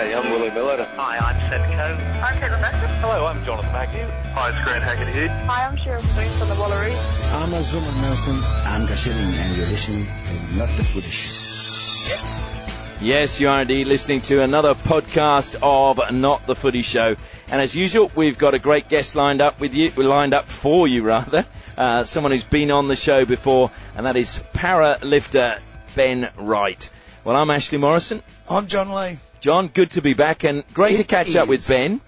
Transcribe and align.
Hey, 0.00 0.14
I'm 0.14 0.30
Willie 0.30 0.48
Miller. 0.48 0.88
Hi, 0.96 1.18
I'm 1.18 1.36
Seb 1.50 1.60
Coe. 1.76 2.22
I'm 2.24 2.40
Caitlin 2.40 2.62
Baxter. 2.62 2.86
Hello, 3.02 3.26
I'm 3.26 3.44
Jonathan 3.44 3.70
Mackey. 3.70 4.00
Hi, 4.32 4.48
it's 4.48 4.64
Grant 4.64 4.82
Hackett. 4.82 5.30
Hi, 5.30 5.66
I'm 5.66 5.76
Cheryl 5.76 6.02
Springs 6.02 6.38
from 6.38 6.48
the 6.48 6.54
Wallaroos. 6.54 6.98
I'm 7.34 7.50
Azumah 7.50 8.00
Nelson. 8.00 8.32
I'm 8.64 8.86
Gashilling, 8.86 9.38
and 9.38 9.54
you're 9.54 9.66
listening 9.66 10.06
to 10.06 10.56
Not 10.56 10.74
the 10.78 10.84
Footy 10.84 11.06
Show. 11.06 13.04
Yes, 13.04 13.38
you 13.38 13.50
are 13.50 13.60
indeed 13.60 13.88
listening 13.88 14.22
to 14.22 14.40
another 14.40 14.74
podcast 14.74 15.56
of 15.60 16.00
Not 16.14 16.46
the 16.46 16.56
Footy 16.56 16.80
Show. 16.80 17.14
And 17.48 17.60
as 17.60 17.76
usual, 17.76 18.10
we've 18.16 18.38
got 18.38 18.54
a 18.54 18.58
great 18.58 18.88
guest 18.88 19.16
lined 19.16 19.42
up 19.42 19.60
with 19.60 19.74
you, 19.74 19.90
lined 19.90 20.32
up 20.32 20.48
for 20.48 20.88
you 20.88 21.02
rather. 21.02 21.44
Uh, 21.76 22.04
someone 22.04 22.32
who's 22.32 22.42
been 22.42 22.70
on 22.70 22.88
the 22.88 22.96
show 22.96 23.26
before, 23.26 23.70
and 23.94 24.06
that 24.06 24.16
is 24.16 24.42
para 24.54 24.96
lifter 25.02 25.58
Ben 25.94 26.30
Wright. 26.38 26.88
Well, 27.22 27.36
I'm 27.36 27.50
Ashley 27.50 27.76
Morrison. 27.76 28.22
I'm 28.48 28.66
John 28.66 28.94
Lee. 28.94 29.18
John, 29.40 29.68
good 29.68 29.92
to 29.92 30.02
be 30.02 30.12
back 30.12 30.44
and 30.44 30.64
great 30.74 30.96
to 30.96 31.00
It 31.00 31.08
catch 31.08 31.34
up 31.34 31.48
with. 31.48 31.66
Ben. 31.66 32.02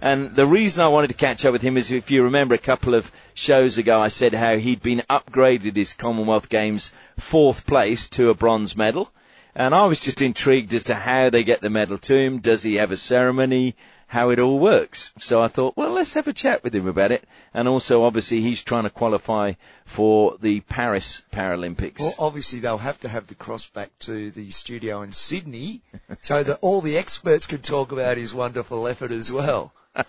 And 0.00 0.36
the 0.36 0.46
reason 0.46 0.84
I 0.84 0.88
wanted 0.88 1.08
to 1.08 1.14
catch 1.14 1.44
up 1.44 1.52
with 1.52 1.62
him 1.62 1.76
is 1.76 1.90
if 1.90 2.12
you 2.12 2.22
remember 2.22 2.54
a 2.54 2.58
couple 2.58 2.94
of 2.94 3.10
shows 3.34 3.76
ago, 3.76 4.00
I 4.00 4.06
said 4.06 4.34
how 4.34 4.56
he'd 4.56 4.82
been 4.82 5.02
upgraded 5.10 5.74
his 5.74 5.94
Commonwealth 5.94 6.48
Games 6.48 6.92
fourth 7.18 7.66
place 7.66 8.08
to 8.10 8.30
a 8.30 8.34
bronze 8.34 8.76
medal. 8.76 9.10
And 9.52 9.74
I 9.74 9.86
was 9.86 9.98
just 9.98 10.22
intrigued 10.22 10.72
as 10.74 10.84
to 10.84 10.94
how 10.94 11.28
they 11.28 11.42
get 11.42 11.60
the 11.60 11.70
medal 11.70 11.98
to 11.98 12.14
him. 12.14 12.38
Does 12.38 12.62
he 12.62 12.76
have 12.76 12.92
a 12.92 12.96
ceremony? 12.96 13.74
How 14.08 14.30
it 14.30 14.38
all 14.38 14.58
works. 14.58 15.12
So 15.18 15.42
I 15.42 15.48
thought, 15.48 15.76
well, 15.76 15.90
let's 15.90 16.14
have 16.14 16.28
a 16.28 16.32
chat 16.32 16.62
with 16.62 16.74
him 16.74 16.86
about 16.86 17.10
it. 17.10 17.24
And 17.52 17.66
also, 17.66 18.04
obviously, 18.04 18.40
he's 18.40 18.62
trying 18.62 18.84
to 18.84 18.90
qualify 18.90 19.54
for 19.84 20.36
the 20.40 20.60
Paris 20.60 21.22
Paralympics. 21.32 22.00
Well, 22.00 22.14
obviously 22.18 22.60
they'll 22.60 22.78
have 22.78 23.00
to 23.00 23.08
have 23.08 23.26
the 23.26 23.34
cross 23.34 23.66
back 23.66 23.90
to 24.00 24.30
the 24.30 24.50
studio 24.52 25.02
in 25.02 25.12
Sydney 25.12 25.82
so 26.20 26.42
that 26.42 26.58
all 26.62 26.80
the 26.80 26.96
experts 26.96 27.46
can 27.46 27.62
talk 27.62 27.90
about 27.90 28.16
his 28.16 28.32
wonderful 28.32 28.86
effort 28.86 29.10
as 29.10 29.32
well. 29.32 29.72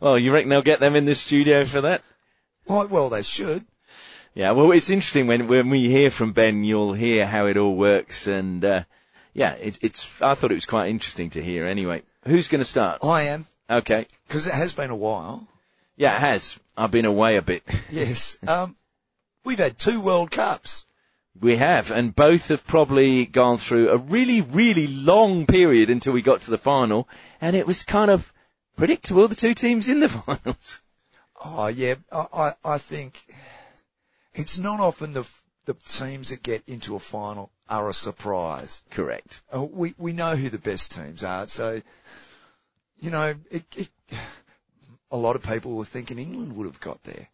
Well, 0.00 0.18
you 0.18 0.32
reckon 0.32 0.48
they'll 0.48 0.62
get 0.62 0.80
them 0.80 0.96
in 0.96 1.04
the 1.04 1.14
studio 1.14 1.64
for 1.64 1.80
that? 1.82 2.02
Well, 2.66 2.86
well 2.88 3.08
they 3.08 3.22
should. 3.22 3.64
Yeah, 4.34 4.52
well, 4.52 4.70
it's 4.70 4.90
interesting 4.90 5.26
when 5.26 5.48
when 5.48 5.70
we 5.70 5.88
hear 5.88 6.10
from 6.10 6.32
Ben, 6.32 6.62
you'll 6.62 6.92
hear 6.92 7.26
how 7.26 7.46
it 7.46 7.56
all 7.56 7.74
works, 7.74 8.28
and 8.28 8.64
uh, 8.64 8.84
yeah, 9.34 9.54
it, 9.54 9.78
it's. 9.82 10.08
I 10.22 10.34
thought 10.34 10.52
it 10.52 10.56
was 10.56 10.66
quite 10.66 10.90
interesting 10.90 11.30
to 11.30 11.42
hear. 11.42 11.66
Anyway, 11.66 12.02
who's 12.26 12.48
going 12.48 12.60
to 12.60 12.64
start? 12.64 13.02
I 13.04 13.22
am, 13.24 13.46
Okay, 13.70 14.06
because 14.26 14.46
it 14.46 14.54
has 14.54 14.72
been 14.72 14.90
a 14.90 14.96
while. 14.96 15.46
yeah, 15.96 16.16
it 16.16 16.20
has. 16.20 16.58
I've 16.76 16.90
been 16.90 17.04
away 17.04 17.36
a 17.36 17.42
bit. 17.42 17.62
Yes. 17.90 18.38
Um, 18.46 18.76
we've 19.44 19.58
had 19.58 19.78
two 19.78 20.00
World 20.00 20.30
Cups. 20.30 20.86
We 21.40 21.56
have, 21.56 21.90
and 21.92 22.14
both 22.14 22.48
have 22.48 22.66
probably 22.66 23.24
gone 23.26 23.58
through 23.58 23.90
a 23.90 23.96
really, 23.96 24.40
really 24.40 24.86
long 24.88 25.46
period 25.46 25.88
until 25.90 26.12
we 26.12 26.20
got 26.22 26.40
to 26.42 26.50
the 26.50 26.58
final, 26.58 27.08
and 27.40 27.54
it 27.54 27.66
was 27.66 27.82
kind 27.84 28.10
of 28.10 28.32
predictable. 28.76 29.28
The 29.28 29.34
two 29.36 29.54
teams 29.54 29.88
in 29.88 30.00
the 30.00 30.08
finals. 30.26 30.80
Oh 31.44 31.68
yeah, 31.68 31.94
I, 32.10 32.26
I, 32.32 32.54
I 32.74 32.78
think 32.78 33.20
it's 34.34 34.58
not 34.58 34.80
often 34.80 35.12
the 35.12 35.24
the 35.68 35.74
teams 35.74 36.30
that 36.30 36.42
get 36.42 36.62
into 36.66 36.96
a 36.96 36.98
final 36.98 37.50
are 37.68 37.90
a 37.90 37.92
surprise. 37.92 38.82
Correct. 38.90 39.42
Uh, 39.54 39.64
we 39.64 39.94
we 39.98 40.14
know 40.14 40.34
who 40.34 40.48
the 40.48 40.58
best 40.58 40.92
teams 40.92 41.22
are, 41.22 41.46
so 41.46 41.82
you 42.98 43.10
know 43.10 43.34
it, 43.50 43.64
it, 43.76 43.90
a 45.10 45.16
lot 45.18 45.36
of 45.36 45.42
people 45.42 45.74
were 45.74 45.84
thinking 45.84 46.18
England 46.18 46.56
would 46.56 46.66
have 46.66 46.80
got 46.80 47.02
there. 47.04 47.28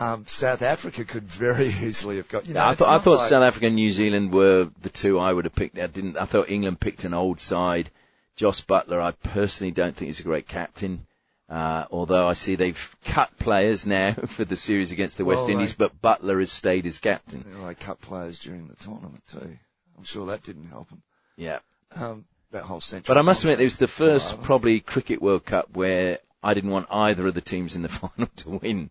Um, 0.00 0.24
South 0.26 0.60
Africa 0.60 1.04
could 1.04 1.22
very 1.22 1.66
easily 1.86 2.16
have 2.16 2.28
got. 2.28 2.48
You 2.48 2.54
know, 2.54 2.64
I 2.64 2.72
it's 2.72 2.80
thought, 2.80 2.92
I 2.92 2.98
thought 2.98 3.18
like- 3.18 3.28
South 3.28 3.44
Africa 3.44 3.66
and 3.66 3.76
New 3.76 3.92
Zealand 3.92 4.32
were 4.32 4.68
the 4.82 4.90
two 4.90 5.20
I 5.20 5.32
would 5.32 5.44
have 5.44 5.54
picked. 5.54 5.78
I 5.78 5.86
didn't. 5.86 6.16
I 6.18 6.24
thought 6.24 6.50
England 6.50 6.80
picked 6.80 7.04
an 7.04 7.14
old 7.14 7.38
side. 7.38 7.90
Jos 8.34 8.60
Buttler, 8.62 9.00
I 9.00 9.12
personally 9.12 9.70
don't 9.70 9.94
think 9.94 10.08
he's 10.08 10.20
a 10.20 10.24
great 10.24 10.48
captain. 10.48 11.06
Uh, 11.48 11.84
although 11.92 12.26
I 12.28 12.32
see 12.32 12.56
they've 12.56 12.96
cut 13.04 13.30
players 13.38 13.86
now 13.86 14.12
for 14.26 14.44
the 14.44 14.56
series 14.56 14.90
against 14.90 15.16
the 15.16 15.24
West 15.24 15.42
Well, 15.42 15.52
Indies, 15.52 15.74
they- 15.76 15.86
but 15.86 16.02
Buttler 16.02 16.40
has 16.40 16.50
stayed 16.50 16.86
as 16.86 16.98
captain. 16.98 17.44
They 17.64 17.74
cut 17.74 18.00
players 18.00 18.38
during 18.38 18.66
the 18.66 18.74
tournament 18.76 19.22
too. 19.28 19.58
I'm 19.96 20.04
sure 20.04 20.26
that 20.26 20.42
didn't 20.42 20.66
help 20.66 20.88
them. 20.88 21.02
Yeah. 21.36 21.60
Um, 21.94 22.24
that 22.50 22.64
whole 22.64 22.80
central. 22.80 23.14
But 23.14 23.18
I 23.18 23.22
must 23.22 23.44
admit, 23.44 23.60
it 23.60 23.64
was 23.64 23.76
the 23.76 23.86
first 23.86 24.42
probably 24.42 24.80
cricket 24.80 25.22
World 25.22 25.44
Cup 25.44 25.68
where 25.76 26.18
I 26.42 26.52
didn't 26.54 26.70
want 26.70 26.88
either 26.90 27.26
of 27.26 27.34
the 27.34 27.40
teams 27.40 27.76
in 27.76 27.82
the 27.82 27.88
final 28.00 28.28
to 28.36 28.50
win. 28.50 28.90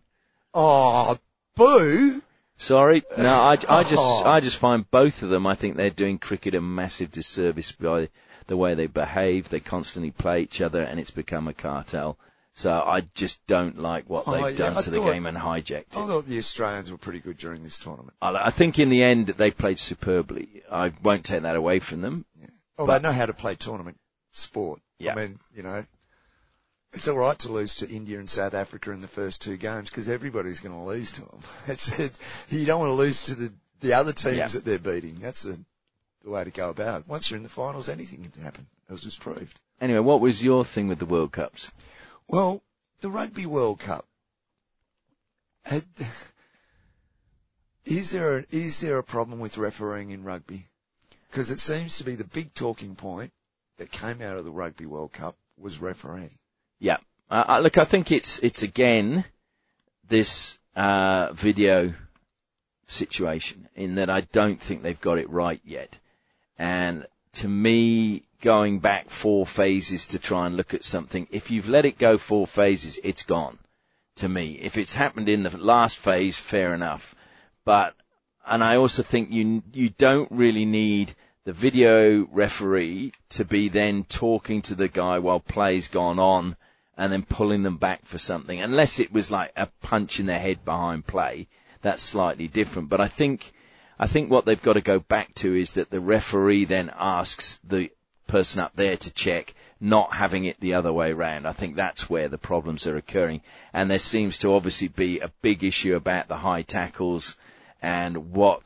Oh, 0.54 1.18
boo! 1.54 2.22
Sorry, 2.56 3.02
no, 3.18 3.28
I, 3.28 3.58
I 3.68 3.84
just, 3.84 4.24
I 4.26 4.40
just 4.40 4.56
find 4.56 4.90
both 4.90 5.22
of 5.22 5.28
them. 5.28 5.46
I 5.46 5.54
think 5.54 5.76
they're 5.76 5.90
doing 5.90 6.16
cricket 6.16 6.54
a 6.54 6.60
massive 6.62 7.12
disservice 7.12 7.70
by 7.72 8.08
the 8.46 8.56
way 8.56 8.72
they 8.74 8.86
behave. 8.86 9.50
They 9.50 9.60
constantly 9.60 10.10
play 10.10 10.40
each 10.40 10.62
other, 10.62 10.80
and 10.80 10.98
it's 10.98 11.10
become 11.10 11.48
a 11.48 11.52
cartel. 11.52 12.16
So 12.58 12.72
I 12.72 13.02
just 13.14 13.46
don't 13.46 13.78
like 13.78 14.08
what 14.08 14.24
Oh, 14.26 14.32
they've 14.32 14.58
yeah, 14.58 14.68
done 14.68 14.78
I 14.78 14.80
to 14.80 14.88
the 14.90 15.00
game 15.00 15.26
and 15.26 15.36
hijacked 15.36 15.70
it. 15.92 15.96
I 15.96 16.06
thought 16.06 16.24
the 16.24 16.38
Australians 16.38 16.90
were 16.90 16.96
pretty 16.96 17.18
good 17.20 17.36
during 17.36 17.62
this 17.62 17.78
tournament. 17.78 18.14
I, 18.22 18.46
I 18.46 18.50
think 18.50 18.78
in 18.78 18.88
the 18.88 19.02
end 19.02 19.26
they 19.26 19.50
played 19.50 19.78
superbly. 19.78 20.62
I 20.72 20.94
won't 21.02 21.22
take 21.22 21.42
that 21.42 21.54
away 21.54 21.80
from 21.80 22.00
them. 22.00 22.24
Oh, 22.78 22.86
But- 22.86 22.98
they 23.02 23.08
know 23.08 23.12
how 23.12 23.26
to 23.26 23.34
play 23.34 23.56
tournament 23.56 23.98
sport. 24.32 24.80
Yeah. 24.98 25.12
I 25.12 25.16
mean, 25.16 25.38
you 25.54 25.62
know, 25.64 25.84
it's 26.94 27.06
all 27.08 27.18
right 27.18 27.38
to 27.40 27.52
lose 27.52 27.74
to 27.76 27.88
India 27.90 28.18
and 28.18 28.30
South 28.30 28.54
Africa 28.54 28.90
in 28.90 29.00
the 29.00 29.06
first 29.08 29.42
two 29.42 29.58
games 29.58 29.90
because 29.90 30.08
everybody's 30.08 30.60
going 30.60 30.74
to 30.74 30.80
lose 30.82 31.10
to 31.12 31.20
them. 31.20 31.40
It's, 31.68 31.98
it's 31.98 32.46
you 32.48 32.64
don't 32.64 32.80
want 32.80 32.88
to 32.90 32.94
lose 32.94 33.22
to 33.24 33.34
the 33.34 33.52
the 33.82 33.92
other 33.92 34.14
teams 34.14 34.36
Yeah. 34.38 34.46
that 34.48 34.64
they're 34.64 34.78
beating. 34.78 35.16
That's 35.20 35.42
the 35.42 35.58
the 36.24 36.30
way 36.30 36.42
to 36.42 36.50
go 36.50 36.70
about. 36.70 37.02
it. 37.02 37.06
Once 37.08 37.30
you're 37.30 37.36
in 37.36 37.42
the 37.42 37.50
finals, 37.50 37.90
anything 37.90 38.24
can 38.32 38.42
happen. 38.42 38.66
It 38.88 38.92
was 38.92 39.02
just 39.02 39.20
proved. 39.20 39.60
Anyway, 39.78 39.98
what 40.00 40.22
was 40.22 40.42
your 40.42 40.64
thing 40.64 40.88
with 40.88 40.98
the 40.98 41.04
World 41.04 41.32
Cups? 41.32 41.70
Well, 42.28 42.62
the 43.00 43.10
Rugby 43.10 43.46
World 43.46 43.80
Cup. 43.80 44.06
Had, 45.62 45.84
is 47.84 48.10
there 48.10 48.38
a, 48.38 48.44
is 48.50 48.80
there 48.80 48.98
a 48.98 49.04
problem 49.04 49.40
with 49.40 49.58
refereeing 49.58 50.10
in 50.10 50.24
rugby? 50.24 50.66
Because 51.30 51.50
it 51.50 51.60
seems 51.60 51.98
to 51.98 52.04
be 52.04 52.14
the 52.14 52.24
big 52.24 52.54
talking 52.54 52.94
point 52.94 53.32
that 53.78 53.90
came 53.90 54.22
out 54.22 54.36
of 54.36 54.44
the 54.44 54.50
Rugby 54.50 54.86
World 54.86 55.12
Cup 55.12 55.36
was 55.58 55.80
refereeing. 55.80 56.38
Yeah. 56.78 56.98
Uh, 57.30 57.44
uh, 57.48 57.58
look, 57.58 57.78
I 57.78 57.84
think 57.84 58.12
it's 58.12 58.38
it's 58.38 58.62
again 58.62 59.24
this 60.06 60.58
uh, 60.76 61.32
video 61.32 61.94
situation 62.86 63.68
in 63.74 63.96
that 63.96 64.08
I 64.08 64.20
don't 64.20 64.60
think 64.60 64.82
they've 64.82 65.00
got 65.00 65.18
it 65.18 65.28
right 65.28 65.60
yet. 65.64 65.98
And 66.58 67.06
to 67.32 67.48
me, 67.48 68.22
going 68.40 68.78
back 68.78 69.10
four 69.10 69.46
phases 69.46 70.06
to 70.06 70.18
try 70.18 70.46
and 70.46 70.56
look 70.56 70.74
at 70.74 70.84
something, 70.84 71.26
if 71.30 71.50
you've 71.50 71.68
let 71.68 71.84
it 71.84 71.98
go 71.98 72.18
four 72.18 72.46
phases, 72.46 72.98
it's 73.02 73.22
gone. 73.22 73.58
To 74.16 74.28
me, 74.28 74.58
if 74.62 74.76
it's 74.78 74.94
happened 74.94 75.28
in 75.28 75.42
the 75.42 75.56
last 75.58 75.98
phase, 75.98 76.38
fair 76.38 76.72
enough. 76.72 77.14
But 77.64 77.94
and 78.46 78.62
I 78.62 78.76
also 78.76 79.02
think 79.02 79.30
you 79.30 79.62
you 79.72 79.90
don't 79.90 80.30
really 80.30 80.64
need 80.64 81.14
the 81.44 81.52
video 81.52 82.26
referee 82.32 83.12
to 83.30 83.44
be 83.44 83.68
then 83.68 84.04
talking 84.04 84.62
to 84.62 84.74
the 84.74 84.88
guy 84.88 85.18
while 85.18 85.40
play's 85.40 85.88
gone 85.88 86.18
on 86.18 86.56
and 86.96 87.12
then 87.12 87.22
pulling 87.22 87.62
them 87.62 87.76
back 87.76 88.06
for 88.06 88.18
something. 88.18 88.60
Unless 88.60 88.98
it 88.98 89.12
was 89.12 89.30
like 89.30 89.52
a 89.54 89.68
punch 89.82 90.18
in 90.18 90.26
the 90.26 90.38
head 90.38 90.64
behind 90.64 91.06
play, 91.06 91.46
that's 91.82 92.02
slightly 92.02 92.48
different. 92.48 92.88
But 92.88 93.00
I 93.00 93.08
think 93.08 93.52
I 93.98 94.06
think 94.06 94.30
what 94.30 94.44
they've 94.44 94.62
got 94.62 94.74
to 94.74 94.80
go 94.80 94.98
back 94.98 95.34
to 95.36 95.54
is 95.54 95.72
that 95.72 95.90
the 95.90 96.00
referee 96.00 96.64
then 96.64 96.90
asks 96.96 97.60
the 97.62 97.90
person 98.26 98.60
up 98.60 98.74
there 98.74 98.96
to 98.96 99.10
check, 99.10 99.54
not 99.80 100.14
having 100.14 100.44
it 100.44 100.58
the 100.60 100.74
other 100.74 100.92
way 100.92 101.12
round. 101.12 101.46
I 101.46 101.52
think 101.52 101.76
that's 101.76 102.08
where 102.08 102.28
the 102.28 102.38
problems 102.38 102.86
are 102.86 102.96
occurring. 102.96 103.42
And 103.72 103.90
there 103.90 103.98
seems 103.98 104.38
to 104.38 104.54
obviously 104.54 104.88
be 104.88 105.20
a 105.20 105.32
big 105.42 105.62
issue 105.62 105.94
about 105.94 106.28
the 106.28 106.36
high 106.36 106.62
tackles 106.62 107.36
and 107.82 108.32
what, 108.32 108.62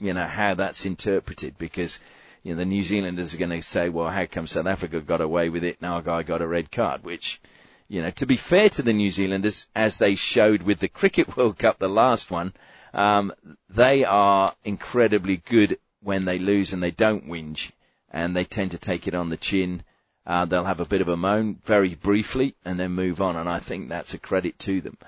you 0.00 0.14
know, 0.14 0.26
how 0.26 0.54
that's 0.54 0.86
interpreted 0.86 1.58
because, 1.58 1.98
you 2.42 2.52
know, 2.52 2.58
the 2.58 2.64
New 2.64 2.82
Zealanders 2.82 3.34
are 3.34 3.38
going 3.38 3.50
to 3.50 3.62
say, 3.62 3.88
well, 3.88 4.08
how 4.08 4.26
come 4.26 4.46
South 4.46 4.66
Africa 4.66 5.00
got 5.00 5.20
away 5.20 5.48
with 5.48 5.64
it? 5.64 5.82
Now 5.82 5.98
a 5.98 6.02
guy 6.02 6.22
got 6.22 6.42
a 6.42 6.46
red 6.46 6.70
card, 6.70 7.02
which, 7.04 7.40
you 7.88 8.00
know, 8.02 8.10
to 8.10 8.26
be 8.26 8.36
fair 8.36 8.68
to 8.70 8.82
the 8.82 8.92
New 8.92 9.10
Zealanders, 9.10 9.66
as 9.74 9.96
they 9.96 10.14
showed 10.14 10.62
with 10.62 10.78
the 10.78 10.88
Cricket 11.00 11.36
World 11.36 11.58
Cup, 11.58 11.78
the 11.78 11.88
last 11.88 12.30
one, 12.30 12.52
um, 12.94 13.32
they 13.68 14.04
are 14.04 14.54
incredibly 14.64 15.38
good 15.38 15.78
when 16.02 16.24
they 16.24 16.38
lose 16.38 16.72
and 16.72 16.82
they 16.82 16.90
don't 16.90 17.26
whinge 17.26 17.72
and 18.12 18.36
they 18.36 18.44
tend 18.44 18.70
to 18.72 18.78
take 18.78 19.08
it 19.08 19.14
on 19.14 19.30
the 19.30 19.36
chin. 19.36 19.82
Uh, 20.24 20.44
they'll 20.44 20.64
have 20.64 20.80
a 20.80 20.84
bit 20.84 21.00
of 21.00 21.08
a 21.08 21.16
moan 21.16 21.58
very 21.64 21.94
briefly 21.96 22.54
and 22.64 22.78
then 22.78 22.92
move 22.92 23.20
on. 23.20 23.34
And 23.34 23.48
I 23.48 23.58
think 23.58 23.88
that's 23.88 24.14
a 24.14 24.18
credit 24.18 24.58
to 24.60 24.80
them. 24.80 24.98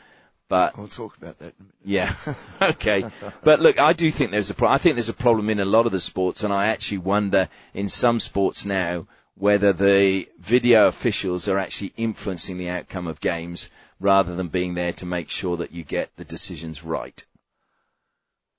But 0.48 0.76
We'll 0.76 0.88
talk 0.88 1.16
about 1.16 1.38
that. 1.38 1.54
in 1.58 1.60
a 1.60 1.62
minute. 1.62 1.74
yeah. 1.84 2.14
okay. 2.70 3.04
But 3.42 3.60
look, 3.60 3.78
I 3.78 3.92
do 3.92 4.10
think 4.10 4.30
there's 4.30 4.50
a 4.50 4.54
pro- 4.54 4.68
I 4.68 4.78
think 4.78 4.96
there's 4.96 5.08
a 5.08 5.14
problem 5.14 5.48
in 5.50 5.60
a 5.60 5.64
lot 5.64 5.86
of 5.86 5.92
the 5.92 6.00
sports 6.00 6.42
and 6.42 6.52
I 6.52 6.66
actually 6.66 6.98
wonder 6.98 7.48
in 7.74 7.88
some 7.88 8.18
sports 8.20 8.64
now 8.64 9.06
whether 9.36 9.72
the 9.72 10.28
video 10.38 10.86
officials 10.88 11.48
are 11.48 11.58
actually 11.58 11.92
influencing 11.96 12.56
the 12.56 12.68
outcome 12.68 13.06
of 13.06 13.20
games 13.20 13.70
rather 14.00 14.34
than 14.34 14.48
being 14.48 14.74
there 14.74 14.92
to 14.92 15.06
make 15.06 15.28
sure 15.30 15.56
that 15.56 15.72
you 15.72 15.82
get 15.84 16.10
the 16.16 16.24
decisions 16.24 16.84
right. 16.84 17.24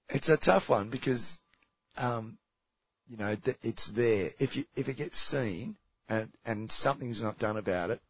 It's 0.09 0.30
a 0.30 0.38
tough 0.38 0.69
one 0.69 0.89
because, 0.89 1.42
um, 1.97 2.38
you 3.10 3.18
know, 3.18 3.36
th- 3.36 3.57
it's 3.62 3.88
there. 3.92 4.31
If 4.40 4.56
you, 4.56 4.66
if 4.75 4.90
it 4.90 4.98
gets 4.98 5.18
seen, 5.18 5.75
and, 6.10 6.31
and 6.46 6.72
something's 6.72 7.22
not 7.22 7.40
done 7.40 7.57
about 7.57 7.90
it, 7.90 8.02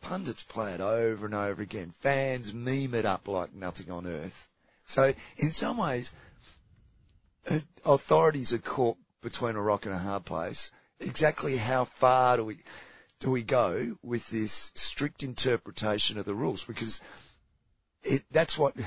pundits 0.00 0.44
play 0.44 0.72
it 0.72 0.80
over 0.80 1.26
and 1.26 1.34
over 1.34 1.62
again. 1.62 1.90
Fans 1.90 2.52
meme 2.54 2.94
it 2.94 3.04
up 3.04 3.28
like 3.28 3.54
nothing 3.54 3.90
on 3.90 4.06
earth. 4.06 4.48
So 4.84 5.14
in 5.36 5.52
some 5.52 5.78
ways, 5.78 6.12
uh, 7.50 7.60
authorities 7.84 8.52
are 8.52 8.58
caught 8.58 8.98
between 9.20 9.56
a 9.56 9.62
rock 9.62 9.86
and 9.86 9.94
a 9.94 9.98
hard 9.98 10.24
place. 10.24 10.70
Exactly 11.00 11.56
how 11.56 11.84
far 11.84 12.36
do 12.36 12.44
we 12.44 12.58
do 13.18 13.30
we 13.30 13.42
go 13.42 13.96
with 14.02 14.28
this 14.28 14.72
strict 14.74 15.22
interpretation 15.22 16.18
of 16.18 16.26
the 16.26 16.34
rules? 16.34 16.64
Because 16.64 17.00
it, 18.02 18.24
that's 18.30 18.56
what. 18.56 18.74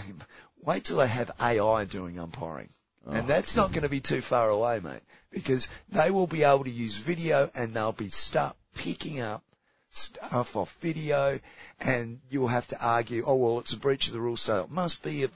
Wait 0.61 0.83
till 0.83 0.97
they 0.97 1.07
have 1.07 1.31
AI 1.41 1.85
doing 1.85 2.19
umpiring. 2.19 2.69
And 3.07 3.25
oh, 3.25 3.27
that's 3.27 3.55
not 3.55 3.71
going 3.71 3.83
to 3.83 3.89
be 3.89 4.01
too 4.01 4.21
far 4.21 4.49
away, 4.49 4.79
mate, 4.79 5.01
because 5.31 5.67
they 5.89 6.11
will 6.11 6.27
be 6.27 6.43
able 6.43 6.63
to 6.63 6.69
use 6.69 6.97
video 6.97 7.49
and 7.55 7.73
they'll 7.73 7.91
be 7.91 8.09
start 8.09 8.55
picking 8.75 9.19
up 9.19 9.43
stuff 9.89 10.55
off 10.55 10.77
video 10.79 11.39
and 11.79 12.19
you'll 12.29 12.47
have 12.47 12.67
to 12.67 12.85
argue, 12.85 13.23
oh 13.25 13.35
well, 13.35 13.59
it's 13.59 13.73
a 13.73 13.79
breach 13.79 14.07
of 14.07 14.13
the 14.13 14.19
rules, 14.19 14.41
so 14.41 14.63
it 14.63 14.71
must 14.71 15.03
be 15.03 15.23
a. 15.23 15.29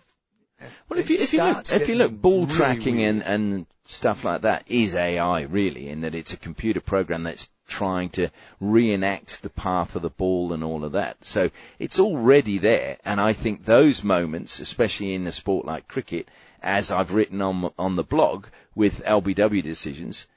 Well, 0.90 1.00
if 1.00 1.10
you, 1.10 1.18
if 1.18 1.34
you 1.34 1.44
look, 1.44 1.72
if 1.72 1.88
you 1.88 1.96
look, 1.96 2.12
ball 2.12 2.46
really 2.46 2.54
tracking 2.54 2.98
weird. 2.98 3.16
and, 3.16 3.24
and 3.24 3.66
stuff 3.86 4.24
like 4.24 4.42
that 4.42 4.64
is 4.68 4.96
AI 4.96 5.42
really, 5.42 5.90
in 5.90 6.02
that 6.02 6.16
it's 6.16 6.34
a 6.34 6.38
computer 6.38 6.80
program 6.80 7.24
that's 7.24 7.50
trying 7.68 8.10
to 8.10 8.30
reenact 8.60 9.42
the 9.42 9.50
path 9.50 9.96
of 9.96 10.02
the 10.02 10.10
ball 10.10 10.54
and 10.54 10.64
all 10.64 10.84
of 10.84 10.92
that. 10.92 11.24
So 11.26 11.50
it's 11.80 12.00
already 12.00 12.58
there, 12.58 12.98
and 13.06 13.20
I 13.20 13.34
think 13.34 13.66
those 13.66 14.04
moments, 14.04 14.60
especially 14.60 15.14
in 15.14 15.28
a 15.28 15.32
sport 15.32 15.66
like 15.66 15.88
cricket, 15.88 16.30
as 16.62 16.92
I've 16.92 17.14
written 17.14 17.42
on 17.42 17.72
on 17.78 17.96
the 17.96 18.04
blog 18.04 18.48
with 18.76 19.04
LBW 19.04 19.62
decisions, 19.62 20.28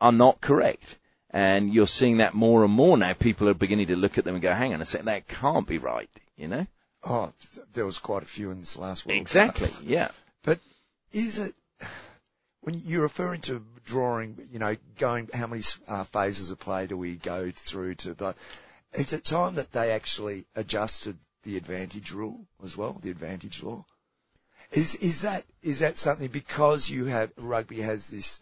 are 0.00 0.12
not 0.12 0.40
correct. 0.40 0.98
And 1.30 1.72
you're 1.72 1.86
seeing 1.86 2.18
that 2.18 2.34
more 2.34 2.62
and 2.62 2.72
more 2.72 2.98
now. 2.98 3.14
People 3.14 3.48
are 3.48 3.54
beginning 3.54 3.86
to 3.86 3.96
look 3.96 4.18
at 4.18 4.24
them 4.24 4.34
and 4.34 4.42
go, 4.42 4.52
hang 4.52 4.74
on 4.74 4.82
a 4.82 4.84
second, 4.84 5.06
that 5.06 5.28
can't 5.28 5.66
be 5.66 5.78
right, 5.78 6.10
you 6.36 6.46
know? 6.46 6.66
Oh, 7.04 7.32
there 7.72 7.86
was 7.86 7.98
quite 7.98 8.22
a 8.22 8.26
few 8.26 8.50
in 8.50 8.60
this 8.60 8.76
last 8.76 9.04
World 9.06 9.16
Cup. 9.16 9.22
Exactly, 9.22 9.70
yeah. 9.84 10.10
But 10.42 10.60
is 11.12 11.38
it 11.38 11.54
when 12.60 12.80
you're 12.84 13.02
referring 13.02 13.40
to 13.42 13.64
drawing? 13.84 14.36
You 14.52 14.58
know, 14.58 14.76
going 14.98 15.28
how 15.34 15.48
many 15.48 15.62
uh, 15.88 16.04
phases 16.04 16.50
of 16.50 16.60
play 16.60 16.86
do 16.86 16.96
we 16.96 17.16
go 17.16 17.50
through 17.50 17.96
to? 17.96 18.14
But 18.14 18.36
it's 18.92 19.12
a 19.12 19.18
time 19.18 19.56
that 19.56 19.72
they 19.72 19.90
actually 19.90 20.46
adjusted 20.54 21.18
the 21.42 21.56
advantage 21.56 22.12
rule 22.12 22.46
as 22.62 22.76
well, 22.76 22.98
the 23.02 23.10
advantage 23.10 23.62
law. 23.62 23.84
Is 24.70 24.94
is 24.96 25.22
that 25.22 25.44
is 25.62 25.80
that 25.80 25.98
something 25.98 26.28
because 26.28 26.88
you 26.88 27.06
have 27.06 27.32
rugby 27.36 27.80
has 27.80 28.08
this 28.10 28.40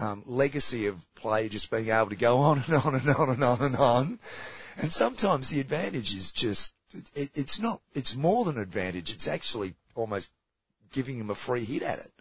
um, 0.00 0.22
legacy 0.26 0.86
of 0.86 1.04
play 1.14 1.48
just 1.48 1.70
being 1.70 1.88
able 1.88 2.10
to 2.10 2.16
go 2.16 2.38
on 2.38 2.62
and 2.66 2.74
on 2.74 2.94
and 2.94 3.10
on 3.10 3.30
and 3.30 3.42
on 3.42 3.62
and 3.62 3.76
on, 3.76 4.18
and 4.76 4.92
sometimes 4.92 5.50
the 5.50 5.60
advantage 5.60 6.14
is 6.14 6.32
just 6.32 6.74
it, 7.14 7.30
it's 7.34 7.60
not 7.60 7.80
it's 7.94 8.16
more 8.16 8.44
than 8.44 8.58
advantage. 8.58 9.12
It's 9.12 9.28
actually 9.28 9.74
almost 9.94 10.30
giving 10.92 11.18
him 11.18 11.30
a 11.30 11.34
free 11.34 11.64
hit 11.64 11.82
at 11.82 11.98
it. 11.98 12.12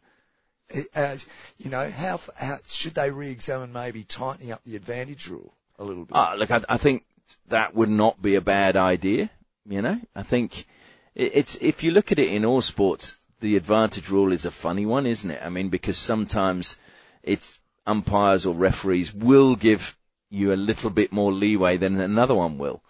It, 0.69 0.87
uh, 0.95 1.17
you 1.57 1.69
know, 1.69 1.89
how, 1.89 2.19
how 2.37 2.59
should 2.65 2.93
they 2.93 3.11
re-examine 3.11 3.73
maybe 3.73 4.03
tightening 4.03 4.51
up 4.51 4.63
the 4.63 4.77
advantage 4.77 5.27
rule 5.27 5.53
a 5.77 5.83
little 5.83 6.05
bit? 6.05 6.15
Ah, 6.15 6.35
look, 6.37 6.49
I, 6.49 6.61
I 6.69 6.77
think 6.77 7.03
that 7.49 7.75
would 7.75 7.89
not 7.89 8.21
be 8.21 8.35
a 8.35 8.41
bad 8.41 8.77
idea. 8.77 9.29
You 9.65 9.81
know, 9.81 9.99
I 10.15 10.23
think 10.23 10.65
it, 11.13 11.31
it's 11.35 11.55
if 11.61 11.83
you 11.83 11.91
look 11.91 12.11
at 12.11 12.19
it 12.19 12.31
in 12.31 12.45
all 12.45 12.61
sports, 12.61 13.19
the 13.41 13.57
advantage 13.57 14.09
rule 14.09 14.31
is 14.31 14.45
a 14.45 14.51
funny 14.51 14.85
one, 14.85 15.05
isn't 15.05 15.29
it? 15.29 15.41
I 15.43 15.49
mean, 15.49 15.69
because 15.69 15.97
sometimes 15.97 16.77
it's 17.21 17.59
umpires 17.85 18.45
or 18.45 18.55
referees 18.55 19.13
will 19.13 19.55
give 19.55 19.97
you 20.29 20.53
a 20.53 20.55
little 20.55 20.89
bit 20.89 21.11
more 21.11 21.33
leeway 21.33 21.77
than 21.77 21.99
another 21.99 22.35
one 22.35 22.57
will. 22.57 22.81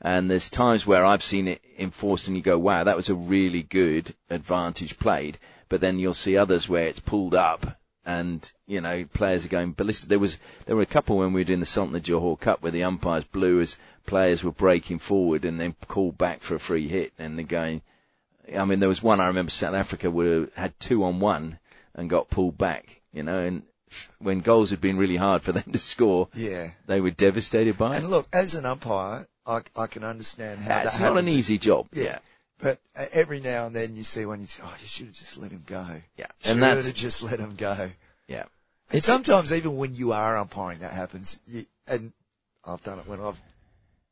And 0.00 0.30
there's 0.30 0.48
times 0.48 0.86
where 0.86 1.04
I've 1.04 1.22
seen 1.22 1.46
it 1.48 1.62
enforced 1.78 2.26
and 2.26 2.36
you 2.36 2.42
go, 2.42 2.58
wow, 2.58 2.84
that 2.84 2.96
was 2.96 3.10
a 3.10 3.14
really 3.14 3.62
good 3.62 4.14
advantage 4.30 4.98
played. 4.98 5.38
But 5.68 5.80
then 5.80 5.98
you'll 5.98 6.14
see 6.14 6.36
others 6.36 6.68
where 6.68 6.86
it's 6.86 7.00
pulled 7.00 7.34
up 7.34 7.78
and, 8.04 8.50
you 8.66 8.80
know, 8.80 9.04
players 9.12 9.44
are 9.44 9.50
going 9.50 9.72
ballistic. 9.72 10.08
There 10.08 10.18
was, 10.18 10.38
there 10.64 10.74
were 10.74 10.82
a 10.82 10.86
couple 10.86 11.18
when 11.18 11.32
we 11.32 11.42
were 11.42 11.44
doing 11.44 11.60
the 11.60 11.66
Sultan 11.66 11.94
of 11.94 12.02
Johor 12.02 12.40
Cup 12.40 12.62
where 12.62 12.72
the 12.72 12.84
umpires 12.84 13.24
blew 13.24 13.60
as 13.60 13.76
players 14.06 14.42
were 14.42 14.52
breaking 14.52 15.00
forward 15.00 15.44
and 15.44 15.60
then 15.60 15.76
called 15.86 16.16
back 16.16 16.40
for 16.40 16.54
a 16.54 16.60
free 16.60 16.88
hit 16.88 17.12
and 17.18 17.38
they're 17.38 17.44
going, 17.44 17.82
I 18.56 18.64
mean, 18.64 18.80
there 18.80 18.88
was 18.88 19.02
one 19.02 19.20
I 19.20 19.26
remember 19.26 19.50
South 19.50 19.74
Africa 19.74 20.10
were, 20.10 20.48
had 20.56 20.78
two 20.80 21.04
on 21.04 21.20
one 21.20 21.58
and 21.94 22.08
got 22.08 22.30
pulled 22.30 22.56
back, 22.56 23.02
you 23.12 23.22
know, 23.22 23.38
and 23.38 23.62
when 24.18 24.40
goals 24.40 24.70
had 24.70 24.80
been 24.80 24.96
really 24.96 25.16
hard 25.16 25.42
for 25.42 25.52
them 25.52 25.64
to 25.72 25.78
score, 25.78 26.28
yeah. 26.34 26.70
they 26.86 27.00
were 27.00 27.10
devastated 27.10 27.76
by 27.76 27.96
it. 27.96 27.98
And 27.98 28.10
look, 28.10 28.28
as 28.32 28.54
an 28.54 28.64
umpire, 28.64 29.26
I, 29.50 29.62
I 29.76 29.86
can 29.86 30.04
understand 30.04 30.60
how 30.60 30.80
It's 30.82 30.96
that 30.98 31.02
not 31.02 31.18
an 31.18 31.28
easy 31.28 31.58
job. 31.58 31.88
Yeah. 31.92 32.18
But 32.58 32.78
uh, 32.94 33.06
every 33.12 33.40
now 33.40 33.66
and 33.66 33.74
then 33.74 33.96
you 33.96 34.04
see 34.04 34.24
one, 34.26 34.40
you 34.40 34.46
say, 34.46 34.62
oh, 34.64 34.76
you 34.80 34.86
should 34.86 35.06
have 35.06 35.14
just 35.14 35.38
let 35.38 35.50
him 35.50 35.64
go. 35.66 35.84
Yeah. 36.16 36.26
Should 36.40 36.52
And 36.52 36.62
have 36.62 36.76
that's, 36.76 36.92
just 36.92 37.22
let 37.22 37.40
him 37.40 37.54
go. 37.56 37.90
yeah. 38.28 38.44
And 38.92 39.02
sometimes 39.02 39.52
even 39.52 39.76
when 39.76 39.94
you 39.94 40.12
are 40.12 40.36
umpiring, 40.36 40.80
that 40.80 40.92
happens. 40.92 41.40
You, 41.46 41.64
and 41.86 42.12
I've 42.64 42.82
done 42.82 42.98
it 42.98 43.06
when 43.06 43.20
I've 43.20 43.40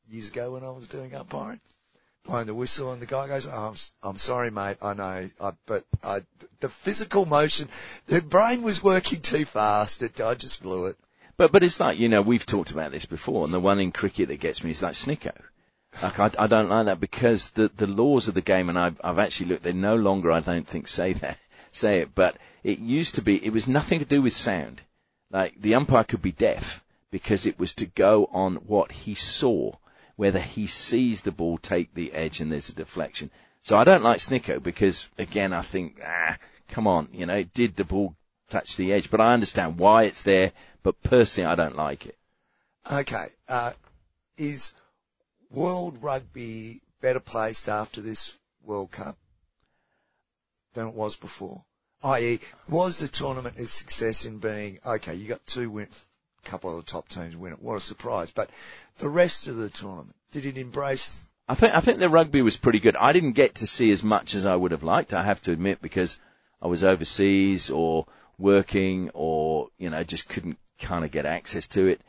years 0.08 0.28
ago 0.30 0.52
when 0.52 0.64
I 0.64 0.70
was 0.70 0.88
doing 0.88 1.14
umpiring, 1.14 1.60
blowing 2.24 2.46
the 2.46 2.54
whistle, 2.54 2.92
and 2.92 3.02
the 3.02 3.06
guy 3.06 3.26
goes, 3.28 3.46
oh, 3.46 3.50
I'm, 3.50 3.74
I'm 4.08 4.16
sorry, 4.16 4.50
mate. 4.50 4.78
I 4.80 4.94
know, 4.94 5.30
I, 5.40 5.52
but 5.66 5.84
I, 6.02 6.22
the 6.60 6.68
physical 6.68 7.26
motion, 7.26 7.68
the 8.06 8.22
brain 8.22 8.62
was 8.62 8.82
working 8.82 9.20
too 9.20 9.44
fast. 9.44 10.02
It, 10.02 10.20
I 10.20 10.34
just 10.34 10.62
blew 10.62 10.86
it. 10.86 10.96
But 11.38 11.52
but 11.52 11.62
it's 11.62 11.78
like 11.78 11.98
you 11.98 12.08
know 12.08 12.20
we've 12.20 12.44
talked 12.44 12.72
about 12.72 12.90
this 12.90 13.06
before, 13.06 13.44
and 13.44 13.52
the 13.52 13.60
one 13.60 13.78
in 13.78 13.92
cricket 13.92 14.28
that 14.28 14.40
gets 14.40 14.64
me 14.64 14.72
is 14.72 14.82
like 14.82 14.94
snicko. 14.94 15.32
Like 16.02 16.18
I, 16.18 16.30
I 16.36 16.46
don't 16.48 16.68
like 16.68 16.86
that 16.86 17.00
because 17.00 17.50
the 17.50 17.68
the 17.68 17.86
laws 17.86 18.26
of 18.26 18.34
the 18.34 18.42
game, 18.42 18.68
and 18.68 18.76
I've 18.76 19.00
I've 19.04 19.20
actually 19.20 19.46
looked. 19.50 19.62
They 19.62 19.72
no 19.72 19.94
longer 19.94 20.32
I 20.32 20.40
don't 20.40 20.66
think 20.66 20.88
say 20.88 21.12
that 21.14 21.38
say 21.70 22.00
it, 22.00 22.14
but 22.14 22.36
it 22.64 22.80
used 22.80 23.14
to 23.14 23.22
be. 23.22 23.44
It 23.46 23.52
was 23.52 23.68
nothing 23.68 24.00
to 24.00 24.04
do 24.04 24.20
with 24.20 24.32
sound. 24.32 24.82
Like 25.30 25.60
the 25.60 25.76
umpire 25.76 26.02
could 26.02 26.22
be 26.22 26.32
deaf 26.32 26.82
because 27.12 27.46
it 27.46 27.58
was 27.58 27.72
to 27.74 27.86
go 27.86 28.28
on 28.32 28.56
what 28.56 28.90
he 28.90 29.14
saw, 29.14 29.74
whether 30.16 30.40
he 30.40 30.66
sees 30.66 31.20
the 31.20 31.30
ball 31.30 31.56
take 31.56 31.94
the 31.94 32.14
edge 32.14 32.40
and 32.40 32.50
there's 32.50 32.68
a 32.68 32.74
deflection. 32.74 33.30
So 33.62 33.78
I 33.78 33.84
don't 33.84 34.02
like 34.02 34.18
snicko 34.18 34.60
because 34.60 35.08
again 35.16 35.52
I 35.52 35.62
think 35.62 36.00
ah 36.04 36.36
come 36.66 36.88
on 36.88 37.08
you 37.12 37.26
know 37.26 37.44
did 37.44 37.76
the 37.76 37.84
ball 37.84 38.16
touch 38.50 38.76
the 38.76 38.92
edge? 38.92 39.10
But 39.10 39.20
I 39.20 39.34
understand 39.34 39.78
why 39.78 40.04
it's 40.04 40.22
there. 40.22 40.52
But 40.82 41.02
personally 41.02 41.46
I 41.46 41.54
don't 41.54 41.76
like 41.76 42.06
it. 42.06 42.16
Okay. 42.90 43.28
Uh, 43.48 43.72
is 44.36 44.72
World 45.50 46.02
Rugby 46.02 46.80
better 47.00 47.20
placed 47.20 47.68
after 47.68 48.00
this 48.00 48.38
World 48.64 48.90
Cup 48.90 49.16
than 50.74 50.88
it 50.88 50.94
was 50.94 51.16
before? 51.16 51.64
I.e., 52.02 52.40
was 52.68 53.00
the 53.00 53.08
tournament 53.08 53.58
a 53.58 53.66
success 53.66 54.24
in 54.24 54.38
being, 54.38 54.78
okay, 54.86 55.14
you 55.14 55.26
got 55.26 55.44
two 55.46 55.68
win, 55.68 55.88
a 56.44 56.48
couple 56.48 56.70
of 56.70 56.84
the 56.84 56.90
top 56.90 57.08
teams 57.08 57.36
win 57.36 57.52
it, 57.52 57.60
what 57.60 57.76
a 57.76 57.80
surprise, 57.80 58.30
but 58.30 58.50
the 58.98 59.08
rest 59.08 59.48
of 59.48 59.56
the 59.56 59.68
tournament, 59.68 60.14
did 60.30 60.46
it 60.46 60.56
embrace, 60.56 61.28
I 61.48 61.54
think 61.54 61.74
I 61.74 61.80
think 61.80 61.98
the 61.98 62.10
rugby 62.10 62.42
was 62.42 62.58
pretty 62.58 62.78
good. 62.78 62.94
I 62.96 63.12
didn't 63.12 63.32
get 63.32 63.54
to 63.56 63.66
see 63.66 63.90
as 63.90 64.04
much 64.04 64.34
as 64.34 64.44
I 64.44 64.54
would 64.54 64.70
have 64.70 64.82
liked. 64.82 65.14
I 65.14 65.24
have 65.24 65.40
to 65.42 65.52
admit 65.52 65.80
because 65.80 66.20
I 66.60 66.66
was 66.66 66.84
overseas 66.84 67.70
or 67.70 68.06
working 68.36 69.10
or 69.14 69.68
you 69.78 69.88
know 69.88 70.04
just 70.04 70.28
couldn't 70.28 70.58
kind 70.78 71.04
of 71.04 71.10
get 71.10 71.26
access 71.26 71.66
to 71.68 71.86
it. 71.86 72.00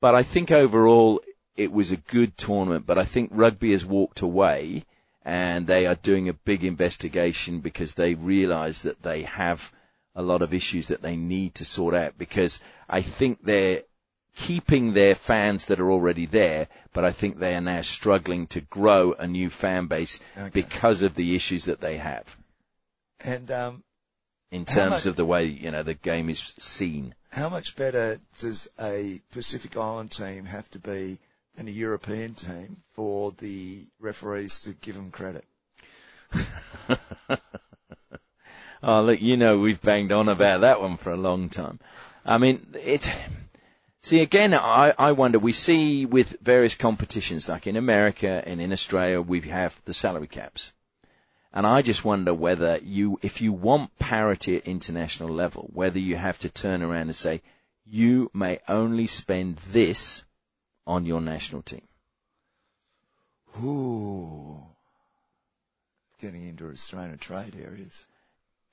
But 0.00 0.14
I 0.14 0.22
think 0.22 0.50
overall 0.50 1.20
it 1.56 1.72
was 1.72 1.92
a 1.92 1.96
good 1.96 2.36
tournament. 2.36 2.86
But 2.86 2.98
I 2.98 3.04
think 3.04 3.30
rugby 3.32 3.72
has 3.72 3.84
walked 3.84 4.20
away 4.20 4.84
and 5.24 5.66
they 5.66 5.86
are 5.86 5.94
doing 5.94 6.28
a 6.28 6.32
big 6.32 6.64
investigation 6.64 7.60
because 7.60 7.94
they 7.94 8.14
realise 8.14 8.80
that 8.80 9.02
they 9.02 9.22
have 9.22 9.72
a 10.14 10.22
lot 10.22 10.42
of 10.42 10.52
issues 10.52 10.88
that 10.88 11.02
they 11.02 11.16
need 11.16 11.54
to 11.54 11.64
sort 11.64 11.94
out 11.94 12.18
because 12.18 12.60
I 12.88 13.00
think 13.00 13.44
they're 13.44 13.82
keeping 14.34 14.92
their 14.92 15.14
fans 15.14 15.66
that 15.66 15.78
are 15.78 15.90
already 15.90 16.26
there, 16.26 16.68
but 16.92 17.04
I 17.04 17.12
think 17.12 17.38
they 17.38 17.54
are 17.54 17.60
now 17.60 17.82
struggling 17.82 18.46
to 18.48 18.60
grow 18.62 19.12
a 19.12 19.26
new 19.26 19.50
fan 19.50 19.86
base 19.86 20.20
Okay. 20.36 20.50
because 20.52 21.02
of 21.02 21.14
the 21.14 21.34
issues 21.34 21.66
that 21.66 21.80
they 21.80 21.98
have 21.98 22.36
and 23.24 23.50
um, 23.50 23.84
in 24.52 24.64
terms 24.64 24.90
much- 24.90 25.06
of 25.06 25.16
the 25.16 25.24
way, 25.24 25.44
you 25.44 25.70
know, 25.72 25.82
the 25.82 25.94
game 25.94 26.28
is 26.28 26.54
seen. 26.58 27.14
how 27.30 27.48
much 27.48 27.74
better 27.74 28.20
does 28.38 28.68
a 28.78 29.20
Pacific 29.32 29.76
Island 29.76 30.12
team 30.12 30.44
have 30.44 30.70
to 30.70 30.78
be 30.78 31.18
than 31.56 31.66
a 31.66 31.70
European 31.70 32.34
team 32.34 32.82
for 32.92 33.32
the 33.32 33.86
referees 33.98 34.60
to 34.60 34.74
give 34.74 34.94
them 34.94 35.10
credit? 35.10 35.44
Oh, 38.84 39.00
look, 39.02 39.22
you 39.22 39.36
know, 39.36 39.60
we've 39.60 39.80
banged 39.80 40.10
on 40.10 40.28
about 40.28 40.62
that 40.62 40.80
one 40.80 40.96
for 40.96 41.12
a 41.12 41.16
long 41.16 41.48
time. 41.48 41.78
I 42.26 42.38
mean, 42.38 42.66
it, 42.74 43.08
see, 44.00 44.20
again, 44.20 44.54
I, 44.54 44.92
I 44.98 45.12
wonder, 45.12 45.38
we 45.38 45.52
see 45.52 46.04
with 46.04 46.36
various 46.40 46.74
competitions, 46.74 47.48
like 47.48 47.68
in 47.68 47.76
America 47.76 48.42
and 48.44 48.60
in 48.60 48.72
Australia, 48.72 49.20
we 49.20 49.40
have 49.42 49.80
the 49.84 49.94
salary 49.94 50.26
caps. 50.26 50.72
And 51.54 51.66
I 51.66 51.82
just 51.82 52.04
wonder 52.04 52.32
whether 52.32 52.78
you, 52.82 53.18
if 53.22 53.42
you 53.42 53.52
want 53.52 53.98
parity 53.98 54.56
at 54.56 54.66
international 54.66 55.28
level, 55.28 55.68
whether 55.72 55.98
you 55.98 56.16
have 56.16 56.38
to 56.40 56.48
turn 56.48 56.82
around 56.82 57.02
and 57.02 57.16
say, 57.16 57.42
you 57.84 58.30
may 58.32 58.60
only 58.68 59.06
spend 59.06 59.56
this 59.56 60.24
on 60.86 61.04
your 61.04 61.20
national 61.20 61.62
team? 61.62 61.82
Ooh. 63.62 64.62
Getting 66.20 66.48
into 66.48 66.70
Australian 66.70 67.18
trade 67.18 67.54
areas. 67.62 68.06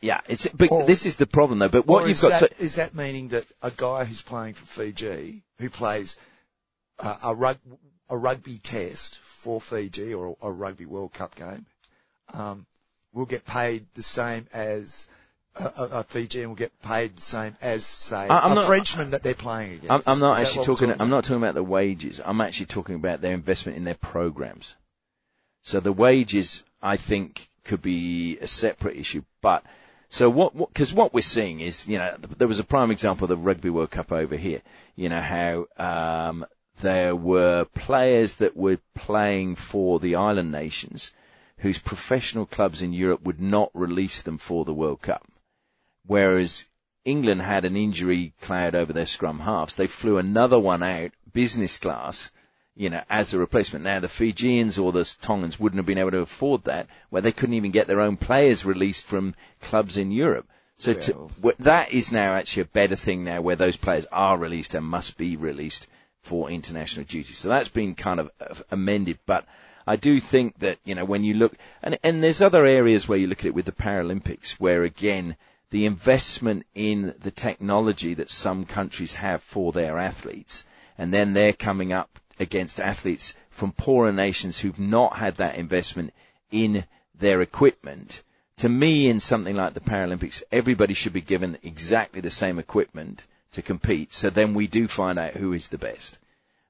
Yeah, 0.02 0.22
it's 0.30 0.48
but 0.48 0.72
Or- 0.72 0.86
this 0.86 1.06
is 1.06 1.18
the 1.18 1.28
problem 1.28 1.60
though. 1.60 1.68
But 1.68 1.86
what 1.86 2.08
you've 2.08 2.22
got, 2.22 2.40
that, 2.40 2.58
so, 2.58 2.64
is 2.64 2.76
that 2.76 2.96
meaning 2.96 3.30
that 3.30 3.46
a 3.62 3.72
guy 3.72 4.06
who's 4.06 4.22
playing 4.22 4.54
for 4.54 4.66
Fiji, 4.66 5.44
who 5.58 5.70
plays 5.70 6.16
uh, 7.00 7.18
a, 7.24 7.36
rug, 7.36 7.58
a 8.10 8.18
rugby 8.18 8.60
test 8.60 9.18
for 9.18 9.60
Fiji 9.60 10.14
or 10.14 10.38
a 10.42 10.50
rugby 10.50 10.86
World 10.86 11.14
Cup 11.14 11.36
game, 11.36 11.66
um, 12.34 12.66
will 13.14 13.26
get 13.26 13.46
paid 13.46 13.86
the 13.96 14.04
same 14.04 14.48
as 14.54 15.08
a, 15.56 15.64
a, 15.64 15.84
a 16.00 16.04
Fijian 16.04 16.50
will 16.50 16.56
get 16.56 16.80
paid 16.82 17.18
the 17.18 17.22
same 17.22 17.54
as, 17.62 17.86
say, 17.86 18.28
I'm 18.30 18.52
a 18.52 18.56
not- 18.56 18.66
Frenchman 18.66 19.12
that 19.12 19.24
they're 19.24 19.34
playing 19.34 19.74
against. 19.74 20.08
I'm, 20.08 20.14
I'm 20.14 20.20
not 20.20 20.40
actually 20.40 20.60
what 20.60 20.68
we're 20.68 20.76
talking. 20.76 21.02
I'm 21.02 21.10
not 21.10 21.24
talking 21.24 21.42
about 21.42 21.56
the 21.56 21.64
wages. 21.64 22.22
I'm 22.24 22.42
actually 22.42 22.68
talking 22.68 22.96
about 22.96 23.22
their 23.22 23.34
investment 23.34 23.78
in 23.78 23.84
their 23.84 23.96
programs. 23.96 24.76
So 25.62 25.80
the 25.80 25.92
wages, 25.92 26.64
I 26.82 26.98
think, 26.98 27.50
could 27.66 27.82
be 27.82 28.38
a 28.40 28.48
separate 28.48 28.98
issue. 28.98 29.24
But 29.42 29.64
so 30.10 30.30
what? 30.30 30.58
Because 30.58 30.94
what, 30.94 31.14
we're 31.14 31.22
seeing 31.22 31.60
is, 31.60 31.88
you 31.88 31.98
know, 31.98 32.16
there 32.38 32.48
was 32.48 32.60
a 32.60 32.64
prime 32.64 32.92
example 32.92 33.26
of 33.26 33.30
the 33.30 33.38
Rugby 33.38 33.70
World 33.70 33.92
Cup 33.92 34.12
over 34.12 34.36
here. 34.36 34.62
You 34.96 35.10
know 35.10 35.22
how 35.22 35.68
um, 35.78 36.46
there 36.80 37.16
were 37.16 37.66
players 37.66 38.36
that 38.36 38.56
were 38.56 38.80
playing 38.96 39.56
for 39.56 40.00
the 40.00 40.16
island 40.16 40.52
nations, 40.52 41.14
whose 41.60 41.80
professional 41.80 42.46
clubs 42.46 42.82
in 42.82 42.94
Europe 42.94 43.22
would 43.24 43.40
not 43.40 43.70
release 43.74 44.22
them 44.22 44.38
for 44.38 44.66
the 44.66 44.74
World 44.74 45.02
Cup 45.02 45.26
whereas 46.10 46.66
England 47.06 47.42
had 47.44 47.66
an 47.66 47.76
injury 47.76 48.34
cloud 48.42 48.74
over 48.74 48.92
their 48.92 49.06
scrum 49.06 49.42
halves. 49.42 49.76
They 49.76 49.86
flew 49.86 50.18
another 50.18 50.60
one 50.60 50.82
out, 50.82 51.12
business 51.32 51.78
class, 51.78 52.32
you 52.76 52.90
know, 52.90 53.04
as 53.10 53.32
a 53.32 53.40
replacement. 53.40 53.86
Now 53.86 54.00
the 54.00 54.08
Fijians 54.08 54.80
or 54.80 54.92
the 54.92 55.06
Tongans 55.22 55.60
wouldn't 55.60 55.78
have 55.78 55.86
been 55.86 56.00
able 56.00 56.12
to 56.12 56.20
afford 56.20 56.64
that, 56.64 56.88
where 57.12 57.22
they 57.22 57.32
couldn't 57.32 57.54
even 57.54 57.70
get 57.70 57.86
their 57.86 58.02
own 58.02 58.18
players 58.18 58.66
released 58.66 59.06
from 59.06 59.36
clubs 59.62 59.98
in 59.98 60.12
Europe. 60.12 60.48
So 60.78 60.94
to, 60.94 61.30
that 61.60 61.92
is 61.92 62.12
now 62.12 62.34
actually 62.34 62.64
a 62.64 62.66
better 62.66 62.96
thing 62.96 63.24
now, 63.24 63.42
where 63.42 63.58
those 63.58 63.78
players 63.78 64.08
are 64.12 64.38
released 64.38 64.74
and 64.74 64.86
must 64.86 65.16
be 65.16 65.36
released 65.36 65.88
for 66.22 66.50
international 66.50 67.06
duty. 67.06 67.34
So 67.34 67.50
that's 67.50 67.70
been 67.70 67.94
kind 67.94 68.20
of 68.20 68.32
uh, 68.42 68.56
amended, 68.72 69.20
but 69.26 69.46
I 69.88 69.96
do 69.96 70.20
think 70.20 70.60
that, 70.60 70.78
you 70.84 70.96
know, 70.96 71.06
when 71.06 71.24
you 71.24 71.34
look, 71.34 71.56
and, 71.82 71.98
and 72.04 72.24
there's 72.24 72.42
other 72.42 72.66
areas 72.66 73.08
where 73.08 73.18
you 73.18 73.28
look 73.28 73.40
at 73.40 73.48
it 73.48 73.56
with 73.56 73.66
the 73.66 73.72
Paralympics, 73.72 74.52
where 74.60 74.84
again, 74.84 75.36
the 75.72 75.86
investment 75.86 76.66
in 76.74 77.14
the 77.20 77.32
technology 77.32 78.14
that 78.14 78.30
some 78.30 78.66
countries 78.66 79.16
have 79.16 79.42
for 79.42 79.72
their 79.72 79.98
athletes, 79.98 80.66
and 80.98 81.14
then 81.14 81.34
they're 81.34 81.54
coming 81.54 81.94
up 81.94 82.20
against 82.40 82.80
athletes 82.80 83.34
from 83.50 83.72
poorer 83.72 84.12
nations 84.12 84.60
who've 84.60 84.80
not 84.80 85.18
had 85.18 85.36
that 85.36 85.56
investment 85.56 86.14
in 86.52 86.86
their 87.14 87.42
equipment. 87.42 88.24
To 88.58 88.70
me, 88.70 89.08
in 89.10 89.20
something 89.20 89.56
like 89.56 89.74
the 89.74 89.80
Paralympics, 89.80 90.44
everybody 90.52 90.94
should 90.94 91.14
be 91.14 91.22
given 91.22 91.58
exactly 91.64 92.22
the 92.22 92.30
same 92.30 92.60
equipment 92.60 93.26
to 93.52 93.62
compete. 93.62 94.14
So 94.14 94.30
then 94.30 94.54
we 94.54 94.68
do 94.68 94.88
find 94.88 95.20
out 95.20 95.34
who 95.34 95.54
is 95.54 95.68
the 95.68 95.78
best 95.78 96.20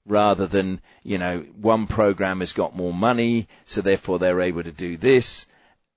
rather 0.10 0.48
than, 0.48 0.82
you 1.04 1.18
know, 1.18 1.40
one 1.62 1.88
program 1.88 2.40
has 2.42 2.52
got 2.52 2.76
more 2.76 2.94
money, 2.94 3.48
so 3.66 3.82
therefore 3.82 4.20
they're 4.20 4.42
able 4.42 4.64
to 4.64 4.72
do 4.72 4.98
this. 4.98 5.46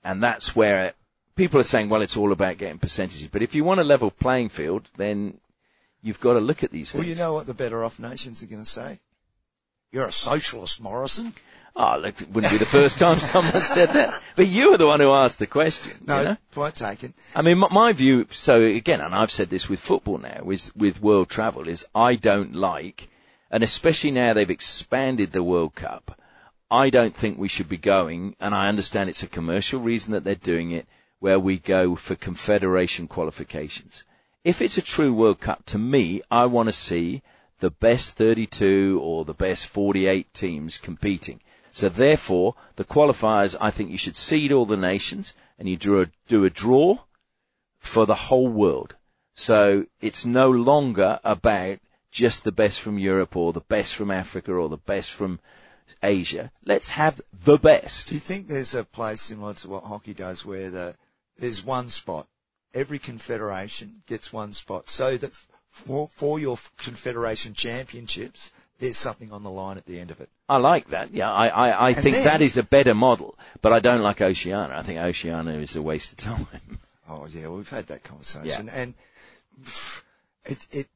And 0.05 0.23
that's 0.23 0.55
where 0.55 0.93
people 1.35 1.59
are 1.59 1.65
saying, 1.65 1.89
well, 1.89 2.03
it's 2.03 2.17
all 2.17 2.33
about 2.33 2.59
getting 2.59 2.79
percentages. 2.79 3.27
But 3.29 3.43
if 3.43 3.55
you 3.55 3.65
want 3.65 3.81
a 3.81 3.85
level 3.85 4.11
playing 4.11 4.51
field, 4.51 4.91
then 4.97 5.39
you've 6.03 6.21
got 6.21 6.35
to 6.35 6.41
look 6.41 6.63
at 6.63 6.71
these 6.71 6.93
Well, 6.95 7.03
things. 7.03 7.11
Well, 7.11 7.17
you 7.17 7.23
know 7.23 7.35
what 7.35 7.47
the 7.47 7.55
better 7.55 7.83
off 7.85 7.99
nations 7.99 8.43
are 8.43 8.47
going 8.47 8.63
to 8.63 8.69
say? 8.69 9.01
You're 9.91 10.07
a 10.07 10.13
socialist, 10.13 10.81
Morrison. 10.81 11.35
Oh, 11.75 11.97
look, 11.99 12.21
it 12.21 12.29
wouldn't 12.31 12.53
be 12.53 12.59
the 12.59 12.67
first 12.67 12.99
time 12.99 13.19
someone 13.19 13.63
said 13.63 13.91
that. 13.91 14.21
But 14.37 14.47
you 14.49 14.73
were 14.73 14.77
the 14.79 14.87
one 14.87 15.01
who 15.01 15.13
asked 15.13 15.39
the 15.39 15.47
question. 15.47 15.93
No, 16.07 16.19
You 16.19 16.25
know? 16.25 16.37
point 16.51 16.77
taken. 16.77 17.15
I 17.35 17.41
mean, 17.43 17.59
my, 17.59 17.69
my 17.71 17.93
view, 17.93 18.27
so 18.31 18.61
again, 18.61 19.01
and 19.01 19.15
I've 19.15 19.31
said 19.31 19.49
this 19.49 19.69
with 19.69 19.81
football 19.81 20.19
now, 20.19 20.51
is 20.51 20.75
with 20.77 21.01
world 21.01 21.31
travel, 21.31 21.69
is 21.69 21.87
I 21.95 22.17
don't 22.17 22.55
like, 22.55 23.09
and 23.53 23.63
especially 23.63 24.11
now 24.11 24.33
they've 24.33 24.51
expanded 24.51 25.31
the 25.31 25.43
World 25.43 25.75
Cup, 25.75 26.19
I 26.71 26.89
don't 26.89 27.15
think 27.15 27.37
we 27.37 27.49
should 27.49 27.69
be 27.69 27.77
going, 27.77 28.35
and 28.41 28.55
I 28.55 28.69
understand 28.69 29.11
it's 29.11 29.23
a 29.23 29.29
commercial 29.29 29.79
reason 29.79 30.13
that 30.13 30.25
they're 30.25 30.35
doing 30.35 30.71
it, 30.71 30.87
where 31.19 31.39
we 31.39 31.59
go 31.59 31.95
for 31.95 32.15
confederation 32.15 33.07
qualifications. 33.07 34.05
If 34.43 34.63
it's 34.63 34.79
a 34.79 34.83
true 34.83 35.13
World 35.13 35.39
Cup, 35.39 35.67
to 35.67 35.79
me, 35.79 36.23
I 36.31 36.47
want 36.47 36.71
to 36.71 36.73
see 36.73 37.23
the 37.59 37.71
best 37.71 38.15
32 38.17 38.99
or 39.03 39.27
the 39.27 39.35
best 39.35 39.67
48 39.67 40.33
teams 40.33 40.79
competing. 40.79 41.41
So 41.71 41.91
therefore, 41.91 42.55
the 42.77 42.85
qualifiers, 42.85 43.55
I 43.61 43.71
think 43.71 43.91
you 43.91 43.99
should 43.99 44.17
seed 44.17 44.51
all 44.51 44.67
the 44.67 44.77
nations 44.77 45.35
and 45.59 45.69
you 45.69 45.77
do 45.77 46.01
a, 46.01 46.07
do 46.27 46.45
a 46.45 46.51
draw 46.51 46.99
for 47.79 48.07
the 48.07 48.15
whole 48.15 48.49
world. 48.49 48.97
So 49.35 49.87
it's 50.01 50.25
no 50.25 50.51
longer 50.51 51.21
about 51.23 51.79
just 52.13 52.45
the 52.45 52.53
best 52.53 52.81
from 52.81 52.99
Europe 52.99 53.35
or 53.37 53.53
the 53.53 53.61
best 53.61 53.95
from 53.97 54.11
Africa 54.11 54.53
or 54.53 54.69
the 54.69 54.77
best 54.77 55.11
from 55.11 55.41
Asia. 56.03 56.53
Let's 56.65 56.91
have 56.91 57.21
the 57.33 57.57
best. 57.59 58.09
Do 58.09 58.15
you 58.15 58.21
think 58.21 58.47
there's 58.47 58.75
a 58.75 58.85
place 58.85 59.23
similar 59.23 59.55
to 59.55 59.69
what 59.69 59.85
hockey 59.85 60.15
does 60.15 60.45
where 60.45 60.71
the, 60.71 60.95
there's 61.39 61.65
one 61.65 61.89
spot? 61.89 62.29
Every 62.75 62.99
confederation 62.99 64.03
gets 64.07 64.33
one 64.33 64.53
spot 64.53 64.89
so 64.89 65.17
that 65.17 65.35
for, 65.69 66.09
for 66.09 66.39
your 66.39 66.59
confederation 66.77 67.55
championships, 67.55 68.53
there's 68.79 68.97
something 68.97 69.33
on 69.33 69.43
the 69.43 69.51
line 69.51 69.77
at 69.79 69.87
the 69.87 69.99
end 69.99 70.11
of 70.11 70.21
it. 70.21 70.29
I 70.49 70.57
like 70.59 70.89
that. 70.89 71.13
Yeah, 71.13 71.31
I, 71.33 71.49
I, 71.49 71.89
I 71.89 71.93
think 71.95 72.17
then- 72.17 72.25
that 72.25 72.41
is 72.43 72.57
a 72.57 72.63
better 72.63 72.95
model, 72.95 73.39
but 73.63 73.73
I 73.73 73.81
don't 73.81 74.03
like 74.03 74.21
Oceania. 74.21 74.77
I 74.77 74.83
think 74.83 75.01
Oceania 75.01 75.55
is 75.59 75.77
a 75.77 75.83
waste 75.83 76.13
of 76.13 76.19
time. 76.19 76.79
Oh 77.09 77.27
yeah, 77.27 77.49
we've 77.49 77.69
had 77.69 77.87
that 77.89 78.05
conversation. 78.05 78.67
yeah. 78.67 78.73
And 78.75 78.95
it, 80.47 80.67
it, 80.71 80.87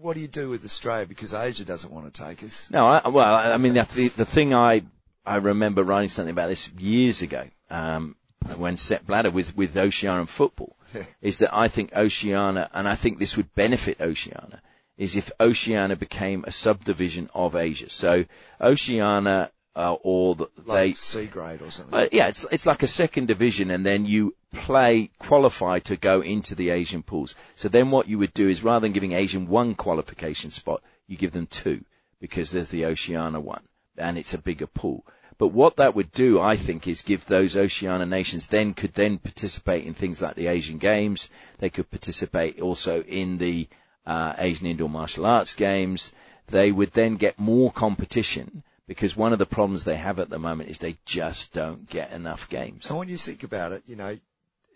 what 0.00 0.14
do 0.14 0.20
you 0.20 0.28
do 0.28 0.48
with 0.48 0.64
Australia? 0.64 1.06
Because 1.06 1.34
Asia 1.34 1.64
doesn't 1.64 1.92
want 1.92 2.12
to 2.12 2.24
take 2.24 2.42
us. 2.42 2.70
No, 2.70 2.86
I, 2.86 3.08
well, 3.08 3.34
I 3.34 3.56
mean, 3.56 3.74
the, 3.74 3.82
the 4.16 4.24
thing 4.24 4.54
I, 4.54 4.82
I 5.26 5.36
remember 5.36 5.82
writing 5.82 6.08
something 6.08 6.30
about 6.30 6.48
this 6.48 6.70
years 6.74 7.22
ago, 7.22 7.48
um, 7.70 8.16
when 8.56 8.76
Sepp 8.76 9.06
Blatter 9.06 9.30
with, 9.30 9.56
with 9.56 9.76
Oceania 9.76 10.20
and 10.20 10.28
football, 10.28 10.76
is 11.20 11.38
that 11.38 11.54
I 11.54 11.68
think 11.68 11.94
Oceania, 11.94 12.70
and 12.72 12.88
I 12.88 12.94
think 12.94 13.18
this 13.18 13.36
would 13.36 13.54
benefit 13.54 14.00
Oceania, 14.00 14.62
is 14.96 15.16
if 15.16 15.30
Oceania 15.40 15.96
became 15.96 16.44
a 16.46 16.52
subdivision 16.52 17.28
of 17.34 17.54
Asia. 17.54 17.90
So 17.90 18.24
Oceania, 18.60 19.50
uh, 19.78 19.96
or 20.02 20.34
Like 20.64 20.66
they, 20.66 20.92
C 20.94 21.26
grade 21.26 21.62
or 21.62 21.70
something. 21.70 21.96
uh, 21.96 22.08
yeah, 22.10 22.26
it's 22.26 22.44
it's 22.50 22.66
like 22.66 22.82
a 22.82 22.88
second 22.88 23.26
division, 23.26 23.70
and 23.70 23.86
then 23.86 24.06
you 24.06 24.34
play 24.52 25.10
qualify 25.20 25.78
to 25.78 25.96
go 25.96 26.20
into 26.20 26.56
the 26.56 26.70
Asian 26.70 27.04
pools. 27.04 27.36
So 27.54 27.68
then 27.68 27.92
what 27.92 28.08
you 28.08 28.18
would 28.18 28.34
do 28.34 28.48
is 28.48 28.64
rather 28.64 28.84
than 28.84 28.92
giving 28.92 29.12
Asian 29.12 29.46
one 29.46 29.76
qualification 29.76 30.50
spot, 30.50 30.82
you 31.06 31.16
give 31.16 31.30
them 31.30 31.46
two 31.46 31.84
because 32.20 32.50
there's 32.50 32.70
the 32.70 32.86
Oceania 32.86 33.38
one, 33.38 33.62
and 33.96 34.18
it's 34.18 34.34
a 34.34 34.38
bigger 34.38 34.66
pool. 34.66 35.06
But 35.38 35.48
what 35.48 35.76
that 35.76 35.94
would 35.94 36.10
do, 36.10 36.40
I 36.40 36.56
think, 36.56 36.88
is 36.88 37.02
give 37.02 37.26
those 37.26 37.56
Oceania 37.56 38.04
nations 38.04 38.48
then 38.48 38.74
could 38.74 38.94
then 38.94 39.18
participate 39.18 39.84
in 39.84 39.94
things 39.94 40.20
like 40.20 40.34
the 40.34 40.48
Asian 40.48 40.78
Games. 40.78 41.30
They 41.58 41.70
could 41.70 41.88
participate 41.88 42.60
also 42.60 43.02
in 43.02 43.38
the 43.38 43.68
uh, 44.04 44.32
Asian 44.38 44.66
Indoor 44.66 44.88
Martial 44.88 45.24
Arts 45.24 45.54
Games. 45.54 46.10
They 46.48 46.72
would 46.72 46.94
then 46.94 47.14
get 47.14 47.38
more 47.38 47.70
competition 47.70 48.64
because 48.88 49.14
one 49.16 49.32
of 49.32 49.38
the 49.38 49.46
problems 49.46 49.84
they 49.84 49.96
have 49.96 50.18
at 50.18 50.30
the 50.30 50.38
moment 50.40 50.68
is 50.70 50.78
they 50.78 50.96
just 51.04 51.52
don't 51.52 51.88
get 51.88 52.10
enough 52.10 52.48
games. 52.48 52.88
And 52.88 52.98
when 52.98 53.08
you 53.08 53.16
think 53.16 53.44
about 53.44 53.70
it, 53.70 53.82
you 53.86 53.94
know, 53.94 54.16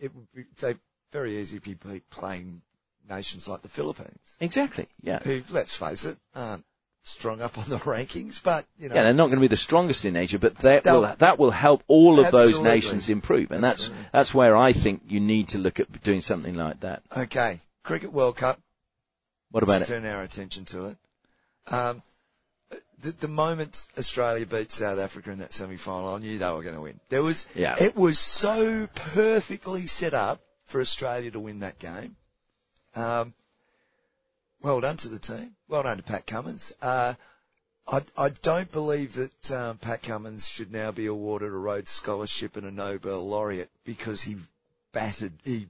it 0.01 0.15
would 0.15 0.31
be 0.33 0.45
they 0.61 0.77
very 1.11 1.39
easy 1.39 1.59
to 1.59 1.77
be 1.77 2.01
playing 2.11 2.63
nations 3.11 3.49
like 3.49 3.63
the 3.63 3.69
Philippines, 3.69 4.19
Exactly. 4.39 4.87
Yeah. 5.03 5.19
who, 5.19 5.43
let's 5.51 5.75
face 5.77 6.05
it, 6.05 6.17
aren't 6.35 6.65
strong 7.03 7.41
up 7.43 7.59
on 7.59 7.69
the 7.69 7.77
rankings, 7.93 8.41
but 8.43 8.65
you 8.79 8.89
know, 8.89 8.95
Yeah, 8.95 9.03
they're 9.03 9.13
not 9.15 9.27
going 9.27 9.39
to 9.39 9.41
be 9.41 9.49
the 9.49 9.57
strongest 9.57 10.05
in 10.05 10.15
Asia, 10.15 10.39
but 10.39 10.55
that 10.59 10.85
They'll- 10.85 11.15
that 11.19 11.39
will 11.39 11.51
help 11.51 11.83
all 11.89 12.21
of 12.21 12.31
those 12.31 12.61
nations 12.61 13.09
improve, 13.09 13.51
and 13.51 13.63
that's 13.65 13.91
that's 14.13 14.33
where 14.33 14.57
I 14.57 14.73
think 14.73 15.03
you 15.09 15.19
need 15.21 15.49
to 15.49 15.59
look 15.59 15.81
at 15.81 16.03
doing 16.03 16.21
something 16.21 16.55
like 16.55 16.81
that. 16.81 17.03
okay, 17.17 17.61
Cricket 17.83 18.13
World 18.13 18.37
Cup. 18.37 18.61
What 19.51 19.63
about 19.65 19.81
Let's 19.81 19.91
it? 19.91 20.01
turn 20.01 20.07
our 20.07 20.23
attention 20.23 20.65
to 20.67 20.87
it. 20.87 20.97
Um, 21.67 22.03
the, 23.01 23.13
the 23.13 23.29
moment 23.29 23.89
Australia 23.99 24.47
beat 24.47 24.71
South 24.71 24.99
Africa 24.99 25.31
in 25.31 25.39
that 25.39 25.53
semi-final, 25.53 26.15
I 26.15 26.19
knew 26.19 26.39
they 26.39 26.51
were 26.53 26.63
going 26.63 26.75
to 26.75 26.81
win. 26.81 27.01
There 27.09 27.23
was, 27.23 27.47
Yeah. 27.55 27.77
it 27.81 27.97
was 27.97 28.19
so 28.19 28.87
perfectly 28.95 29.87
set 29.87 30.15
up 30.15 30.41
for 30.65 30.81
Australia 30.81 31.31
to 31.33 31.41
win 31.41 31.61
that 31.61 31.79
game. 31.79 32.17
Um, 32.95 33.35
well 34.63 34.81
done 34.81 34.97
to 34.99 35.09
the 35.09 35.19
team. 35.19 35.57
Well 35.69 35.83
done 35.83 35.97
to 35.97 36.03
Pat 36.03 36.27
Cummins. 36.27 36.73
Uh, 36.81 37.15
I, 37.89 38.03
I 38.17 38.29
don't 38.29 38.71
believe 38.71 39.15
that 39.15 39.51
um, 39.51 39.79
Pat 39.79 40.03
Cummins 40.03 40.49
should 40.49 40.71
now 40.71 40.93
be 40.93 41.07
awarded 41.07 41.49
a 41.49 41.57
Rhodes 41.57 41.91
Scholarship 41.91 42.57
and 42.57 42.67
a 42.67 42.71
Nobel 42.71 43.27
laureate 43.27 43.71
because 43.85 44.23
he 44.23 44.37
batted, 44.93 45.33
he, 45.43 45.67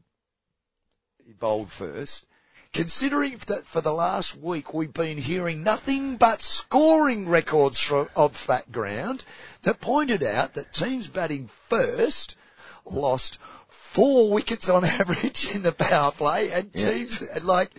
he 1.25 1.33
bowled 1.33 1.71
first. 1.71 2.27
Considering 2.73 3.37
that 3.47 3.67
for 3.67 3.81
the 3.81 3.93
last 3.93 4.37
week 4.37 4.73
we've 4.73 4.93
been 4.95 5.19
hearing 5.19 5.63
nothing 5.63 6.17
but 6.17 6.43
scoring 6.43 7.29
records 7.29 7.79
from, 7.79 8.09
of 8.17 8.37
Fat 8.37 8.73
Ground 8.73 9.25
that 9.63 9.81
pointed 9.81 10.23
out 10.23 10.55
that 10.55 10.73
teams 10.73 11.07
batting 11.09 11.49
first 11.49 12.37
lost 12.85 13.39
four 13.69 14.31
wickets 14.33 14.69
on 14.69 14.85
average 15.01 15.55
in 15.55 15.63
the 15.63 15.73
power 15.73 16.11
play 16.13 16.51
and 16.51 16.71
Yeah. 16.75 16.91
teams, 16.91 17.45
like, 17.45 17.71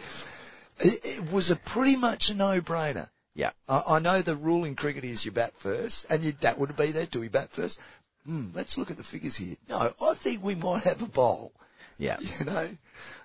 it, 0.80 1.00
it 1.04 1.32
was 1.32 1.50
a 1.50 1.56
pretty 1.56 1.96
much 1.96 2.30
a 2.30 2.36
no-brainer. 2.36 3.10
Yeah. 3.36 3.52
I, 3.68 3.84
I 3.88 4.00
know 4.00 4.22
the 4.22 4.36
rule 4.36 4.64
in 4.64 4.76
cricket 4.76 5.04
is 5.04 5.26
you 5.26 5.32
bat 5.32 5.54
first, 5.58 6.06
and 6.12 6.24
you, 6.24 6.34
that 6.42 6.60
would 6.60 6.76
be 6.78 6.92
there. 6.92 7.08
Do 7.08 7.20
we 7.20 7.30
bat 7.30 7.50
first? 7.52 7.80
Hmm, 8.26 8.50
let's 8.54 8.78
look 8.78 8.92
at 8.92 8.98
the 8.98 9.04
figures 9.04 9.36
here. 9.36 9.56
No, 9.68 9.92
I 10.02 10.14
think 10.14 10.44
we 10.44 10.54
might 10.56 10.84
have 10.84 11.02
a 11.02 11.08
bowl. 11.08 11.52
Yeah. 11.98 12.18
You 12.40 12.46
know. 12.46 12.70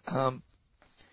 Um, 0.09 0.43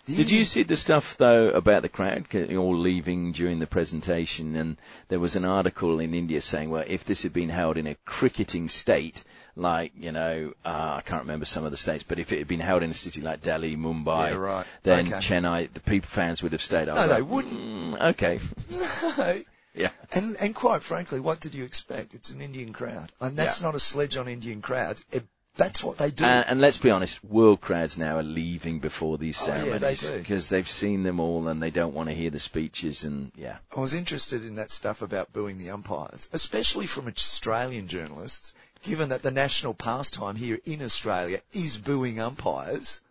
Did 0.06 0.30
you 0.30 0.44
see 0.46 0.64
the 0.64 0.78
stuff 0.78 1.18
though 1.18 1.50
about 1.50 1.82
the 1.82 1.90
crowd 1.90 2.26
c- 2.32 2.56
all 2.56 2.78
leaving 2.78 3.32
during 3.32 3.60
the 3.60 3.68
presentation? 3.68 4.56
And 4.56 4.78
there 5.08 5.20
was 5.20 5.36
an 5.36 5.46
article 5.46 6.00
in 6.00 6.14
India 6.14 6.42
saying, 6.42 6.70
well, 6.70 6.84
if 6.86 7.04
this 7.06 7.24
had 7.24 7.34
been 7.34 7.50
held 7.50 7.76
in 7.78 7.88
a 7.88 7.96
cricketing 8.06 8.70
state, 8.70 9.24
like 9.56 9.94
you 9.98 10.12
know, 10.12 10.54
uh, 10.64 10.96
I 10.98 11.02
can't 11.06 11.22
remember 11.24 11.46
some 11.46 11.66
of 11.66 11.72
the 11.72 11.78
states, 11.78 12.04
but 12.08 12.20
if 12.20 12.32
it 12.32 12.38
had 12.40 12.48
been 12.48 12.60
held 12.60 12.84
in 12.84 12.92
a 12.92 12.94
city 12.94 13.22
like 13.22 13.42
Delhi, 13.42 13.76
Mumbai, 13.76 14.30
Yeah, 14.32 14.36
right. 14.38 14.66
then 14.84 15.08
Okay. 15.08 15.18
Chennai, 15.18 15.74
the 15.74 15.80
people 15.80 16.08
fans 16.08 16.44
would 16.44 16.52
have 16.52 16.62
stayed. 16.62 16.88
I 16.90 16.96
No, 16.96 17.08
they 17.08 17.22
like, 17.22 17.30
wouldn't. 17.32 17.54
"Mm, 17.60 18.02
okay, 18.12 18.40
No. 19.18 19.42
yeah, 19.74 19.90
And 20.12 20.36
and 20.38 20.54
quite 20.54 20.84
frankly, 20.84 21.20
what 21.20 21.40
did 21.40 21.56
you 21.56 21.64
expect? 21.64 22.14
It's 22.14 22.30
an 22.32 22.42
Indian 22.42 22.74
crowd, 22.74 23.12
and 23.22 23.36
that's 23.38 23.60
Yeah. 23.62 23.68
not 23.68 23.76
a 23.76 23.80
sledge 23.80 24.18
on 24.18 24.28
Indian 24.28 24.62
crowds. 24.62 25.04
It, 25.12 25.26
that's 25.56 25.84
what 25.84 25.98
they 25.98 26.12
do. 26.12 26.24
and, 26.26 26.46
and 26.48 26.62
let's 26.62 26.78
be 26.78 26.90
honest, 26.92 27.24
world 27.24 27.62
crowds 27.62 27.98
now 27.98 28.18
are 28.18 28.24
leaving 28.24 28.80
before 28.80 29.18
these 29.18 29.42
Oh, 29.44 29.48
yeah, 29.48 29.78
they 29.78 29.96
ceremonies 29.96 30.02
do. 30.02 30.18
because 30.20 30.48
they've 30.50 30.70
seen 30.70 31.04
them 31.04 31.20
all 31.20 31.48
and 31.48 31.62
they 31.62 31.70
don't 31.72 31.94
want 31.94 32.10
to 32.10 32.16
hear 32.16 32.30
the 32.30 32.40
speeches 32.40 33.04
and 33.04 33.32
yeah. 33.36 33.58
I 33.76 33.80
was 33.80 33.94
interested 33.94 34.46
in 34.46 34.56
that 34.56 34.72
stuff 34.72 35.02
about 35.02 35.32
booing 35.34 35.58
the 35.58 35.70
umpires, 35.70 36.30
especially 36.34 36.88
from 36.88 37.08
Australian 37.08 37.88
journalists, 37.88 38.54
given 38.84 39.10
that 39.10 39.24
the 39.24 39.32
national 39.32 39.74
pastime 39.74 40.36
here 40.36 40.60
in 40.66 40.82
Australia 40.84 41.40
is 41.54 41.78
booing 41.78 42.20
umpires. 42.20 43.02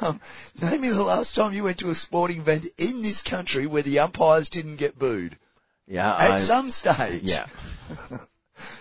Um, 0.00 0.18
name 0.62 0.80
me 0.80 0.88
the 0.88 1.02
last 1.02 1.34
time 1.34 1.52
you 1.52 1.64
went 1.64 1.78
to 1.80 1.90
a 1.90 1.94
sporting 1.94 2.38
event 2.38 2.64
in 2.78 3.02
this 3.02 3.20
country 3.20 3.66
where 3.66 3.82
the 3.82 3.98
umpires 3.98 4.48
didn't 4.48 4.76
get 4.76 4.98
booed. 4.98 5.36
Yeah, 5.86 6.10
At 6.14 6.30
I- 6.30 6.38
some 6.38 6.70
stage. 6.70 7.24
yeah. 7.24 7.46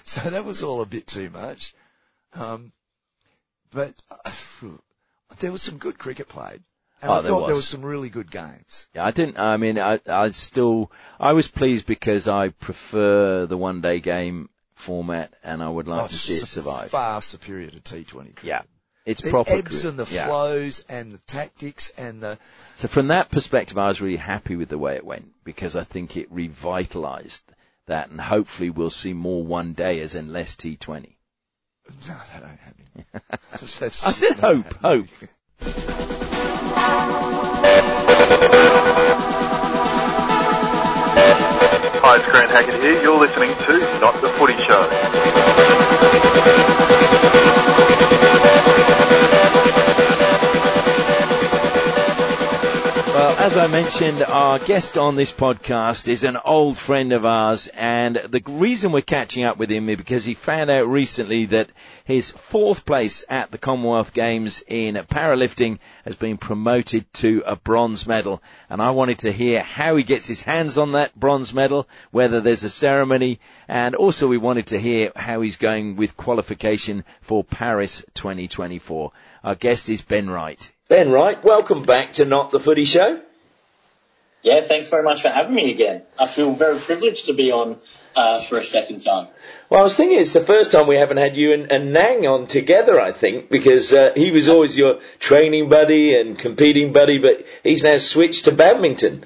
So 0.03 0.21
that 0.29 0.45
was 0.45 0.61
all 0.61 0.81
a 0.81 0.85
bit 0.85 1.07
too 1.07 1.29
much. 1.31 1.73
Um, 2.33 2.71
but 3.73 3.93
uh, 4.11 4.31
there 5.39 5.51
was 5.51 5.61
some 5.61 5.77
good 5.77 5.97
cricket 5.97 6.27
played. 6.27 6.61
And 7.01 7.11
Oh, 7.11 7.15
I 7.15 7.21
there 7.21 7.31
thought 7.31 7.47
there 7.47 7.55
was. 7.55 7.63
was 7.63 7.67
some 7.67 7.81
really 7.81 8.09
good 8.09 8.31
games. 8.31 8.87
Yeah, 8.95 9.03
I 9.05 9.11
didn't. 9.11 9.37
I 9.37 9.57
mean, 9.57 9.77
I, 9.77 9.99
I 10.07 10.29
still, 10.31 10.89
I 11.19 11.33
was 11.33 11.49
pleased 11.49 11.85
because 11.85 12.29
I 12.29 12.49
prefer 12.49 13.45
the 13.45 13.57
one 13.57 13.81
day 13.81 13.99
game 13.99 14.49
format, 14.73 15.33
and 15.43 15.61
I 15.61 15.67
would 15.67 15.87
like 15.89 16.05
Oh, 16.05 16.07
to 16.07 16.13
see 16.13 16.35
it 16.35 16.45
survive. 16.47 16.89
Far 16.91 17.21
superior 17.21 17.69
to 17.71 17.79
T20 17.81 18.05
cricket. 18.05 18.43
Yeah, 18.43 18.61
it's 19.05 19.19
The 19.21 19.31
proper. 19.31 19.51
ebbs 19.51 19.63
cricket. 19.67 19.83
and 19.85 19.99
the 19.99 20.05
Yeah. 20.05 20.27
flows 20.27 20.85
and 20.87 21.11
the 21.11 21.17
tactics 21.27 21.89
and 21.97 22.23
the 22.23 22.37
So 22.77 22.87
from 22.87 23.09
that 23.09 23.29
perspective, 23.29 23.77
I 23.77 23.89
was 23.89 23.99
really 24.01 24.15
happy 24.17 24.55
with 24.55 24.69
the 24.69 24.77
way 24.77 24.95
it 24.95 25.05
went 25.05 25.33
because 25.43 25.75
I 25.75 25.83
think 25.83 26.15
it 26.15 26.33
revitalised 26.33 27.41
that, 27.87 28.11
and 28.11 28.21
hopefully 28.21 28.69
we'll 28.69 28.89
see 28.89 29.11
more 29.11 29.43
one 29.43 29.75
dayers 29.75 30.15
and 30.15 30.31
less 30.31 30.55
T20. 30.55 31.15
No, 31.89 32.15
that 32.31 32.41
don't 32.41 32.59
happen. 32.59 33.05
That's 33.79 33.81
I 33.81 33.87
just 33.87 34.17
said 34.19 34.41
not 34.41 34.55
hope, 34.55 34.73
happening. 34.81 34.81
hope. 34.81 35.09
Hi, 42.05 42.17
it's 42.17 42.25
Grant 42.29 42.51
Hackett 42.51 42.81
here. 42.81 43.01
You're 43.01 43.17
listening 43.19 43.49
to 43.65 43.79
Not 44.01 44.13
the 44.21 44.27
Footy 44.29 44.57
Show. 44.63 44.83
Well, 53.13 53.37
as 53.37 53.57
I 53.57 53.67
mentioned, 53.67 54.23
our 54.23 54.57
guest 54.57 54.97
on 54.97 55.15
this 55.15 55.31
podcast 55.31 56.07
is 56.07 56.23
an 56.23 56.35
old 56.35 56.79
friend 56.79 57.13
of 57.13 57.27
ours, 57.27 57.67
and 57.67 58.15
the 58.15 58.41
reason 58.47 58.91
we're 58.91 59.01
catching 59.01 59.43
up 59.43 59.57
with 59.57 59.69
him 59.69 59.87
is 59.87 59.97
because 59.97 60.25
he 60.25 60.33
found 60.33 60.71
out 60.71 60.87
recently 60.87 61.45
that 61.45 61.69
his 62.03 62.31
fourth 62.31 62.85
place 62.87 63.23
at 63.29 63.51
the 63.51 63.59
Commonwealth 63.59 64.15
Games 64.15 64.63
in 64.67 64.95
powerlifting 64.95 65.77
has 66.05 66.15
been 66.15 66.37
promoted 66.37 67.05
to 67.13 67.43
a 67.45 67.55
bronze 67.55 68.07
medal. 68.07 68.41
And 68.67 68.81
I 68.81 68.89
wanted 68.89 69.19
to 69.19 69.31
hear 69.31 69.61
how 69.61 69.95
he 69.95 70.03
gets 70.03 70.25
his 70.25 70.41
hands 70.41 70.79
on 70.79 70.93
that 70.93 71.15
bronze 71.15 71.53
medal, 71.53 71.87
whether 72.09 72.41
there's 72.41 72.63
a 72.63 72.69
ceremony, 72.69 73.39
and 73.67 73.93
also 73.93 74.27
we 74.27 74.39
wanted 74.39 74.65
to 74.67 74.81
hear 74.81 75.11
how 75.15 75.41
he's 75.41 75.57
going 75.57 75.97
with 75.97 76.17
qualification 76.17 77.03
for 77.21 77.43
Paris 77.43 78.03
2024. 78.15 79.11
Our 79.43 79.53
guest 79.53 79.87
is 79.87 80.01
Ben 80.01 80.31
Wright. 80.31 80.71
Ben 80.93 81.09
Wright, 81.09 81.43
welcome 81.43 81.81
back 81.81 82.13
to 82.13 82.25
Not 82.25 82.51
the 82.51 82.59
Footy 82.59 82.85
Show. 82.85 83.19
Yeah, 84.43 84.61
thanks 84.61 84.89
very 84.89 85.01
much 85.01 85.23
for 85.23 85.29
having 85.29 85.55
me 85.55 85.71
again. 85.71 86.03
I 86.19 86.27
feel 86.27 86.51
very 86.51 86.77
privileged 86.77 87.25
to 87.25 87.33
be 87.33 87.51
on 87.51 87.79
uh, 88.15 88.41
for 88.41 88.59
a 88.59 88.63
second 88.63 88.99
time. 89.03 89.29
Well, 89.71 89.79
I 89.79 89.83
was 89.83 89.95
thinking 89.95 90.19
it's 90.19 90.33
the 90.33 90.45
first 90.45 90.71
time 90.71 90.85
we 90.85 90.97
haven't 90.97 91.17
had 91.17 91.35
you 91.35 91.51
and, 91.51 91.71
and 91.71 91.93
Nang 91.93 92.27
on 92.27 92.45
together, 92.45 93.01
I 93.01 93.11
think, 93.11 93.49
because 93.49 93.91
uh, 93.91 94.11
he 94.15 94.29
was 94.29 94.49
always 94.49 94.77
your 94.77 94.99
training 95.17 95.67
buddy 95.67 96.15
and 96.15 96.37
competing 96.37 96.93
buddy, 96.93 97.17
but 97.17 97.43
he's 97.63 97.81
now 97.81 97.97
switched 97.97 98.45
to 98.45 98.51
badminton. 98.51 99.25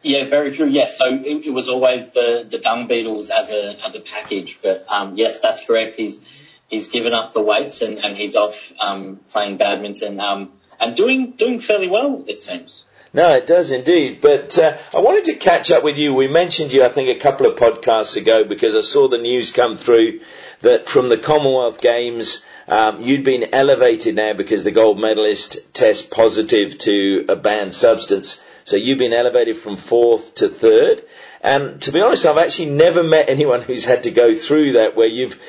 Yeah, 0.00 0.24
very 0.24 0.50
true. 0.50 0.70
Yes, 0.70 0.96
so 0.96 1.12
it, 1.12 1.44
it 1.44 1.52
was 1.52 1.68
always 1.68 2.08
the 2.12 2.48
the 2.50 2.56
dung 2.56 2.86
beetles 2.86 3.28
as 3.28 3.50
a 3.50 3.76
as 3.84 3.96
a 3.96 4.00
package, 4.00 4.60
but 4.62 4.86
um, 4.88 5.14
yes, 5.16 5.40
that's 5.40 5.62
correct. 5.62 5.96
He's 5.96 6.22
he's 6.68 6.88
given 6.88 7.12
up 7.12 7.34
the 7.34 7.42
weights 7.42 7.82
and, 7.82 7.98
and 7.98 8.16
he's 8.16 8.34
off 8.34 8.72
um, 8.80 9.20
playing 9.28 9.58
badminton 9.58 10.20
um, 10.20 10.52
and 10.80 10.96
doing 10.96 11.32
doing 11.32 11.60
fairly 11.60 11.88
well, 11.88 12.24
it 12.26 12.42
seems. 12.42 12.84
No, 13.12 13.32
it 13.32 13.46
does 13.46 13.70
indeed. 13.70 14.20
But 14.20 14.58
uh, 14.58 14.76
I 14.94 15.00
wanted 15.00 15.24
to 15.24 15.34
catch 15.34 15.70
up 15.70 15.82
with 15.82 15.96
you. 15.96 16.12
We 16.12 16.28
mentioned 16.28 16.72
you, 16.72 16.84
I 16.84 16.90
think, 16.90 17.08
a 17.08 17.20
couple 17.20 17.46
of 17.46 17.56
podcasts 17.56 18.16
ago 18.16 18.44
because 18.44 18.74
I 18.74 18.82
saw 18.82 19.08
the 19.08 19.16
news 19.16 19.52
come 19.52 19.78
through 19.78 20.20
that 20.60 20.86
from 20.86 21.08
the 21.08 21.16
Commonwealth 21.16 21.80
Games, 21.80 22.44
um, 22.68 23.00
you'd 23.00 23.24
been 23.24 23.54
elevated 23.54 24.16
now 24.16 24.32
because 24.34 24.64
the 24.64 24.70
gold 24.70 24.98
medalist 24.98 25.72
test 25.72 26.10
positive 26.10 26.76
to 26.78 27.24
a 27.28 27.36
banned 27.36 27.72
substance. 27.72 28.42
So 28.64 28.76
you've 28.76 28.98
been 28.98 29.12
elevated 29.12 29.56
from 29.56 29.76
fourth 29.76 30.34
to 30.36 30.48
third. 30.48 31.04
And 31.40 31.80
to 31.82 31.92
be 31.92 32.00
honest, 32.00 32.26
I've 32.26 32.38
actually 32.38 32.70
never 32.70 33.02
met 33.02 33.28
anyone 33.28 33.62
who's 33.62 33.84
had 33.84 34.02
to 34.02 34.10
go 34.10 34.34
through 34.34 34.72
that 34.72 34.96
where 34.96 35.06
you've 35.06 35.40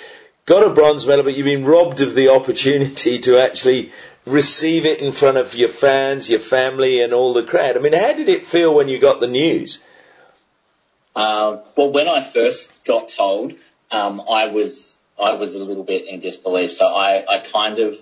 got 0.46 0.64
a 0.64 0.70
bronze 0.70 1.08
medal, 1.08 1.26
but 1.26 1.36
you've 1.36 1.46
been 1.46 1.66
robbed 1.66 2.02
of 2.02 2.14
the 2.14 2.30
opportunity 2.30 3.20
to 3.20 3.38
actually 3.38 3.92
receive 4.28 4.86
it 4.86 5.00
in 5.00 5.12
front 5.12 5.38
of 5.38 5.56
your 5.56 5.70
fans, 5.70 6.30
your 6.30 6.40
family, 6.40 7.02
and 7.02 7.14
all 7.14 7.34
the 7.34 7.44
crowd. 7.44 7.78
I 7.78 7.80
mean, 7.80 7.94
how 7.94 8.14
did 8.14 8.30
it 8.30 8.46
feel 8.46 8.74
when 8.76 8.88
you 8.90 9.00
got 9.00 9.20
the 9.20 9.28
news? 9.28 9.84
Uh, 11.16 11.62
well, 11.76 11.92
when 11.92 12.08
I 12.08 12.22
first 12.22 12.84
got 12.84 13.08
told, 13.08 13.54
um, 13.90 14.22
I 14.22 14.48
was 14.48 14.98
I 15.20 15.34
was 15.34 15.56
a 15.56 15.64
little 15.64 15.84
bit 15.84 16.08
in 16.08 16.20
disbelief. 16.20 16.74
So 16.74 16.86
I, 16.86 17.24
I 17.28 17.40
kind 17.40 17.80
of 17.80 17.98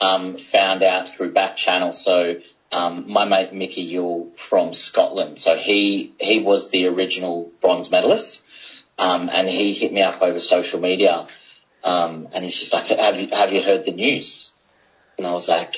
um, 0.00 0.36
found 0.36 0.82
out 0.82 1.08
through 1.08 1.32
back 1.32 1.56
channel. 1.56 1.92
So 1.92 2.40
um, 2.72 3.10
my 3.10 3.24
mate 3.24 3.52
Micky 3.52 3.82
Yule 3.82 4.30
from 4.36 4.72
Scotland. 4.72 5.38
So 5.38 5.56
he 5.56 6.12
he 6.20 6.40
was 6.40 6.70
the 6.70 6.86
original 6.86 7.50
bronze 7.60 7.90
medalist, 7.90 8.42
um, 8.98 9.28
and 9.32 9.48
he 9.48 9.72
hit 9.72 9.92
me 9.92 10.02
up 10.02 10.20
over 10.20 10.38
social 10.38 10.80
media, 10.80 11.26
um, 11.82 12.28
and 12.32 12.44
he's 12.44 12.58
just 12.58 12.72
like, 12.72 12.86
"Have 12.86 13.18
you 13.18 13.28
have 13.28 13.52
you 13.52 13.62
heard 13.62 13.84
the 13.84 13.92
news?" 13.92 14.49
And 15.18 15.26
I 15.26 15.32
was 15.32 15.48
like, 15.48 15.76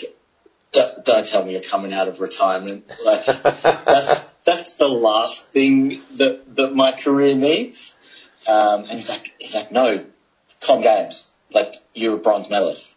don't, 0.73 1.05
don't 1.05 1.27
tell 1.27 1.45
me 1.45 1.53
you're 1.53 1.63
coming 1.63 1.93
out 1.93 2.09
of 2.09 2.21
retirement. 2.21 2.91
Like 3.05 3.27
that's 3.27 4.25
that's 4.45 4.75
the 4.75 4.89
last 4.89 5.49
thing 5.49 6.01
that 6.15 6.57
that 6.57 6.75
my 6.75 6.93
career 6.93 7.35
needs. 7.35 7.95
Um, 8.47 8.81
and 8.81 8.93
he's 8.93 9.09
like, 9.09 9.33
he's 9.39 9.55
like, 9.55 9.71
no, 9.71 10.05
Com 10.61 10.81
Games, 10.81 11.31
like 11.53 11.75
you're 11.95 12.15
a 12.15 12.19
bronze 12.19 12.49
medalist. 12.49 12.95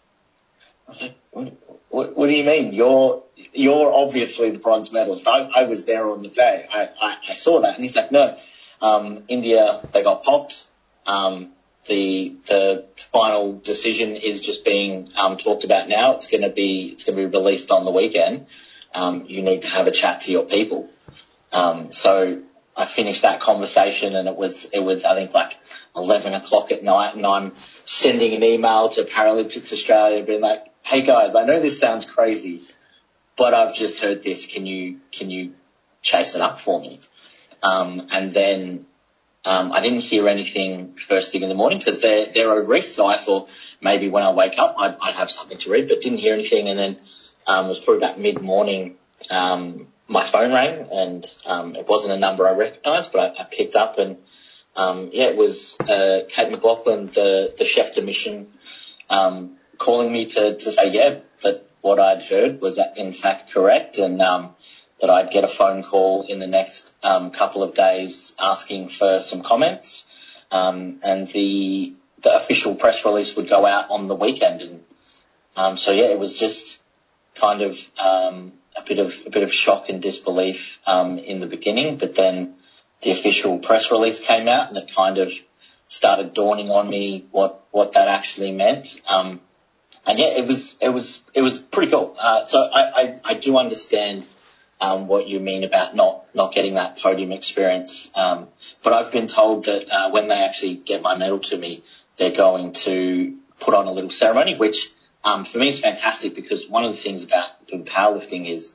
I 0.88 0.92
was 0.92 1.02
like, 1.02 1.16
what, 1.32 1.54
what, 1.90 2.18
what 2.18 2.30
do 2.30 2.36
you 2.36 2.44
mean? 2.44 2.74
You're 2.74 3.24
you're 3.54 3.92
obviously 3.92 4.52
the 4.52 4.60
bronze 4.60 4.92
medalist. 4.92 5.28
I, 5.28 5.50
I 5.56 5.64
was 5.64 5.86
there 5.86 6.10
on 6.10 6.22
the 6.22 6.30
day. 6.30 6.66
I, 6.72 6.90
I, 7.02 7.18
I 7.30 7.34
saw 7.34 7.62
that, 7.62 7.76
and 7.76 7.84
he's 7.84 7.96
like, 7.96 8.12
no, 8.12 8.38
um, 8.82 9.24
India 9.28 9.82
they 9.92 10.04
got 10.04 10.24
popped. 10.24 10.68
Um, 11.06 11.52
the 11.86 12.36
the 12.48 12.86
final 12.96 13.54
decision 13.54 14.16
is 14.16 14.42
just 14.42 14.64
being 14.66 15.12
um, 15.16 15.38
talked 15.38 15.64
about 15.64 15.88
now. 15.88 16.16
It's 16.16 16.28
going 16.28 16.42
to 16.42 16.50
be 16.50 16.90
it's 16.92 17.04
going 17.04 17.18
to 17.18 17.28
be 17.28 17.38
released 17.38 17.72
on 17.72 17.86
the 17.86 17.92
weekend. 17.92 18.48
Um, 18.94 19.26
you 19.28 19.42
need 19.42 19.62
to 19.62 19.68
have 19.68 19.88
a 19.88 19.92
chat 19.92 20.22
to 20.22 20.32
your 20.32 20.46
people. 20.46 20.90
Um, 21.52 21.92
so 21.92 22.42
I 22.76 22.86
finished 22.86 23.22
that 23.22 23.40
conversation, 23.40 24.16
and 24.16 24.28
it 24.28 24.36
was 24.36 24.66
it 24.72 24.80
was 24.80 25.06
I 25.06 25.18
think 25.18 25.34
like 25.34 25.58
eleven 25.96 26.34
o'clock 26.34 26.72
at 26.72 26.84
night, 26.84 27.16
and 27.16 27.26
I'm 27.26 27.54
sending 27.86 28.34
an 28.34 28.44
email 28.44 28.90
to 28.90 29.04
Paralympics 29.04 29.72
Australia, 29.72 30.24
being 30.24 30.42
like, 30.42 30.66
"Hey 30.82 31.02
guys, 31.02 31.36
I 31.36 31.46
know 31.46 31.62
this 31.62 31.80
sounds 31.80 32.06
crazy, 32.06 32.64
but 33.36 33.54
I've 33.54 33.76
just 33.76 34.00
heard 34.00 34.24
this. 34.24 34.46
Can 34.48 34.66
you 34.66 35.00
can 35.12 35.30
you 35.30 35.54
chase 36.02 36.36
it 36.36 36.42
up 36.42 36.60
for 36.60 36.80
me? 36.80 37.00
Um, 37.64 38.08
and 38.12 38.34
then 38.34 38.86
um, 39.46 39.72
I 39.72 39.80
didn't 39.80 40.02
hear 40.02 40.28
anything 40.28 40.96
first 40.96 41.32
thing 41.32 41.44
in 41.44 41.50
the 41.50 41.56
morning 41.56 41.78
because 41.78 42.00
they're 42.00 42.32
they're 42.32 42.52
over 42.52 42.76
east. 42.76 42.96
So 42.96 43.06
I 43.06 43.20
thought 43.20 43.50
maybe 43.80 44.10
when 44.10 44.24
I 44.24 44.32
wake 44.32 44.58
up 44.58 44.76
I'd, 44.78 44.98
I'd 45.00 45.16
have 45.16 45.30
something 45.30 45.60
to 45.60 45.70
read, 45.70 45.88
but 45.88 46.02
didn't 46.02 46.18
hear 46.18 46.34
anything. 46.34 46.68
And 46.68 46.80
then 46.80 47.00
um, 47.46 47.66
it 47.66 47.70
was 47.70 47.80
probably 47.80 48.04
about 48.04 48.20
mid 48.20 48.42
morning. 48.42 48.96
Um, 49.30 49.88
my 50.08 50.24
phone 50.24 50.52
rang 50.52 50.88
and 50.92 51.26
um, 51.46 51.76
it 51.76 51.88
wasn't 51.88 52.14
a 52.14 52.18
number 52.18 52.48
I 52.48 52.52
recognised, 52.52 53.12
but 53.12 53.22
I, 53.22 53.44
I 53.44 53.44
picked 53.46 53.76
up 53.76 53.98
and 54.00 54.18
um, 54.76 55.12
yeah, 55.14 55.26
it 55.26 55.38
was 55.38 55.76
uh, 55.80 56.22
Kate 56.28 56.52
McLoughlin, 56.52 57.08
the 57.08 57.54
the 57.58 57.66
chef 57.66 57.94
de 57.94 58.02
mission, 58.02 58.48
um, 59.10 59.58
calling 59.78 60.12
me 60.12 60.26
to 60.26 60.58
to 60.58 60.72
say 60.72 60.92
yeah 60.92 61.20
that 61.42 61.68
what 61.82 62.00
I'd 62.00 62.24
heard 62.24 62.62
was 62.62 62.80
in 62.96 63.14
fact 63.14 63.52
correct 63.52 64.00
and 64.00 64.22
um, 64.22 64.56
that 65.02 65.10
I'd 65.10 65.30
get 65.30 65.44
a 65.44 65.48
phone 65.48 65.84
call 65.84 66.26
in 66.28 66.40
the 66.40 66.48
next 66.48 66.94
um, 67.04 67.32
couple 67.32 67.64
of 67.64 67.76
days 67.76 68.34
asking 68.40 68.90
for 68.90 69.20
some 69.20 69.42
comments, 69.42 70.06
um, 70.52 71.00
and 71.04 71.28
the 71.28 71.94
the 72.22 72.36
official 72.36 72.76
press 72.76 73.06
release 73.06 73.36
would 73.36 73.50
go 73.50 73.66
out 73.66 73.92
on 73.92 74.08
the 74.08 74.16
weekend, 74.16 74.62
and 74.62 74.84
um, 75.56 75.78
so 75.78 75.92
yeah, 75.92 76.06
it 76.06 76.20
was 76.20 76.34
just 76.34 76.80
kind 77.36 77.62
of 77.62 77.78
um, 78.00 78.54
a 78.76 78.82
bit 78.82 79.00
of 79.00 79.22
a 79.26 79.30
bit 79.30 79.44
of 79.44 79.52
shock 79.52 79.90
and 79.90 80.02
disbelief 80.02 80.80
um, 80.86 81.18
in 81.18 81.40
the 81.40 81.48
beginning, 81.48 81.98
but 81.98 82.16
then 82.16 82.56
the 83.02 83.12
official 83.12 83.60
press 83.60 83.92
release 83.92 84.20
came 84.20 84.48
out, 84.48 84.70
and 84.70 84.78
it 84.78 84.94
kind 84.96 85.18
of 85.18 85.32
started 85.88 86.34
dawning 86.34 86.72
on 86.72 86.90
me 86.90 87.26
what 87.32 87.66
what 87.72 87.94
that 87.94 88.08
actually 88.08 88.52
meant. 88.52 89.02
Um, 89.08 89.42
and 90.06 90.20
yeah, 90.20 90.28
it 90.28 90.48
was 90.48 90.78
it 90.82 90.90
was 90.90 91.22
it 91.34 91.42
was 91.42 91.58
pretty 91.58 91.92
cool. 91.92 92.16
Uh, 92.20 92.46
so 92.46 92.62
I, 92.62 93.02
I 93.02 93.20
I 93.26 93.34
do 93.34 93.58
understand 93.58 94.26
um, 94.80 95.08
what 95.08 95.28
you 95.28 95.40
mean 95.40 95.64
about 95.64 95.96
not 95.96 96.26
not 96.36 96.54
getting 96.54 96.76
that 96.76 96.98
podium 96.98 97.32
experience. 97.32 98.10
Um, 98.16 98.48
but 98.84 98.94
I've 98.94 99.12
been 99.12 99.28
told 99.28 99.66
that 99.66 99.90
uh, 99.90 100.12
when 100.12 100.28
they 100.28 100.36
actually 100.36 100.76
get 100.76 101.02
my 101.02 101.18
medal 101.18 101.40
to 101.40 101.58
me, 101.58 101.84
they're 102.18 102.32
going 102.32 102.74
to 102.74 103.38
put 103.60 103.74
on 103.74 103.88
a 103.88 103.92
little 103.92 104.10
ceremony, 104.10 104.56
which 104.56 104.92
um, 105.24 105.46
for 105.46 105.58
me 105.58 105.70
is 105.70 105.80
fantastic 105.80 106.36
because 106.36 106.68
one 106.68 106.84
of 106.86 106.96
the 106.96 107.02
things 107.02 107.24
about 107.24 107.68
doing 107.68 107.86
powerlifting 107.86 108.50
is 108.52 108.74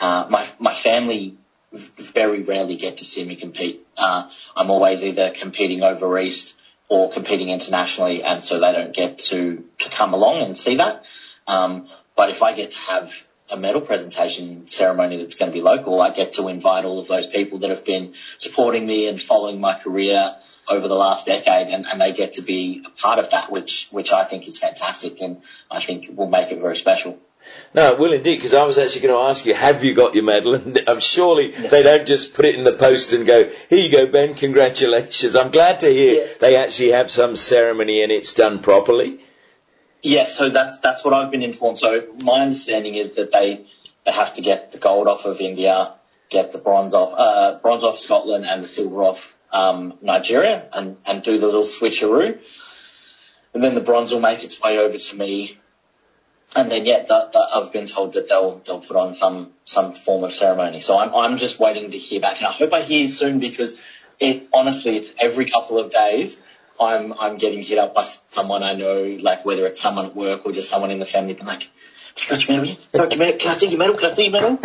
uh, 0.00 0.26
my 0.28 0.48
my 0.58 0.74
family 0.74 1.36
very 1.72 2.42
rarely 2.42 2.76
get 2.76 2.98
to 2.98 3.04
see 3.04 3.24
me 3.24 3.36
compete. 3.36 3.86
Uh, 3.96 4.28
I'm 4.54 4.70
always 4.70 5.02
either 5.02 5.30
competing 5.30 5.82
over 5.82 6.18
east 6.18 6.54
or 6.88 7.10
competing 7.10 7.48
internationally, 7.48 8.22
and 8.22 8.42
so 8.42 8.58
they 8.58 8.72
don't 8.72 8.94
get 8.94 9.18
to 9.18 9.64
to 9.78 9.90
come 9.90 10.12
along 10.14 10.42
and 10.42 10.58
see 10.58 10.76
that. 10.76 11.04
Um, 11.46 11.88
but 12.16 12.30
if 12.30 12.42
I 12.42 12.54
get 12.54 12.72
to 12.72 12.78
have 12.78 13.26
a 13.52 13.56
medal 13.56 13.82
presentation 13.82 14.66
ceremony 14.66 15.18
that's 15.18 15.34
going 15.34 15.50
to 15.50 15.54
be 15.54 15.60
local, 15.62 16.00
I 16.00 16.10
get 16.10 16.32
to 16.32 16.48
invite 16.48 16.84
all 16.84 16.98
of 16.98 17.06
those 17.08 17.26
people 17.26 17.58
that 17.60 17.70
have 17.70 17.84
been 17.84 18.14
supporting 18.38 18.86
me 18.86 19.08
and 19.08 19.20
following 19.20 19.60
my 19.60 19.78
career 19.78 20.34
over 20.68 20.88
the 20.88 20.94
last 20.94 21.26
decade 21.26 21.68
and, 21.68 21.86
and 21.86 22.00
they 22.00 22.12
get 22.12 22.34
to 22.34 22.42
be 22.42 22.82
a 22.86 22.90
part 22.90 23.18
of 23.18 23.30
that, 23.30 23.52
which, 23.52 23.88
which 23.90 24.10
I 24.12 24.24
think 24.24 24.48
is 24.48 24.58
fantastic 24.58 25.20
and 25.20 25.42
I 25.70 25.80
think 25.80 26.06
will 26.16 26.28
make 26.28 26.50
it 26.50 26.60
very 26.60 26.76
special. 26.76 27.18
No, 27.74 27.92
it 27.92 27.98
will 27.98 28.12
indeed, 28.12 28.36
because 28.36 28.54
I 28.54 28.64
was 28.64 28.78
actually 28.78 29.02
going 29.02 29.14
to 29.14 29.28
ask 29.28 29.44
you, 29.44 29.52
have 29.52 29.82
you 29.82 29.94
got 29.94 30.14
your 30.14 30.22
medal? 30.24 30.54
And 30.54 30.80
I'm 30.86 31.00
surely 31.00 31.50
they 31.50 31.82
don't 31.82 32.06
just 32.06 32.34
put 32.34 32.44
it 32.44 32.54
in 32.54 32.62
the 32.64 32.72
post 32.72 33.12
and 33.12 33.26
go, 33.26 33.50
here 33.68 33.78
you 33.80 33.90
go, 33.90 34.06
Ben, 34.06 34.34
congratulations. 34.34 35.34
I'm 35.34 35.50
glad 35.50 35.80
to 35.80 35.88
hear 35.88 36.22
Yeah. 36.22 36.28
they 36.40 36.56
actually 36.56 36.92
have 36.92 37.10
some 37.10 37.34
ceremony 37.36 38.02
and 38.02 38.12
it's 38.12 38.32
done 38.32 38.60
properly. 38.60 39.18
Yeah, 40.02 40.26
so 40.26 40.50
that's 40.50 40.78
that's 40.78 41.04
what 41.04 41.14
I've 41.14 41.30
been 41.30 41.42
informed. 41.42 41.78
So 41.78 42.08
my 42.22 42.42
understanding 42.42 42.96
is 42.96 43.12
that 43.12 43.30
they 43.30 43.66
they 44.04 44.10
have 44.10 44.34
to 44.34 44.42
get 44.42 44.72
the 44.72 44.78
gold 44.78 45.06
off 45.06 45.24
of 45.24 45.40
India, 45.40 45.94
get 46.28 46.50
the 46.50 46.58
bronze 46.58 46.92
off 46.92 47.14
uh, 47.16 47.58
bronze 47.60 47.84
off 47.84 47.98
Scotland, 47.98 48.44
and 48.44 48.64
the 48.64 48.68
silver 48.68 49.04
off 49.04 49.34
um, 49.52 49.94
Nigeria, 50.02 50.68
and 50.72 50.96
and 51.06 51.22
do 51.22 51.38
the 51.38 51.46
little 51.46 51.62
switcheroo, 51.62 52.38
and 53.54 53.62
then 53.62 53.76
the 53.76 53.80
bronze 53.80 54.10
will 54.10 54.20
make 54.20 54.42
its 54.42 54.60
way 54.60 54.78
over 54.78 54.98
to 54.98 55.16
me. 55.16 55.58
And 56.54 56.70
then 56.70 56.84
yeah, 56.84 57.04
that, 57.04 57.32
that 57.32 57.48
I've 57.54 57.72
been 57.72 57.86
told 57.86 58.14
that 58.14 58.28
they'll 58.28 58.58
they'll 58.58 58.80
put 58.80 58.96
on 58.96 59.14
some 59.14 59.52
some 59.64 59.94
form 59.94 60.24
of 60.24 60.34
ceremony. 60.34 60.80
So 60.80 60.98
I'm 60.98 61.14
I'm 61.14 61.36
just 61.36 61.60
waiting 61.60 61.92
to 61.92 61.98
hear 61.98 62.20
back, 62.20 62.38
and 62.38 62.48
I 62.48 62.52
hope 62.52 62.72
I 62.72 62.82
hear 62.82 63.06
soon 63.06 63.38
because 63.38 63.78
it 64.18 64.48
honestly 64.52 64.96
it's 64.96 65.12
every 65.16 65.48
couple 65.48 65.78
of 65.78 65.92
days 65.92 66.36
I'm 66.82 67.12
I'm 67.12 67.36
getting 67.36 67.62
hit 67.62 67.78
up 67.78 67.94
by 67.94 68.04
someone 68.30 68.62
I 68.62 68.74
know, 68.74 69.16
like 69.20 69.44
whether 69.44 69.66
it's 69.66 69.80
someone 69.80 70.06
at 70.06 70.16
work 70.16 70.44
or 70.44 70.52
just 70.52 70.68
someone 70.68 70.90
in 70.90 70.98
the 70.98 71.06
family, 71.06 71.34
being 71.34 71.46
like, 71.46 71.70
"Have 72.16 72.18
you 72.18 72.28
got 72.30 72.48
your 72.48 72.58
medal 72.58 72.74
yet? 72.74 72.88
Got 72.92 73.10
your 73.10 73.18
medal? 73.18 73.38
Can 73.38 73.50
I 73.50 73.54
see 73.54 73.66
your 73.68 73.78
medal? 73.78 73.96
Can 73.96 74.10
I 74.10 74.14
see 74.14 74.22
your 74.24 74.32
medal?" 74.32 74.60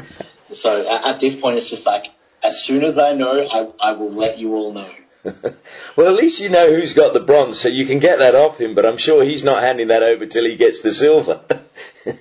So 0.53 0.87
at, 0.87 1.05
at 1.05 1.19
this 1.19 1.35
point, 1.39 1.57
it's 1.57 1.69
just 1.69 1.85
like, 1.85 2.07
as 2.43 2.61
soon 2.61 2.83
as 2.83 2.97
I 2.97 3.13
know, 3.13 3.47
I 3.47 3.89
I 3.89 3.91
will 3.93 4.11
let 4.11 4.37
you 4.37 4.55
all 4.55 4.73
know. 4.73 4.89
Well, 5.95 6.07
at 6.07 6.13
least 6.13 6.39
you 6.39 6.49
know 6.49 6.71
who's 6.71 6.93
got 6.93 7.13
the 7.13 7.19
bronze, 7.19 7.59
so 7.59 7.69
you 7.69 7.87
can 7.87 7.97
get 7.97 8.19
that 8.19 8.35
off 8.35 8.61
him, 8.61 8.75
but 8.75 8.85
I'm 8.85 8.97
sure 8.97 9.23
he's 9.23 9.43
not 9.43 9.63
handing 9.63 9.87
that 9.87 10.03
over 10.03 10.27
till 10.27 10.45
he 10.45 10.55
gets 10.55 10.81
the 10.81 10.93
silver. 10.93 11.41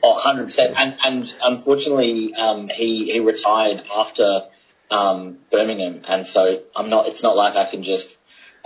Oh, 0.03 0.21
100%. 0.21 0.75
And, 0.77 0.97
and 1.05 1.35
unfortunately, 1.45 2.35
um, 2.35 2.69
he, 2.69 3.13
he 3.13 3.21
retired 3.21 3.85
after, 3.95 4.43
um, 4.91 5.39
Birmingham. 5.53 6.03
And 6.09 6.27
so 6.27 6.63
I'm 6.75 6.91
not, 6.91 7.07
it's 7.07 7.23
not 7.23 7.37
like 7.37 7.55
I 7.55 7.71
can 7.71 7.85
just 7.85 8.17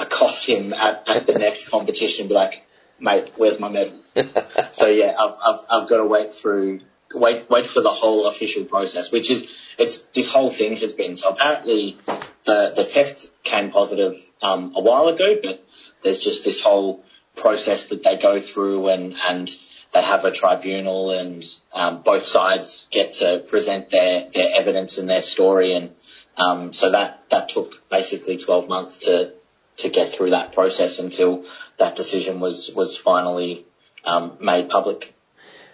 accost 0.01 0.49
him 0.49 0.73
at, 0.73 1.09
at 1.09 1.27
the 1.27 1.35
next 1.35 1.69
competition 1.69 2.23
and 2.23 2.29
be 2.31 2.35
like, 2.35 2.63
mate, 2.99 3.33
where's 3.37 3.61
my 3.61 3.69
medal? 3.69 3.99
so 4.73 4.87
yeah, 4.87 5.15
I've, 5.19 5.35
I've, 5.45 5.61
I've 5.71 5.89
got 5.89 5.99
to 5.99 6.07
wait 6.07 6.33
through, 6.33 6.81
wait, 7.15 7.49
wait 7.51 7.67
for 7.67 7.83
the 7.83 7.91
whole 7.91 8.27
official 8.27 8.65
process, 8.65 9.13
which 9.13 9.31
is, 9.31 9.49
it's, 9.79 9.99
this 10.15 10.31
whole 10.31 10.51
thing 10.51 10.77
has 10.79 10.93
been, 10.93 11.17
so 11.17 11.29
apparently 11.29 11.99
the, 12.45 12.73
the 12.75 12.85
test 12.85 13.31
came 13.45 13.71
positive, 13.71 14.17
um, 14.43 14.73
a 14.75 14.81
while 14.81 15.09
ago, 15.09 15.37
but 15.43 15.65
there's 16.03 16.19
just 16.19 16.45
this 16.45 16.63
whole 16.63 17.05
process 17.37 17.87
that 17.87 18.03
they 18.03 18.17
go 18.17 18.41
through 18.41 18.89
and, 18.89 19.15
and 19.29 19.51
they 19.93 20.03
have 20.03 20.25
a 20.25 20.31
tribunal 20.31 21.11
and 21.11 21.45
um, 21.75 22.03
both 22.03 22.23
sides 22.23 22.89
get 22.91 23.13
to 23.13 23.45
present 23.47 23.91
their, 23.91 24.29
their 24.31 24.49
evidence 24.55 24.99
and 24.99 25.09
their 25.09 25.23
story 25.23 25.75
and 25.75 25.95
um, 26.37 26.73
so 26.73 26.91
that, 26.93 27.29
that 27.31 27.51
took 27.51 27.89
basically 27.91 28.39
12 28.39 28.69
months 28.69 28.99
to, 28.99 29.33
to 29.78 29.88
get 29.88 30.11
through 30.12 30.30
that 30.30 30.52
process 30.52 30.98
until 30.98 31.44
that 31.78 31.96
decision 31.96 32.40
was, 32.40 32.70
was 32.74 32.96
finally 32.96 33.64
um, 34.04 34.37
made 34.40 34.68
public. 34.68 35.14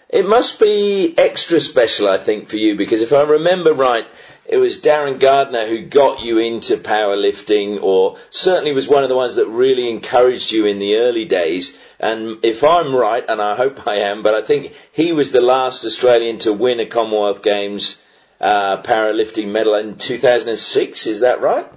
It 0.09 0.27
must 0.27 0.59
be 0.59 1.13
extra 1.17 1.59
special, 1.59 2.07
I 2.07 2.17
think, 2.17 2.47
for 2.47 2.55
you 2.55 2.75
because 2.75 3.01
if 3.01 3.11
I 3.11 3.23
remember 3.23 3.73
right, 3.73 4.07
it 4.45 4.55
was 4.55 4.79
Darren 4.79 5.19
Gardiner 5.19 5.67
who 5.67 5.81
got 5.81 6.21
you 6.21 6.37
into 6.37 6.77
powerlifting, 6.77 7.81
or 7.83 8.17
certainly 8.29 8.71
was 8.71 8.87
one 8.87 9.03
of 9.03 9.09
the 9.09 9.15
ones 9.15 9.35
that 9.35 9.47
really 9.47 9.89
encouraged 9.89 10.53
you 10.53 10.65
in 10.65 10.79
the 10.79 10.95
early 10.95 11.25
days. 11.25 11.77
And 11.99 12.37
if 12.45 12.63
I'm 12.63 12.95
right, 12.95 13.25
and 13.27 13.41
I 13.41 13.57
hope 13.57 13.85
I 13.85 13.95
am, 13.95 14.23
but 14.23 14.33
I 14.33 14.41
think 14.41 14.73
he 14.93 15.11
was 15.11 15.33
the 15.33 15.41
last 15.41 15.83
Australian 15.83 16.37
to 16.39 16.53
win 16.53 16.79
a 16.79 16.85
Commonwealth 16.85 17.43
Games 17.43 18.01
uh, 18.39 18.81
powerlifting 18.83 19.51
medal 19.51 19.75
in 19.75 19.97
2006. 19.97 21.07
Is 21.07 21.19
that 21.19 21.41
right? 21.41 21.69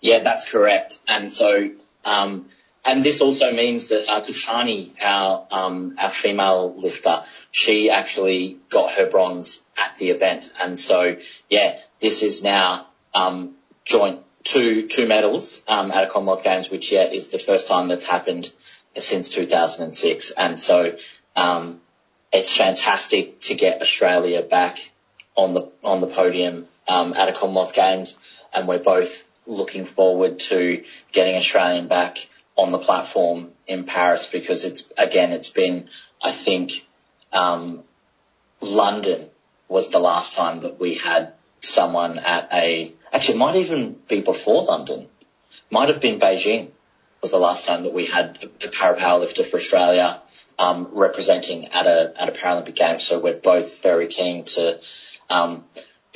Yeah, 0.00 0.20
that's 0.20 0.48
correct. 0.48 0.98
And 1.06 1.30
so, 1.30 1.70
um, 2.04 2.46
and 2.84 3.02
this 3.02 3.20
also 3.20 3.52
means 3.52 3.88
that 3.88 4.06
because 4.20 4.42
Hani, 4.44 4.94
our 5.02 5.46
um, 5.50 5.96
our 5.98 6.10
female 6.10 6.74
lifter, 6.76 7.24
she 7.50 7.90
actually 7.90 8.58
got 8.70 8.92
her 8.92 9.06
bronze 9.06 9.60
at 9.76 9.96
the 9.98 10.10
event, 10.10 10.50
and 10.60 10.78
so 10.78 11.16
yeah, 11.50 11.78
this 12.00 12.22
is 12.22 12.42
now 12.42 12.86
um, 13.14 13.56
joint 13.84 14.20
two 14.44 14.86
two 14.86 15.06
medals 15.06 15.62
um, 15.68 15.90
at 15.90 16.04
a 16.04 16.10
Commonwealth 16.10 16.44
Games, 16.44 16.70
which 16.70 16.92
yeah 16.92 17.04
is 17.10 17.28
the 17.28 17.38
first 17.38 17.68
time 17.68 17.88
that's 17.88 18.06
happened 18.06 18.50
since 18.96 19.28
2006, 19.28 20.30
and 20.30 20.58
so 20.58 20.96
um, 21.36 21.80
it's 22.32 22.56
fantastic 22.56 23.40
to 23.40 23.54
get 23.54 23.82
Australia 23.82 24.42
back 24.42 24.78
on 25.34 25.52
the 25.54 25.70
on 25.84 26.00
the 26.00 26.06
podium 26.06 26.66
um, 26.86 27.12
at 27.12 27.28
a 27.28 27.32
Commonwealth 27.32 27.74
Games, 27.74 28.16
and 28.54 28.66
we're 28.66 28.78
both 28.78 29.27
looking 29.48 29.84
forward 29.84 30.38
to 30.38 30.84
getting 31.12 31.34
Australian 31.34 31.88
back 31.88 32.28
on 32.54 32.70
the 32.70 32.78
platform 32.78 33.50
in 33.66 33.84
Paris 33.84 34.26
because 34.26 34.64
it's 34.64 34.92
again 34.96 35.32
it's 35.32 35.48
been 35.48 35.88
I 36.22 36.32
think 36.32 36.86
um, 37.32 37.82
London 38.60 39.30
was 39.68 39.90
the 39.90 39.98
last 39.98 40.34
time 40.34 40.62
that 40.62 40.78
we 40.78 40.98
had 40.98 41.32
someone 41.60 42.18
at 42.18 42.48
a 42.52 42.92
actually 43.12 43.34
it 43.34 43.38
might 43.38 43.56
even 43.56 43.96
be 44.06 44.20
before 44.20 44.64
London. 44.64 45.08
Might 45.70 45.88
have 45.88 46.00
been 46.00 46.20
Beijing 46.20 46.70
was 47.20 47.30
the 47.30 47.38
last 47.38 47.66
time 47.66 47.82
that 47.82 47.92
we 47.92 48.06
had 48.06 48.38
a, 48.62 48.68
para 48.68 48.96
powerlifter 48.96 49.44
for 49.44 49.56
Australia 49.56 50.22
um, 50.58 50.88
representing 50.92 51.68
at 51.68 51.86
a 51.86 52.12
at 52.16 52.28
a 52.28 52.32
Paralympic 52.32 52.74
Games. 52.74 53.02
So 53.02 53.18
we're 53.18 53.34
both 53.34 53.82
very 53.82 54.08
keen 54.08 54.44
to 54.56 54.80
um, 55.30 55.64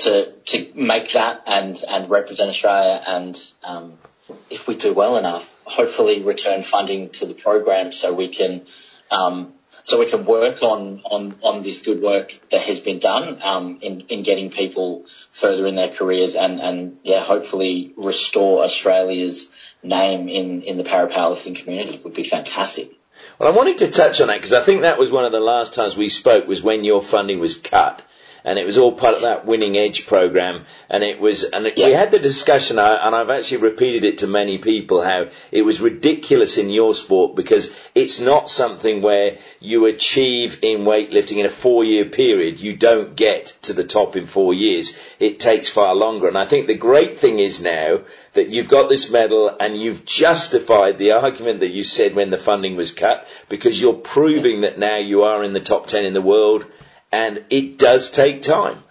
to 0.05 0.33
to 0.47 0.73
make 0.75 1.13
that 1.13 1.43
and 1.47 1.83
and 1.89 2.11
represent 2.11 2.49
Australia 2.49 3.03
and 3.07 3.41
um, 3.63 3.95
if 4.51 4.67
we 4.67 4.77
do 4.77 4.95
well 4.95 5.17
enough, 5.17 5.59
hopefully 5.65 6.23
return 6.23 6.63
funding 6.63 7.11
to 7.11 7.27
the 7.27 7.35
program 7.35 7.93
so 7.93 8.13
we 8.13 8.29
can 8.29 8.63
um, 9.11 9.53
so 9.83 9.99
we 9.99 10.09
can 10.09 10.25
work 10.25 10.63
on, 10.63 11.03
on, 11.05 11.37
on 11.43 11.63
this 11.63 11.81
good 11.81 12.01
work 12.01 12.39
that 12.51 12.63
has 12.63 12.79
been 12.79 12.99
done, 12.99 13.43
um, 13.43 13.79
in, 13.83 14.03
in 14.03 14.23
getting 14.23 14.51
people 14.51 15.07
further 15.33 15.67
in 15.67 15.75
their 15.75 15.91
careers 15.91 16.35
and, 16.35 16.61
and 16.61 16.99
yeah, 17.03 17.23
hopefully 17.23 17.93
restore 17.97 18.63
Australia's 18.63 19.49
name 19.83 20.29
in, 20.29 20.63
in 20.63 20.77
the 20.77 20.85
para-powerlifting 20.85 21.57
community 21.57 22.01
would 22.05 22.15
be 22.15 22.23
fantastic. 22.23 22.93
Well, 23.39 23.53
I 23.53 23.57
wanted 23.57 23.79
to 23.79 23.91
touch 23.91 24.21
on 24.21 24.29
that 24.29 24.37
because 24.37 24.53
I 24.53 24.63
think 24.63 24.83
that 24.83 24.99
was 24.99 25.11
one 25.11 25.25
of 25.25 25.33
the 25.33 25.41
last 25.41 25.75
times 25.75 25.97
we 25.97 26.09
spoke 26.09 26.47
was 26.47 26.63
when 26.63 26.85
your 26.85 27.03
funding 27.03 27.41
was 27.41 27.57
cut. 27.57 28.03
And 28.45 28.59
it 28.59 28.67
was 28.67 28.77
all 28.77 28.93
part 28.93 29.15
of 29.15 29.23
that 29.23 29.47
Winning 29.47 29.77
Edge 29.77 30.07
program. 30.07 30.65
And 30.91 31.05
it 31.05 31.21
was, 31.21 31.45
and 31.45 31.67
it, 31.67 31.77
we 31.77 31.93
had 31.93 32.11
the 32.11 32.19
discussion, 32.19 32.79
and 32.79 33.15
I've 33.15 33.31
actually 33.31 33.59
repeated 33.59 34.05
it 34.05 34.19
to 34.19 34.27
many 34.27 34.59
people, 34.59 35.03
how 35.03 35.27
it 35.51 35.63
was 35.63 35.81
ridiculous 35.81 36.59
in 36.59 36.71
your 36.71 36.95
sport 36.95 37.37
because 37.37 37.73
it's 37.95 38.21
not 38.21 38.51
something 38.51 39.01
where 39.01 39.39
you 39.61 39.87
achieve 39.87 40.59
in 40.63 40.81
weightlifting 40.81 41.39
in 41.39 41.47
a 41.47 41.51
four 41.51 41.85
year 41.85 42.07
period. 42.07 42.61
You 42.61 42.77
don't 42.77 43.15
get 43.15 43.57
to 43.63 43.73
the 43.73 43.85
top 43.85 44.17
in 44.17 44.27
four 44.27 44.53
years. 44.55 44.97
It 45.21 45.39
takes 45.39 45.69
far 45.69 45.95
longer. 45.95 46.27
And 46.27 46.39
I 46.39 46.47
think 46.47 46.67
the 46.67 46.75
great 46.75 47.19
thing 47.19 47.39
is 47.39 47.63
now 47.63 48.01
that 48.33 48.49
you've 48.49 48.69
got 48.69 48.89
this 48.89 49.11
medal 49.11 49.55
and 49.61 49.77
you've 49.77 50.05
justified 50.05 50.99
the 50.99 51.13
argument 51.13 51.61
that 51.61 51.69
you 51.69 51.85
said 51.85 52.15
when 52.15 52.31
the 52.31 52.39
funding 52.39 52.77
was 52.77 52.91
cut 52.91 53.27
because 53.49 53.81
you're 53.81 53.93
proving 53.93 54.63
that 54.63 54.79
now 54.79 54.97
you 54.97 55.23
are 55.23 55.43
in 55.45 55.53
the 55.53 55.61
top 55.61 55.87
10 55.87 56.07
in 56.07 56.15
the 56.15 56.23
world 56.23 56.67
and 57.13 57.45
it 57.51 57.79
does 57.79 58.11
take 58.11 58.43
time. 58.43 58.83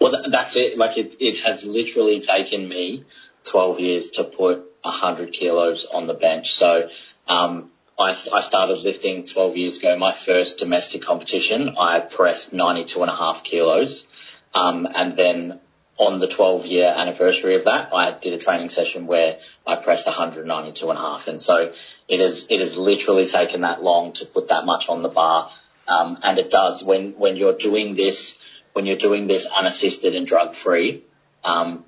Well, 0.00 0.12
th- 0.12 0.32
that's 0.32 0.56
it. 0.56 0.78
Like 0.78 0.96
it, 0.96 1.16
it 1.20 1.40
has 1.40 1.62
literally 1.62 2.20
taken 2.20 2.66
me 2.66 3.04
12 3.44 3.80
years 3.80 4.10
to 4.12 4.24
put 4.24 4.64
100 4.82 5.32
kilos 5.32 5.84
on 5.84 6.06
the 6.06 6.14
bench. 6.14 6.54
So, 6.54 6.88
um, 7.28 7.70
I, 7.98 8.16
I 8.32 8.40
started 8.40 8.78
lifting 8.78 9.24
12 9.24 9.56
years 9.58 9.76
ago. 9.76 9.94
My 9.96 10.12
first 10.14 10.56
domestic 10.56 11.02
competition, 11.02 11.76
I 11.78 12.00
pressed 12.00 12.50
92 12.52 13.02
and 13.02 13.10
a 13.10 13.14
half 13.14 13.44
kilos. 13.44 14.06
Um, 14.54 14.88
and 14.92 15.16
then 15.16 15.60
on 15.98 16.18
the 16.18 16.26
12 16.26 16.64
year 16.64 16.86
anniversary 16.86 17.56
of 17.56 17.64
that, 17.64 17.92
I 17.92 18.12
did 18.12 18.32
a 18.32 18.38
training 18.38 18.70
session 18.70 19.06
where 19.06 19.38
I 19.66 19.76
pressed 19.76 20.06
192 20.06 20.88
and 20.88 20.98
a 20.98 21.02
half. 21.02 21.28
And 21.28 21.42
so 21.42 21.72
it 22.08 22.20
is, 22.20 22.46
it 22.48 22.60
has 22.60 22.74
literally 22.74 23.26
taken 23.26 23.60
that 23.60 23.82
long 23.82 24.14
to 24.14 24.24
put 24.24 24.48
that 24.48 24.64
much 24.64 24.88
on 24.88 25.02
the 25.02 25.10
bar. 25.10 25.50
Um, 25.90 26.18
and 26.22 26.38
it 26.38 26.50
does 26.50 26.84
when, 26.84 27.12
when 27.18 27.36
you're 27.36 27.56
doing 27.56 27.96
this, 27.96 28.38
when 28.72 28.86
you're 28.86 28.96
doing 28.96 29.26
this 29.26 29.46
unassisted 29.46 30.14
and 30.14 30.26
drug 30.26 30.54
free, 30.54 31.02
um, 31.42 31.84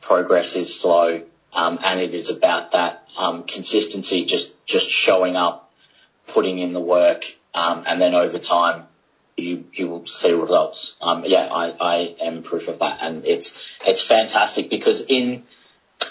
progress 0.00 0.56
is 0.56 0.78
slow. 0.78 1.22
Um, 1.52 1.78
and 1.82 2.00
it 2.00 2.14
is 2.14 2.30
about 2.30 2.72
that, 2.72 3.04
consistency, 3.46 4.24
just, 4.24 4.50
just 4.66 4.88
showing 4.88 5.36
up, 5.36 5.72
putting 6.26 6.58
in 6.58 6.72
the 6.72 6.80
work, 6.80 7.24
and 7.54 8.00
then 8.00 8.14
over 8.14 8.38
time, 8.38 8.86
you, 9.36 9.64
you 9.72 9.88
will 9.88 10.06
see 10.06 10.32
results. 10.32 10.96
Yeah, 11.24 11.46
I, 11.46 11.70
I 11.80 12.14
am 12.20 12.42
proof 12.42 12.68
of 12.68 12.80
that. 12.80 12.98
And 13.00 13.24
it's, 13.24 13.56
it's 13.86 14.02
fantastic 14.02 14.68
because 14.68 15.00
in, 15.00 15.44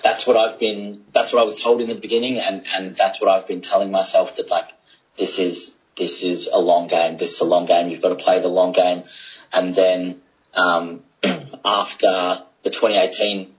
that's 0.04 0.26
what 0.26 0.38
I've 0.38 0.60
been, 0.60 1.04
that's 1.12 1.32
what 1.32 1.42
I 1.42 1.46
was 1.46 1.60
told 1.60 1.82
in 1.82 1.88
the 1.88 1.96
beginning 1.96 2.40
and, 2.40 2.66
and 2.68 2.96
that's 2.96 3.22
what 3.22 3.30
I've 3.30 3.48
been 3.48 3.62
telling 3.62 3.92
myself 3.92 4.38
that 4.38 4.50
like, 4.50 4.70
this 5.18 5.40
is, 5.40 5.76
this 5.98 6.24
is 6.24 6.48
a 6.52 6.60
long 6.60 6.88
game. 6.88 7.18
This 7.18 7.34
is 7.34 7.40
a 7.40 7.46
long 7.46 7.66
game. 7.66 7.90
You've 7.90 8.02
got 8.02 8.10
to 8.10 8.24
play 8.24 8.40
the 8.40 8.48
long 8.48 8.72
game. 8.72 9.04
And 9.52 9.74
then, 9.74 10.22
um, 10.54 11.04
after 11.66 12.44
the 12.64 12.70
2018, 12.70 13.54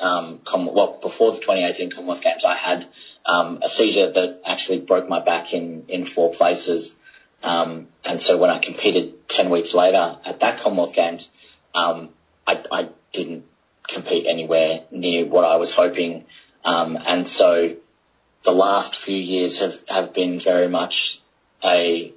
um, 0.00 0.40
well, 0.46 0.98
before 1.02 1.32
the 1.32 1.38
2018 1.38 1.90
Commonwealth 1.90 2.22
Games, 2.22 2.44
I 2.44 2.54
had, 2.54 2.86
um, 3.26 3.58
a 3.62 3.68
seizure 3.68 4.10
that 4.12 4.40
actually 4.46 4.78
broke 4.78 5.08
my 5.08 5.22
back 5.22 5.52
in, 5.52 5.84
in 5.88 6.04
four 6.04 6.32
places. 6.32 6.94
Um, 7.42 7.88
and 8.04 8.20
so 8.20 8.38
when 8.38 8.50
I 8.50 8.58
competed 8.58 9.28
10 9.28 9.50
weeks 9.50 9.74
later 9.74 10.16
at 10.24 10.40
that 10.40 10.60
Commonwealth 10.60 10.94
Games, 10.94 11.28
um, 11.74 12.10
I, 12.46 12.62
I 12.70 12.88
didn't 13.12 13.44
compete 13.86 14.26
anywhere 14.26 14.84
near 14.90 15.26
what 15.26 15.44
I 15.44 15.56
was 15.56 15.72
hoping. 15.72 16.24
Um, 16.64 16.96
and 16.96 17.26
so 17.26 17.76
the 18.42 18.52
last 18.52 18.98
few 18.98 19.16
years 19.16 19.58
have, 19.58 19.78
have 19.88 20.14
been 20.14 20.38
very 20.38 20.68
much 20.68 21.19
a, 21.64 22.12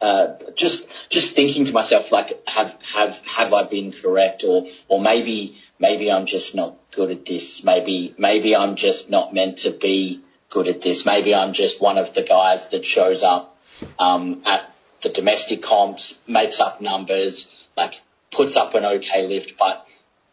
uh, 0.00 0.34
just, 0.54 0.86
just 1.08 1.34
thinking 1.34 1.64
to 1.64 1.72
myself, 1.72 2.12
like, 2.12 2.46
have, 2.46 2.76
have, 2.82 3.20
have 3.26 3.52
I 3.52 3.64
been 3.64 3.92
correct 3.92 4.44
or, 4.44 4.66
or 4.88 5.00
maybe, 5.00 5.58
maybe 5.78 6.10
I'm 6.10 6.26
just 6.26 6.54
not 6.54 6.76
good 6.92 7.10
at 7.10 7.26
this. 7.26 7.64
Maybe, 7.64 8.14
maybe 8.18 8.54
I'm 8.54 8.76
just 8.76 9.10
not 9.10 9.34
meant 9.34 9.58
to 9.58 9.70
be 9.70 10.22
good 10.50 10.68
at 10.68 10.80
this. 10.80 11.04
Maybe 11.04 11.34
I'm 11.34 11.52
just 11.52 11.80
one 11.80 11.98
of 11.98 12.14
the 12.14 12.22
guys 12.22 12.68
that 12.68 12.84
shows 12.84 13.22
up 13.22 13.56
um, 13.98 14.42
at 14.46 14.72
the 15.02 15.08
domestic 15.08 15.62
comps, 15.62 16.16
makes 16.26 16.60
up 16.60 16.80
numbers, 16.80 17.46
like 17.76 18.00
puts 18.30 18.56
up 18.56 18.74
an 18.74 18.84
okay 18.84 19.26
lift, 19.26 19.54
but 19.58 19.86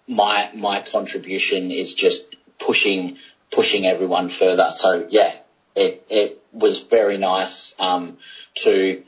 my 0.07 0.51
my 0.55 0.81
contribution 0.81 1.71
is 1.71 1.93
just 1.93 2.23
pushing 2.59 3.17
pushing 3.51 3.85
everyone 3.85 4.29
further. 4.29 4.71
So 4.73 5.07
yeah, 5.09 5.33
it 5.75 6.05
it 6.09 6.43
was 6.55 6.81
very 6.81 7.17
nice 7.17 7.75
um, 7.79 8.17
to 8.55 9.03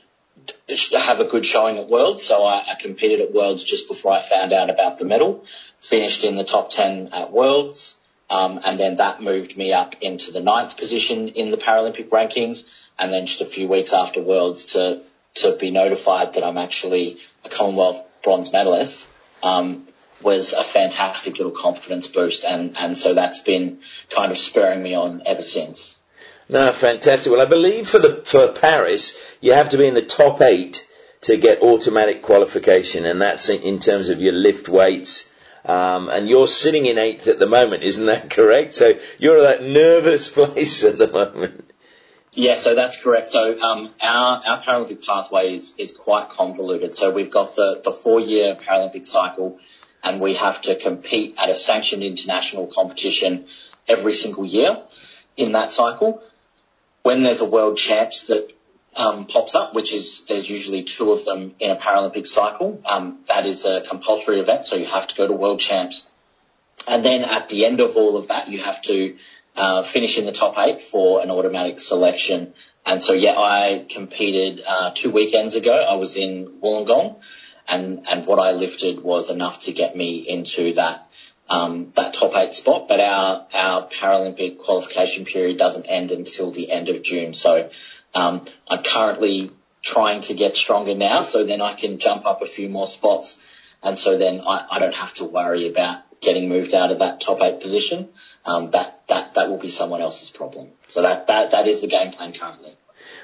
have 0.91 1.19
a 1.19 1.25
good 1.25 1.45
showing 1.45 1.77
at 1.77 1.89
Worlds. 1.89 2.23
So 2.23 2.43
I, 2.43 2.73
I 2.73 2.75
competed 2.75 3.21
at 3.21 3.33
Worlds 3.33 3.63
just 3.63 3.88
before 3.88 4.13
I 4.13 4.21
found 4.21 4.53
out 4.53 4.69
about 4.69 4.97
the 4.97 5.05
medal. 5.05 5.45
Finished 5.79 6.23
in 6.23 6.38
the 6.38 6.43
top 6.43 6.69
ten 6.69 7.10
at 7.13 7.31
Worlds. 7.31 7.95
Um, 8.29 8.60
and 8.63 8.79
then 8.79 8.97
that 8.97 9.21
moved 9.21 9.57
me 9.57 9.71
up 9.71 9.95
into 10.01 10.31
the 10.31 10.41
ninth 10.41 10.75
position 10.77 11.29
in 11.29 11.49
the 11.49 11.57
Paralympic 11.57 12.10
rankings. 12.10 12.63
And 12.99 13.13
then 13.13 13.25
just 13.25 13.41
a 13.41 13.45
few 13.45 13.67
weeks 13.67 13.93
after 13.93 14.21
Worlds 14.21 14.73
to, 14.73 15.01
to 15.36 15.55
be 15.55 15.71
notified 15.71 16.33
that 16.33 16.43
I'm 16.43 16.57
actually 16.57 17.19
a 17.45 17.49
Commonwealth 17.49 18.03
bronze 18.23 18.51
medalist, 18.51 19.07
um, 19.43 19.88
was 20.21 20.53
a 20.53 20.63
fantastic 20.63 21.38
little 21.38 21.51
confidence 21.51 22.07
boost. 22.07 22.43
And, 22.43 22.75
and 22.75 22.97
so 22.97 23.13
that's 23.13 23.41
been 23.41 23.79
kind 24.10 24.31
of 24.31 24.38
spurring 24.38 24.83
me 24.83 24.95
on 24.95 25.21
ever 25.25 25.43
since. 25.43 25.95
No, 26.49 26.71
fantastic. 26.71 27.31
Well, 27.31 27.41
I 27.41 27.45
believe 27.45 27.89
for 27.89 27.99
the 27.99 28.21
for 28.23 28.47
Paris, 28.53 29.17
you 29.41 29.53
have 29.53 29.69
to 29.69 29.77
be 29.77 29.88
in 29.88 29.93
the 29.93 30.01
top 30.01 30.41
eight 30.41 30.88
to 31.21 31.38
get 31.38 31.62
automatic 31.62 32.21
qualification, 32.21 33.05
and 33.05 33.21
that's 33.21 33.49
in, 33.49 33.62
in 33.63 33.79
terms 33.79 34.10
of 34.10 34.21
your 34.21 34.33
lift 34.33 34.69
weights. 34.69 35.31
Um, 35.65 36.07
and 36.07 36.29
you're 36.29 36.47
sitting 36.47 36.86
in 36.86 36.97
eighth 36.97 37.27
at 37.27 37.39
the 37.39 37.47
moment, 37.47 37.83
isn't 37.83 38.05
that 38.05 38.29
correct? 38.38 38.73
So 38.73 38.93
you're 39.17 39.38
at 39.38 39.60
that 39.60 39.67
nervous 39.67 40.29
place 40.38 40.83
at 40.86 40.97
the 40.97 41.12
moment. 41.12 41.65
Yeah, 42.31 42.55
so 42.55 42.75
that's 42.75 43.01
correct. 43.01 43.31
So 43.31 43.60
um, 43.60 43.91
our 43.99 44.41
our 44.45 44.63
Paralympic 44.63 45.05
pathway 45.05 45.53
is, 45.53 45.73
is 45.77 45.91
quite 45.91 46.29
convoluted. 46.29 46.95
So 46.95 47.12
we've 47.12 47.31
got 47.31 47.55
the, 47.55 47.81
the 47.83 47.91
four 47.91 48.21
year 48.21 48.55
Paralympic 48.55 49.07
cycle, 49.07 49.60
and 50.03 50.21
we 50.21 50.36
have 50.36 50.62
to 50.62 50.75
compete 50.75 51.36
at 51.38 51.49
a 51.49 51.55
sanctioned 51.55 52.03
international 52.03 52.67
competition 52.67 53.47
every 53.88 54.13
single 54.13 54.45
year 54.45 54.83
in 55.36 55.53
that 55.53 55.71
cycle. 55.71 56.21
When 57.08 57.24
there's 57.24 57.39
a 57.39 57.46
world 57.46 57.78
champs 57.78 58.24
that 58.24 58.52
um, 58.93 59.28
pops 59.28 59.56
up, 59.56 59.74
which 59.74 59.93
is 59.93 60.26
there's 60.28 60.50
usually 60.50 60.84
two 60.84 61.13
of 61.13 61.24
them 61.24 61.56
in 61.58 61.72
a 61.72 61.78
Paralympic 61.78 62.28
cycle, 62.28 62.82
um, 62.86 63.20
that 63.30 63.46
is 63.46 63.63
a 63.63 63.80
compulsory 63.80 64.41
event, 64.41 64.65
so 64.65 64.76
you 64.76 64.84
have 64.84 65.08
to 65.08 65.15
go 65.15 65.26
to 65.26 65.32
world 65.32 65.62
champs. 65.62 66.06
And 66.86 67.06
then 67.06 67.24
at 67.24 67.48
the 67.48 67.65
end 67.65 67.80
of 67.80 67.96
all 67.96 68.17
of 68.17 68.28
that, 68.28 68.50
you 68.50 68.60
have 68.62 68.82
to 68.82 69.15
uh, 69.56 69.84
finish 69.84 70.17
in 70.17 70.26
the 70.26 70.34
top 70.34 70.56
eight 70.58 70.82
for 70.82 71.22
an 71.22 71.32
automatic 71.32 71.80
selection. 71.80 72.54
And 72.86 73.02
so, 73.02 73.13
yeah, 73.13 73.38
I 73.38 73.86
competed 73.89 74.62
uh, 74.67 74.91
two 74.93 75.10
weekends 75.10 75.56
ago. 75.56 75.72
I 75.72 75.96
was 75.96 76.17
in 76.17 76.60
Wollongong, 76.62 77.22
and 77.70 78.06
and 78.06 78.28
what 78.28 78.39
I 78.39 78.52
lifted 78.52 79.02
was 79.02 79.30
enough 79.30 79.62
to 79.62 79.72
get 79.72 79.96
me 79.96 80.28
into 80.28 80.74
that 80.74 81.08
that 81.49 82.13
top 82.13 82.36
eight 82.36 82.53
spot. 82.53 82.88
But 82.88 82.99
our 82.99 83.47
our 83.53 83.88
Paralympic 83.88 84.57
qualification 84.57 85.25
period 85.25 85.57
doesn't 85.57 85.86
end 85.86 86.12
until 86.12 86.51
the 86.51 86.71
end 86.71 86.89
of 86.89 87.01
June. 87.01 87.33
So 87.33 87.69
um, 88.13 88.45
I'm 88.67 88.83
currently 88.83 89.51
trying 89.81 90.21
to 90.21 90.33
get 90.33 90.55
stronger 90.55 90.95
now, 90.95 91.21
so 91.21 91.45
then 91.45 91.62
I 91.62 91.73
can 91.73 91.99
jump 91.99 92.25
up 92.25 92.41
a 92.41 92.45
few 92.45 92.67
more 92.69 92.88
spots, 92.88 93.39
and 93.81 93.97
so 93.97 94.17
then 94.17 94.41
I, 94.41 94.67
I 94.71 94.79
don't 94.79 94.95
have 94.95 95.13
to 95.15 95.25
worry 95.25 95.69
about 95.69 96.01
getting 96.19 96.49
moved 96.49 96.73
out 96.73 96.91
of 96.91 96.99
that 96.99 97.21
top 97.21 97.41
eight 97.41 97.62
position. 97.62 98.10
Um, 98.43 98.71
that 98.71 99.07
that 99.07 99.36
that 99.36 99.49
will 99.49 99.60
be 99.60 99.69
someone 99.69 100.01
else's 100.01 100.29
problem. 100.29 100.69
So 100.89 101.01
that 101.01 101.27
that 101.27 101.51
that 101.51 101.67
is 101.67 101.81
the 101.81 101.88
game 101.88 102.12
plan 102.12 102.33
currently. 102.33 102.75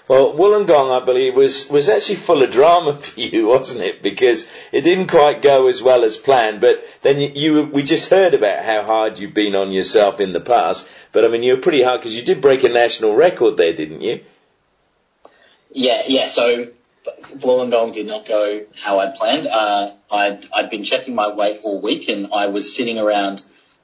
Well, 0.08 0.34
Wollongong, 0.34 1.02
I 1.02 1.06
believe, 1.06 1.36
was, 1.36 1.70
was 1.70 1.88
actually 1.88 2.16
full 2.16 2.44
of 2.44 2.52
drama 2.52 2.94
for 3.02 3.20
you, 3.20 3.48
wasn't 3.48 3.84
it? 3.86 4.02
Because 4.02 4.50
it 4.72 4.82
didn't 4.82 5.08
quite 5.08 5.42
go 5.42 5.68
as 5.68 5.82
well 5.82 6.04
as 6.04 6.18
planned, 6.18 6.60
but 6.60 6.86
then 7.02 7.22
you, 7.22 7.32
you 7.36 7.64
we 7.66 7.84
just 7.84 8.10
heard 8.10 8.34
about 8.34 8.66
how 8.66 8.84
hard 8.84 9.18
you've 9.18 9.34
been 9.34 9.56
on 9.56 9.72
yourself 9.72 10.20
in 10.20 10.34
the 10.34 10.42
past, 10.42 10.88
but 11.14 11.24
I 11.24 11.30
mean, 11.30 11.44
you 11.44 11.56
were 11.56 11.62
pretty 11.62 11.84
hard 11.84 12.02
because 12.02 12.16
you 12.16 12.22
did 12.22 12.42
break 12.42 12.64
a 12.64 12.70
national 12.70 13.16
record 13.16 13.56
there, 13.56 13.74
didn't 13.74 14.02
you? 14.02 14.22
Yeah, 15.72 16.04
yeah. 16.06 16.28
So 16.28 16.68
Wollongong 17.38 17.94
did 17.94 18.06
not 18.06 18.26
go 18.26 18.66
how 18.82 19.00
I'd 19.00 19.16
planned. 19.16 19.48
Uh, 19.48 19.94
I'd 20.12 20.46
I'd 20.54 20.70
been 20.70 20.84
checking 20.84 21.16
my 21.16 21.34
weight 21.34 21.62
all 21.64 21.82
week, 21.82 22.10
and 22.10 22.34
I 22.34 22.48
was 22.48 22.76
sitting 22.76 22.98
around 22.98 23.42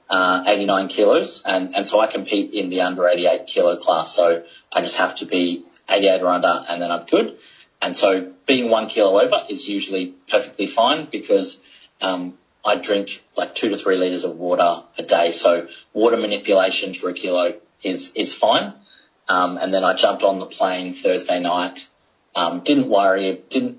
uh, 0.08 0.44
89 0.46 0.88
kilos, 0.88 1.42
and 1.44 1.74
and 1.74 1.86
so 1.86 1.98
I 2.00 2.06
compete 2.06 2.52
in 2.52 2.68
the 2.70 2.82
under 2.82 3.08
88 3.08 3.46
kilo 3.46 3.76
class. 3.76 4.14
So 4.14 4.44
I 4.72 4.80
just 4.82 4.98
have 4.98 5.16
to 5.16 5.26
be 5.26 5.64
88 5.90 6.22
or 6.22 6.28
under, 6.28 6.64
and 6.68 6.80
then 6.80 6.90
I'm 6.90 7.04
good. 7.06 7.38
And 7.82 7.96
so 7.96 8.32
being 8.46 8.70
one 8.70 8.88
kilo 8.88 9.20
over 9.20 9.46
is 9.48 9.68
usually 9.68 10.14
perfectly 10.28 10.66
fine 10.66 11.06
because 11.10 11.58
um, 12.00 12.34
I 12.64 12.76
drink 12.76 13.22
like 13.36 13.54
two 13.54 13.70
to 13.70 13.76
three 13.76 13.96
liters 13.96 14.24
of 14.24 14.36
water 14.36 14.84
a 14.98 15.02
day. 15.02 15.32
So 15.32 15.68
water 15.92 16.16
manipulation 16.16 16.94
for 16.94 17.10
a 17.10 17.14
kilo 17.14 17.54
is 17.82 18.12
is 18.14 18.34
fine. 18.34 18.74
Um, 19.28 19.56
and 19.58 19.72
then 19.72 19.84
I 19.84 19.94
jumped 19.94 20.22
on 20.22 20.38
the 20.38 20.46
plane 20.46 20.92
Thursday 20.92 21.40
night. 21.40 21.86
Um, 22.34 22.60
didn't 22.60 22.88
worry, 22.88 23.42
didn't 23.48 23.78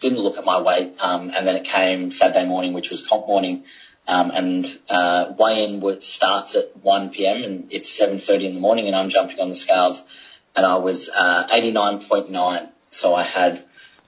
didn't 0.00 0.18
look 0.18 0.38
at 0.38 0.44
my 0.44 0.60
weight. 0.60 0.96
Um, 0.98 1.30
and 1.34 1.46
then 1.46 1.56
it 1.56 1.64
came 1.64 2.10
Saturday 2.10 2.46
morning, 2.46 2.72
which 2.72 2.90
was 2.90 3.06
comp 3.06 3.26
morning. 3.26 3.64
Um, 4.06 4.30
and 4.30 4.78
uh, 4.88 5.32
weigh-in 5.38 6.00
starts 6.00 6.56
at 6.56 6.76
1 6.76 7.10
p.m. 7.10 7.44
and 7.44 7.68
it's 7.70 7.88
7:30 7.88 8.44
in 8.44 8.54
the 8.54 8.60
morning, 8.60 8.88
and 8.88 8.96
I'm 8.96 9.08
jumping 9.08 9.38
on 9.38 9.48
the 9.48 9.54
scales, 9.54 10.02
and 10.54 10.66
I 10.66 10.76
was 10.76 11.08
uh, 11.08 11.46
89.9. 11.52 12.68
So 12.88 13.14
I 13.14 13.24
had 13.24 13.64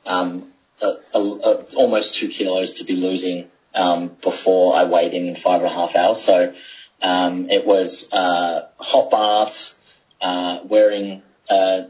um, 0.06 0.52
a, 0.80 0.94
a, 1.14 1.18
a, 1.18 1.54
almost 1.76 2.14
two 2.14 2.28
kilos 2.28 2.74
to 2.74 2.84
be 2.84 2.96
losing 2.96 3.50
um, 3.74 4.16
before 4.22 4.76
I 4.76 4.84
weighed 4.84 5.14
in 5.14 5.26
in 5.26 5.34
five 5.34 5.62
and 5.62 5.70
a 5.70 5.74
half 5.74 5.96
hours. 5.96 6.20
So 6.20 6.54
um, 7.02 7.50
it 7.50 7.66
was 7.66 8.12
uh, 8.12 8.68
hot 8.78 9.10
baths, 9.10 9.74
uh, 10.20 10.60
wearing 10.64 11.22
uh, 11.48 11.82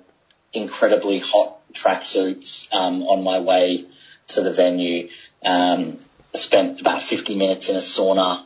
incredibly 0.53 1.19
hot 1.19 1.59
tracksuits 1.73 2.73
um, 2.73 3.03
on 3.03 3.23
my 3.25 3.41
way 3.41 3.87
to 4.29 4.43
the 4.43 4.53
venue. 4.53 5.09
Um, 5.45 5.99
spent 6.33 6.81
about 6.81 7.03
50 7.03 7.37
minutes 7.37 7.69
in 7.69 7.77
a 7.77 7.81
sauna. 7.81 8.45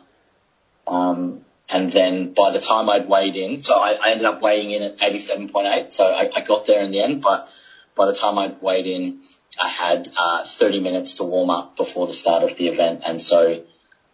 Um, 0.87 1.45
and 1.69 1.93
then 1.93 2.33
by 2.33 2.51
the 2.53 2.61
time 2.61 2.89
I'd 2.89 3.09
weighed 3.09 3.37
in, 3.37 3.63
so 3.63 3.75
I, 3.77 3.93
I 3.93 4.11
ended 4.11 4.25
up 4.25 4.41
weighing 4.41 4.71
in 4.71 4.83
at 4.83 4.99
87.8. 4.99 5.91
So 5.91 6.07
I, 6.07 6.31
I, 6.35 6.41
got 6.41 6.67
there 6.67 6.83
in 6.83 6.91
the 6.91 7.01
end, 7.01 7.21
but 7.21 7.51
by 7.95 8.07
the 8.07 8.15
time 8.15 8.39
I'd 8.39 8.63
weighed 8.63 8.87
in, 8.87 9.21
I 9.61 9.69
had 9.69 10.09
uh, 10.17 10.45
30 10.45 10.81
minutes 10.81 11.15
to 11.15 11.25
warm 11.25 11.51
up 11.51 11.77
before 11.77 12.07
the 12.07 12.15
start 12.15 12.43
of 12.43 12.57
the 12.57 12.69
event. 12.69 13.03
And 13.05 13.21
so 13.21 13.65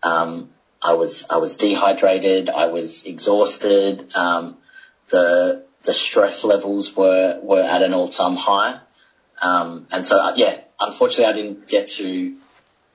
um, 0.02 0.50
I 0.82 0.94
was 0.94 1.26
I 1.30 1.36
was 1.36 1.54
dehydrated. 1.54 2.48
I 2.48 2.66
was 2.66 3.04
exhausted. 3.04 4.14
Um, 4.14 4.58
the 5.08 5.64
the 5.82 5.92
stress 5.92 6.44
levels 6.44 6.96
were 6.96 7.38
were 7.42 7.62
at 7.62 7.82
an 7.82 7.94
all 7.94 8.08
time 8.08 8.36
high. 8.36 8.80
Um, 9.40 9.86
and 9.90 10.04
so 10.04 10.18
uh, 10.18 10.32
yeah, 10.36 10.60
unfortunately, 10.80 11.26
I 11.26 11.32
didn't 11.32 11.68
get 11.68 11.88
to 11.90 12.36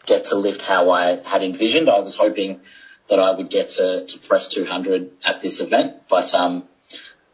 get 0.06 0.26
to 0.26 0.36
lift 0.36 0.62
how 0.62 0.92
I 0.92 1.22
had 1.24 1.44
envisioned. 1.44 1.90
I 1.90 2.00
was 2.00 2.16
hoping 2.16 2.62
that 3.10 3.20
I 3.20 3.36
would 3.36 3.50
get 3.50 3.70
to, 3.70 4.06
to 4.06 4.20
press 4.20 4.48
200 4.50 5.12
at 5.26 5.42
this 5.42 5.60
event, 5.60 6.04
but 6.08 6.34
um, 6.34 6.64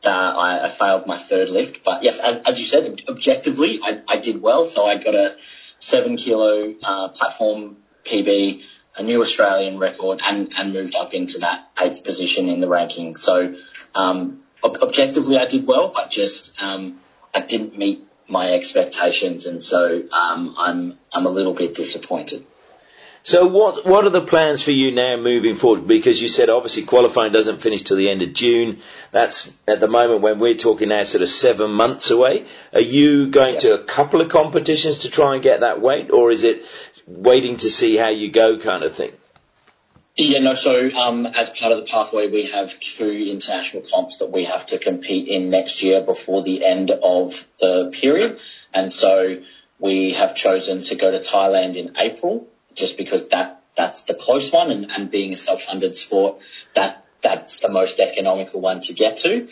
uh, 0.04 0.10
I, 0.10 0.66
I, 0.66 0.70
failed 0.70 1.08
my 1.08 1.18
third 1.18 1.50
lift. 1.50 1.84
But 1.84 2.04
yes, 2.04 2.20
as, 2.20 2.42
as 2.46 2.60
you 2.60 2.66
said, 2.66 3.04
objectively, 3.08 3.80
I, 3.84 4.02
I, 4.08 4.18
did 4.18 4.42
well. 4.42 4.66
So 4.66 4.86
I 4.86 4.98
got 4.98 5.16
a 5.16 5.36
seven 5.80 6.16
kilo 6.18 6.76
uh, 6.84 7.10
platform 7.10 7.78
PB, 8.06 8.62
a 8.96 9.04
new 9.04 9.22
Australian 9.22 9.80
record, 9.80 10.22
and, 10.24 10.54
and 10.56 10.74
moved 10.74 10.96
up 10.96 11.14
into 11.14 11.40
that 11.40 11.70
eighth 11.80 12.04
position 12.04 12.50
in 12.50 12.62
the 12.62 12.68
ranking. 12.68 13.16
So 13.16 13.56
um, 13.94 14.44
ob- 14.64 14.78
objectively, 14.82 15.38
I 15.38 15.46
did 15.46 15.66
well, 15.66 15.92
but 15.94 16.12
just 16.12 16.54
um, 16.62 17.00
I 17.34 17.42
didn't 17.42 17.78
meet 17.78 18.06
my 18.28 18.52
expectations, 18.52 19.46
and 19.46 19.64
so 19.64 20.04
um, 20.12 20.56
I'm 20.58 20.98
I'm 21.12 21.26
a 21.26 21.30
little 21.30 21.54
bit 21.54 21.76
disappointed. 21.76 22.46
So 23.26 23.48
what 23.48 23.88
what 23.88 24.06
are 24.06 24.12
the 24.12 24.22
plans 24.22 24.62
for 24.62 24.70
you 24.70 24.92
now 24.92 25.18
moving 25.18 25.56
forward? 25.56 25.88
Because 25.88 26.22
you 26.22 26.28
said 26.28 26.52
obviously 26.52 26.84
qualifying 26.84 27.32
doesn't 27.32 27.58
finish 27.58 27.82
till 27.82 27.98
the 27.98 28.08
end 28.08 28.22
of 28.22 28.34
June. 28.34 28.82
That's 29.12 29.52
at 29.68 29.80
the 29.80 29.88
moment 29.88 30.22
when 30.22 30.38
we're 30.38 30.54
talking 30.54 30.90
now 30.90 31.02
sort 31.06 31.24
of 31.24 31.30
seven 31.30 31.72
months 31.72 32.12
away. 32.12 32.46
Are 32.72 32.82
you 32.82 33.32
going 33.32 33.56
yeah. 33.56 33.62
to 33.62 33.74
a 33.74 33.84
couple 33.84 34.22
of 34.22 34.30
competitions 34.30 35.00
to 35.00 35.10
try 35.10 35.34
and 35.34 35.42
get 35.42 35.62
that 35.62 35.82
weight, 35.82 36.12
or 36.12 36.30
is 36.30 36.44
it 36.44 36.66
waiting 37.08 37.58
to 37.58 37.72
see 37.72 37.98
how 37.98 38.10
you 38.10 38.30
go 38.30 38.60
kind 38.60 38.84
of 38.84 38.94
thing? 38.94 39.12
Yeah, 40.16 40.42
no. 40.42 40.54
So 40.54 40.92
um, 40.92 41.26
as 41.26 41.50
part 41.50 41.72
of 41.72 41.80
the 41.80 41.92
pathway, 41.92 42.30
we 42.30 42.46
have 42.52 42.80
two 42.80 43.10
international 43.10 43.86
comps 43.92 44.20
that 44.20 44.32
we 44.32 44.44
have 44.44 44.68
to 44.68 44.78
compete 44.78 45.28
in 45.28 45.50
next 45.50 45.82
year 45.82 46.04
before 46.04 46.44
the 46.44 46.64
end 46.64 46.92
of 46.92 47.48
the 47.60 47.92
period, 47.92 48.40
and 48.72 48.94
so 48.94 49.42
we 49.80 50.12
have 50.12 50.36
chosen 50.36 50.84
to 50.84 50.96
go 50.96 51.10
to 51.10 51.18
Thailand 51.18 51.76
in 51.76 51.98
April 51.98 52.48
just 52.76 52.98
because 52.98 53.28
that 53.30 53.62
that's 53.76 54.02
the 54.02 54.14
close 54.14 54.52
one, 54.52 54.72
and, 54.72 54.92
and 54.92 55.12
being 55.12 55.34
a 55.34 55.38
self-funded 55.38 55.96
sport, 55.96 56.40
that 56.76 57.06
that's 57.22 57.60
the 57.60 57.70
most 57.70 58.00
economical 58.00 58.62
one 58.62 58.82
to 58.82 58.94
get 58.94 59.18
to. 59.18 59.50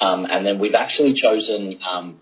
Um, 0.00 0.26
and 0.30 0.46
then 0.46 0.58
we've 0.58 0.74
actually 0.74 1.12
chosen 1.12 1.80
um, 1.88 2.20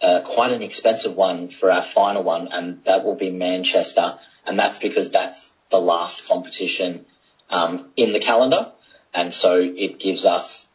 uh, 0.00 0.20
quite 0.22 0.52
an 0.52 0.62
expensive 0.62 1.14
one 1.14 1.48
for 1.48 1.70
our 1.70 1.82
final 1.82 2.22
one, 2.22 2.48
and 2.48 2.82
that 2.84 3.04
will 3.04 3.14
be 3.14 3.30
Manchester, 3.30 4.18
and 4.46 4.58
that's 4.58 4.78
because 4.78 5.10
that's 5.10 5.54
the 5.70 5.80
last 5.80 6.26
competition 6.26 7.06
um, 7.48 7.90
in 7.96 8.12
the 8.12 8.20
calendar, 8.20 8.72
and 9.14 9.32
so 9.32 9.58
it 9.60 9.98
gives 9.98 10.24
us 10.24 10.66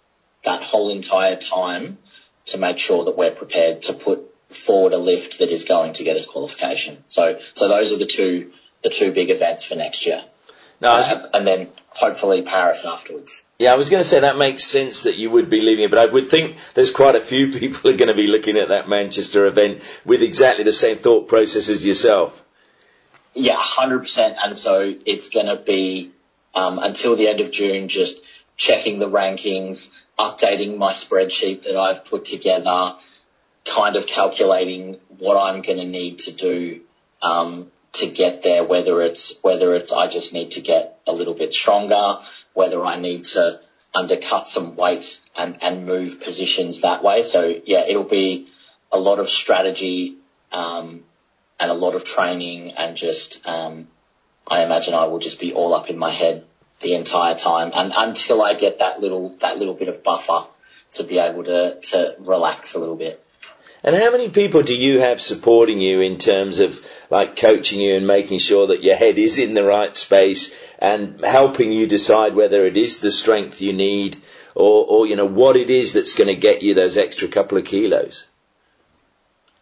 that 0.44 0.64
whole 0.64 0.90
entire 0.90 1.36
time 1.36 1.98
to 2.46 2.58
make 2.58 2.78
sure 2.78 3.06
that 3.06 3.18
we're 3.18 3.32
prepared 3.32 3.82
to 3.84 3.94
put 3.94 4.32
forward 4.50 4.94
a 4.94 4.98
lift 4.98 5.40
that 5.40 5.50
is 5.50 5.64
going 5.64 5.94
to 5.94 6.04
get 6.04 6.16
us 6.16 6.26
qualification. 6.26 7.04
So, 7.08 7.40
so 7.54 7.68
those 7.68 7.92
are 7.92 7.98
the 7.98 8.06
two 8.06 8.52
the 8.86 8.92
two 8.92 9.12
big 9.12 9.32
events 9.32 9.64
for 9.66 9.74
next 9.74 10.06
year. 10.06 10.24
No, 10.80 10.92
uh, 10.92 11.30
and 11.34 11.48
then 11.48 11.70
hopefully 11.88 12.44
Paris 12.44 12.86
afterwards. 12.86 13.42
Yeah, 13.58 13.74
I 13.74 13.78
was 13.78 13.90
going 13.90 14.04
to 14.04 14.08
say 14.08 14.20
that 14.20 14.38
makes 14.38 14.64
sense 14.64 15.04
that 15.04 15.16
you 15.16 15.32
would 15.32 15.50
be 15.50 15.60
leaving 15.60 15.86
it, 15.86 15.90
but 15.90 15.98
I 15.98 16.06
would 16.06 16.30
think 16.30 16.58
there's 16.76 16.92
quite 16.92 17.16
a 17.16 17.22
few 17.22 17.52
people 17.60 17.90
are 17.90 17.98
going 17.98 18.10
to 18.10 18.14
be 18.14 18.28
looking 18.28 18.58
at 18.58 18.68
that 18.70 18.88
Manchester 18.88 19.48
event 19.48 19.82
with 20.06 20.22
exactly 20.22 20.64
the 20.64 20.74
same 20.74 20.98
thought 20.98 21.28
process 21.28 21.68
as 21.68 21.84
yourself. 21.84 22.44
Yeah, 23.34 23.58
100%. 23.58 24.36
And 24.44 24.56
so 24.56 24.94
it's 25.06 25.30
going 25.30 25.48
to 25.48 25.58
be 25.58 26.12
um, 26.54 26.78
until 26.78 27.16
the 27.16 27.28
end 27.28 27.40
of 27.40 27.50
June, 27.50 27.88
just 27.88 28.18
checking 28.56 29.00
the 29.00 29.10
rankings, 29.10 29.90
updating 30.20 30.78
my 30.78 30.94
spreadsheet 30.94 31.64
that 31.64 31.76
I've 31.76 32.06
put 32.06 32.26
together, 32.26 32.96
kind 33.66 33.96
of 33.96 34.06
calculating 34.06 35.00
what 35.18 35.38
I'm 35.38 35.64
going 35.64 35.80
to 35.80 35.88
need 35.88 36.20
to 36.20 36.32
do 36.32 36.82
um, 37.22 37.72
to 37.96 38.08
get 38.08 38.42
there, 38.42 38.64
whether 38.64 39.02
it's 39.02 39.38
whether 39.42 39.74
it's 39.76 39.92
I 39.92 40.08
just 40.08 40.34
need 40.34 40.52
to 40.52 40.62
get 40.62 41.00
a 41.08 41.14
little 41.14 41.34
bit 41.34 41.54
stronger, 41.54 42.20
whether 42.54 42.84
I 42.84 43.00
need 43.00 43.26
to 43.26 43.60
undercut 43.94 44.48
some 44.48 44.76
weight 44.76 45.20
and, 45.36 45.58
and 45.62 45.86
move 45.86 46.22
positions 46.22 46.82
that 46.82 47.04
way. 47.04 47.24
So 47.24 47.54
yeah, 47.66 47.86
it'll 47.88 48.04
be 48.04 48.48
a 48.92 49.00
lot 49.00 49.20
of 49.20 49.30
strategy 49.30 50.18
um, 50.52 51.04
and 51.60 51.72
a 51.72 51.74
lot 51.74 51.96
of 51.96 52.04
training 52.04 52.72
and 52.72 52.96
just 52.96 53.46
um, 53.46 53.88
I 54.48 54.64
imagine 54.64 54.94
I 54.94 55.06
will 55.06 55.20
just 55.20 55.40
be 55.40 55.54
all 55.54 55.74
up 55.74 55.90
in 55.90 55.98
my 55.98 56.12
head 56.12 56.46
the 56.82 56.94
entire 56.94 57.36
time 57.36 57.72
and 57.74 57.94
until 57.96 58.42
I 58.42 58.54
get 58.54 58.80
that 58.80 59.00
little 59.00 59.36
that 59.40 59.58
little 59.58 59.74
bit 59.74 59.88
of 59.88 60.04
buffer 60.04 60.46
to 60.94 61.04
be 61.04 61.18
able 61.20 61.44
to 61.46 61.80
to 61.80 62.16
relax 62.20 62.74
a 62.74 62.80
little 62.80 62.96
bit. 62.96 63.25
And 63.86 63.96
how 63.96 64.10
many 64.10 64.32
people 64.32 64.64
do 64.64 64.76
you 64.76 65.00
have 65.00 65.22
supporting 65.22 65.80
you 65.80 66.02
in 66.02 66.18
terms 66.18 66.58
of 66.58 66.84
like 67.12 67.36
coaching 67.36 67.80
you 67.80 67.96
and 67.96 68.08
making 68.08 68.40
sure 68.40 68.66
that 68.68 68.82
your 68.82 68.96
head 68.96 69.20
is 69.20 69.38
in 69.38 69.54
the 69.54 69.64
right 69.64 69.96
space 69.96 70.56
and 70.80 71.24
helping 71.24 71.72
you 71.72 71.86
decide 71.86 72.34
whether 72.34 72.66
it 72.66 72.78
is 72.78 73.00
the 73.00 73.12
strength 73.12 73.62
you 73.62 73.74
need 73.74 74.18
or, 74.56 74.88
or 74.88 75.06
you 75.06 75.16
know, 75.16 75.28
what 75.28 75.56
it 75.56 75.70
is 75.70 75.94
that's 75.94 76.16
going 76.16 76.30
to 76.30 76.36
get 76.36 76.64
you 76.64 76.74
those 76.74 76.98
extra 76.98 77.28
couple 77.28 77.60
of 77.60 77.66
kilos? 77.66 78.26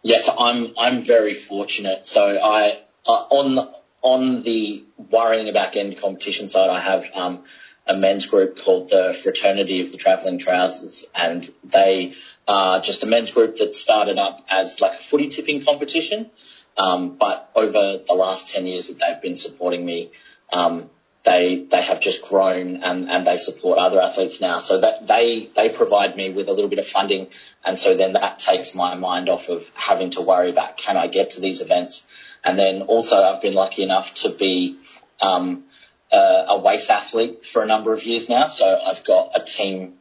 Yes, 0.02 0.30
I'm, 0.30 0.72
I'm 0.78 1.02
very 1.02 1.34
fortunate. 1.34 2.06
So 2.06 2.26
I, 2.26 2.80
uh, 3.06 3.26
on, 3.28 3.74
on 4.00 4.42
the 4.42 4.84
worrying 5.10 5.50
about 5.50 5.74
getting 5.74 5.94
to 5.94 6.00
competition 6.00 6.48
side, 6.48 6.70
I 6.70 6.80
have, 6.80 7.10
um, 7.14 7.44
a 7.86 7.96
men's 7.96 8.26
group 8.26 8.58
called 8.58 8.88
the 8.88 9.18
Fraternity 9.22 9.80
of 9.80 9.92
the 9.92 9.98
Travelling 9.98 10.38
Trousers, 10.38 11.04
and 11.14 11.48
they 11.64 12.14
are 12.48 12.80
just 12.80 13.02
a 13.02 13.06
men's 13.06 13.30
group 13.30 13.56
that 13.58 13.74
started 13.74 14.18
up 14.18 14.44
as 14.48 14.80
like 14.80 15.00
a 15.00 15.02
footy 15.02 15.28
tipping 15.28 15.64
competition. 15.64 16.30
Um, 16.76 17.16
but 17.16 17.50
over 17.54 18.00
the 18.04 18.14
last 18.14 18.48
10 18.48 18.66
years 18.66 18.88
that 18.88 18.98
they've 18.98 19.20
been 19.20 19.36
supporting 19.36 19.84
me, 19.84 20.10
um, 20.52 20.90
they 21.24 21.66
they 21.70 21.80
have 21.80 22.00
just 22.00 22.22
grown 22.22 22.76
and, 22.76 23.08
and 23.08 23.26
they 23.26 23.38
support 23.38 23.78
other 23.78 24.00
athletes 24.00 24.40
now. 24.40 24.60
So 24.60 24.80
that 24.80 25.06
they 25.06 25.50
they 25.56 25.70
provide 25.70 26.16
me 26.16 26.30
with 26.30 26.48
a 26.48 26.52
little 26.52 26.68
bit 26.68 26.78
of 26.78 26.86
funding, 26.86 27.28
and 27.64 27.78
so 27.78 27.96
then 27.96 28.12
that 28.12 28.38
takes 28.38 28.74
my 28.74 28.94
mind 28.94 29.28
off 29.28 29.48
of 29.48 29.70
having 29.74 30.10
to 30.10 30.20
worry 30.20 30.50
about 30.50 30.76
can 30.76 30.96
I 30.96 31.06
get 31.06 31.30
to 31.30 31.40
these 31.40 31.60
events. 31.60 32.04
And 32.44 32.58
then 32.58 32.82
also 32.82 33.22
I've 33.22 33.40
been 33.40 33.54
lucky 33.54 33.82
enough 33.82 34.12
to 34.14 34.28
be 34.28 34.78
um, 35.22 35.64
a 36.12 36.58
WAIS 36.58 36.90
athlete 36.90 37.46
for 37.46 37.62
a 37.62 37.66
number 37.66 37.92
of 37.92 38.04
years 38.04 38.28
now. 38.28 38.46
So 38.46 38.78
I've 38.86 39.04
got 39.04 39.32
a 39.34 39.44
team 39.44 39.94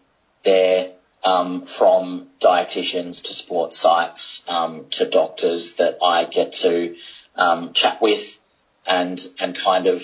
there 0.43 0.91
um, 1.23 1.65
from 1.65 2.27
dietitians 2.39 3.23
to 3.23 3.33
sports 3.33 3.83
psychs 3.83 4.47
um, 4.49 4.85
to 4.91 5.09
doctors 5.09 5.73
that 5.75 5.97
I 6.03 6.25
get 6.25 6.51
to 6.63 6.95
um, 7.35 7.73
chat 7.73 8.01
with 8.01 8.37
and 8.85 9.19
and 9.39 9.55
kind 9.55 9.87
of 9.87 10.03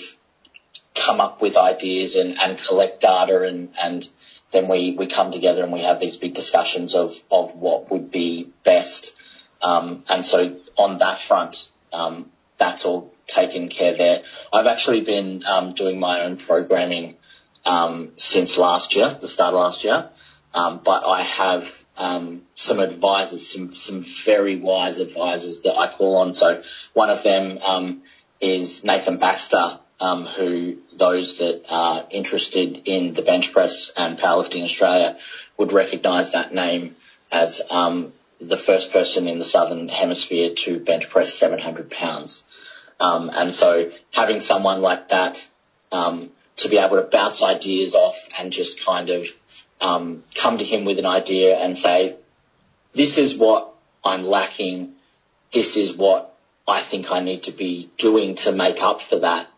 come 0.94 1.20
up 1.20 1.40
with 1.40 1.56
ideas 1.56 2.16
and, 2.16 2.40
and 2.40 2.58
collect 2.58 3.00
data 3.00 3.42
and, 3.42 3.72
and 3.80 4.08
then 4.50 4.66
we, 4.66 4.96
we 4.98 5.06
come 5.06 5.30
together 5.30 5.62
and 5.62 5.72
we 5.72 5.82
have 5.82 6.00
these 6.00 6.16
big 6.16 6.34
discussions 6.34 6.94
of, 6.94 7.14
of 7.30 7.54
what 7.54 7.90
would 7.90 8.10
be 8.10 8.50
best 8.64 9.14
Um, 9.62 10.04
and 10.08 10.24
so 10.24 10.56
on 10.76 10.98
that 10.98 11.18
front, 11.18 11.68
um, 11.92 12.30
that's 12.60 12.84
all 12.84 13.12
taken 13.26 13.68
care 13.68 13.92
of 13.92 13.98
there. 13.98 14.22
I've 14.52 14.66
actually 14.68 15.00
been 15.00 15.42
um, 15.44 15.72
doing 15.72 15.98
my 15.98 16.20
own 16.20 16.36
programming 16.36 17.16
um, 17.64 18.12
since 18.16 18.56
last 18.56 18.94
year, 18.94 19.16
the 19.20 19.26
start 19.26 19.54
of 19.54 19.60
last 19.60 19.82
year. 19.82 20.10
Um, 20.52 20.80
but 20.84 21.06
I 21.06 21.22
have 21.22 21.84
um, 21.96 22.42
some 22.54 22.80
advisors, 22.80 23.52
some 23.52 23.74
some 23.74 24.02
very 24.02 24.56
wise 24.56 24.98
advisors 24.98 25.60
that 25.62 25.76
I 25.76 25.92
call 25.92 26.16
on. 26.16 26.32
So 26.34 26.62
one 26.92 27.10
of 27.10 27.22
them 27.22 27.58
um, 27.58 28.02
is 28.40 28.84
Nathan 28.84 29.18
Baxter, 29.18 29.78
um, 30.00 30.26
who 30.26 30.78
those 30.92 31.38
that 31.38 31.62
are 31.68 32.06
interested 32.10 32.82
in 32.86 33.14
the 33.14 33.22
bench 33.22 33.52
press 33.52 33.92
and 33.96 34.18
powerlifting 34.18 34.64
Australia 34.64 35.18
would 35.56 35.72
recognise 35.72 36.32
that 36.32 36.52
name 36.52 36.96
as 37.30 37.62
um, 37.70 38.12
the 38.40 38.56
first 38.56 38.92
person 38.92 39.28
in 39.28 39.38
the 39.38 39.44
southern 39.44 39.88
hemisphere 39.88 40.54
to 40.54 40.80
bench 40.80 41.08
press 41.10 41.32
700 41.34 41.90
pounds. 41.90 42.42
Um, 42.98 43.30
and 43.32 43.54
so 43.54 43.90
having 44.12 44.40
someone 44.40 44.80
like 44.80 45.08
that 45.08 45.46
um, 45.92 46.30
to 46.56 46.68
be 46.68 46.78
able 46.78 46.96
to 46.96 47.02
bounce 47.02 47.42
ideas 47.42 47.94
off 47.94 48.28
and 48.38 48.52
just 48.52 48.84
kind 48.84 49.10
of 49.10 49.26
um, 49.80 50.24
come 50.34 50.58
to 50.58 50.64
him 50.64 50.84
with 50.84 50.98
an 50.98 51.06
idea 51.06 51.56
and 51.56 51.76
say, 51.76 52.16
this 52.92 53.18
is 53.18 53.36
what 53.36 53.74
I'm 54.04 54.24
lacking. 54.24 54.94
This 55.52 55.76
is 55.76 55.94
what 55.94 56.34
I 56.66 56.80
think 56.80 57.10
I 57.10 57.20
need 57.20 57.44
to 57.44 57.52
be 57.52 57.90
doing 57.98 58.34
to 58.36 58.52
make 58.52 58.80
up 58.80 59.00
for 59.00 59.20
that. 59.20 59.48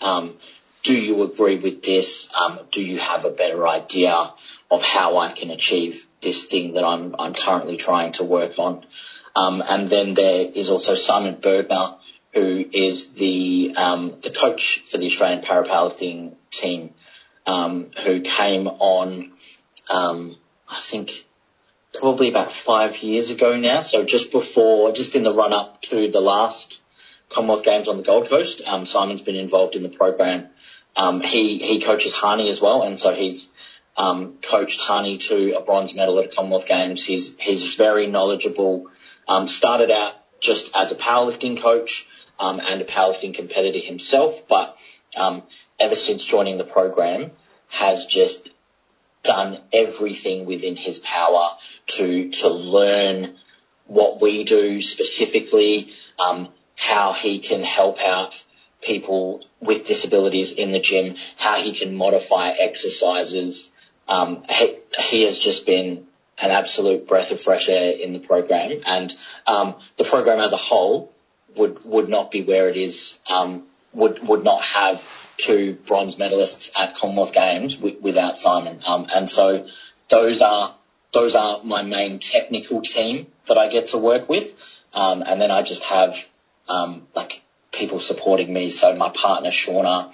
Um, 0.00 0.36
do 0.82 0.94
you 0.94 1.22
agree 1.24 1.58
with 1.58 1.82
this? 1.82 2.28
Um, 2.34 2.60
do 2.70 2.82
you 2.82 2.98
have 2.98 3.24
a 3.24 3.30
better 3.30 3.66
idea 3.68 4.32
of 4.70 4.82
how 4.82 5.18
I 5.18 5.32
can 5.32 5.50
achieve 5.50 6.06
this 6.20 6.44
thing 6.44 6.74
that 6.74 6.84
I'm, 6.84 7.14
I'm 7.18 7.34
currently 7.34 7.76
trying 7.76 8.12
to 8.12 8.24
work 8.24 8.58
on? 8.58 8.84
Um, 9.34 9.62
and 9.66 9.88
then 9.88 10.14
there 10.14 10.42
is 10.42 10.70
also 10.70 10.94
Simon 10.94 11.36
Bergner, 11.36 11.96
who 12.34 12.64
is 12.72 13.08
the 13.08 13.74
um, 13.76 14.16
the 14.22 14.30
coach 14.30 14.80
for 14.80 14.98
the 14.98 15.06
Australian 15.06 15.42
Parapowerlifting 15.42 16.34
team, 16.50 16.94
um, 17.46 17.90
who 18.04 18.20
came 18.20 18.66
on, 18.68 19.32
um, 19.88 20.36
I 20.68 20.80
think, 20.80 21.26
probably 21.94 22.28
about 22.28 22.52
five 22.52 22.98
years 22.98 23.30
ago 23.30 23.56
now. 23.56 23.80
So 23.80 24.04
just 24.04 24.30
before, 24.32 24.92
just 24.92 25.14
in 25.14 25.22
the 25.22 25.34
run 25.34 25.52
up 25.52 25.82
to 25.82 26.10
the 26.10 26.20
last 26.20 26.80
Commonwealth 27.30 27.64
Games 27.64 27.88
on 27.88 27.96
the 27.96 28.02
Gold 28.02 28.28
Coast, 28.28 28.62
um, 28.66 28.84
Simon's 28.84 29.20
been 29.20 29.36
involved 29.36 29.74
in 29.76 29.82
the 29.82 29.88
program. 29.88 30.48
Um, 30.96 31.20
he 31.20 31.58
he 31.58 31.80
coaches 31.80 32.12
Hani 32.12 32.48
as 32.48 32.60
well, 32.60 32.82
and 32.82 32.98
so 32.98 33.14
he's 33.14 33.48
coached 34.42 34.80
Hani 34.80 35.18
to 35.28 35.56
a 35.56 35.60
bronze 35.62 35.94
medal 35.94 36.18
at 36.20 36.34
Commonwealth 36.34 36.66
Games. 36.66 37.02
He's 37.02 37.34
he's 37.38 37.74
very 37.74 38.06
knowledgeable. 38.06 38.86
Um, 39.28 39.46
started 39.46 39.90
out 39.90 40.14
just 40.40 40.70
as 40.74 40.90
a 40.90 40.94
powerlifting 40.94 41.60
coach 41.60 42.06
um, 42.38 42.60
and 42.60 42.80
a 42.80 42.84
powerlifting 42.84 43.34
competitor 43.34 43.78
himself, 43.78 44.48
but 44.48 44.76
um, 45.14 45.42
ever 45.78 45.94
since 45.94 46.24
joining 46.24 46.58
the 46.58 46.64
program, 46.64 47.32
has 47.68 48.06
just 48.06 48.48
done 49.22 49.60
everything 49.72 50.46
within 50.46 50.76
his 50.76 50.98
power 50.98 51.56
to 51.86 52.30
to 52.30 52.48
learn 52.48 53.36
what 53.86 54.20
we 54.20 54.44
do 54.44 54.80
specifically, 54.80 55.92
um, 56.18 56.48
how 56.76 57.12
he 57.12 57.38
can 57.38 57.62
help 57.62 58.00
out 58.00 58.42
people 58.80 59.42
with 59.60 59.86
disabilities 59.86 60.52
in 60.52 60.72
the 60.72 60.80
gym, 60.80 61.16
how 61.36 61.60
he 61.60 61.72
can 61.72 61.94
modify 61.94 62.50
exercises. 62.50 63.69
Um, 64.10 64.42
he, 64.98 65.24
has 65.24 65.38
just 65.38 65.64
been 65.64 66.06
an 66.36 66.50
absolute 66.50 67.06
breath 67.06 67.30
of 67.30 67.40
fresh 67.40 67.68
air 67.68 67.92
in 67.92 68.12
the 68.12 68.18
program, 68.18 68.82
and 68.84 69.14
um, 69.46 69.76
the 69.96 70.04
program 70.04 70.40
as 70.40 70.52
a 70.52 70.58
whole 70.58 71.12
would 71.56 71.84
would 71.84 72.08
not 72.08 72.30
be 72.30 72.42
where 72.42 72.68
it 72.68 72.76
is. 72.76 73.18
Um, 73.28 73.64
would 73.92 74.26
would 74.26 74.44
not 74.44 74.62
have 74.62 75.04
two 75.36 75.74
bronze 75.86 76.16
medalists 76.16 76.70
at 76.76 76.96
Commonwealth 76.96 77.32
Games 77.32 77.76
without 77.78 78.38
Simon. 78.38 78.82
And 78.84 79.28
so 79.28 79.66
those 80.08 80.40
are 80.40 80.74
those 81.12 81.34
are 81.34 81.62
my 81.64 81.82
main 81.82 82.18
technical 82.18 82.82
team 82.82 83.26
that 83.46 83.58
I 83.58 83.68
get 83.68 83.88
to 83.88 83.98
work 83.98 84.28
with. 84.28 84.52
And 84.92 85.40
then 85.40 85.50
I 85.50 85.62
just 85.62 85.84
have 85.84 86.16
like 87.14 87.42
people 87.72 88.00
supporting 88.00 88.52
me. 88.52 88.70
So 88.70 88.94
my 88.94 89.10
partner 89.10 89.50
Shauna 89.50 90.12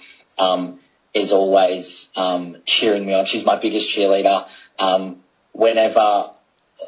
is 1.16 1.32
always 1.32 2.10
um, 2.14 2.58
cheering 2.66 3.06
me 3.06 3.14
on. 3.14 3.24
She's 3.24 3.44
my 3.44 3.58
biggest 3.58 3.88
cheerleader. 3.88 4.46
Um, 4.78 5.22
whenever 5.52 6.30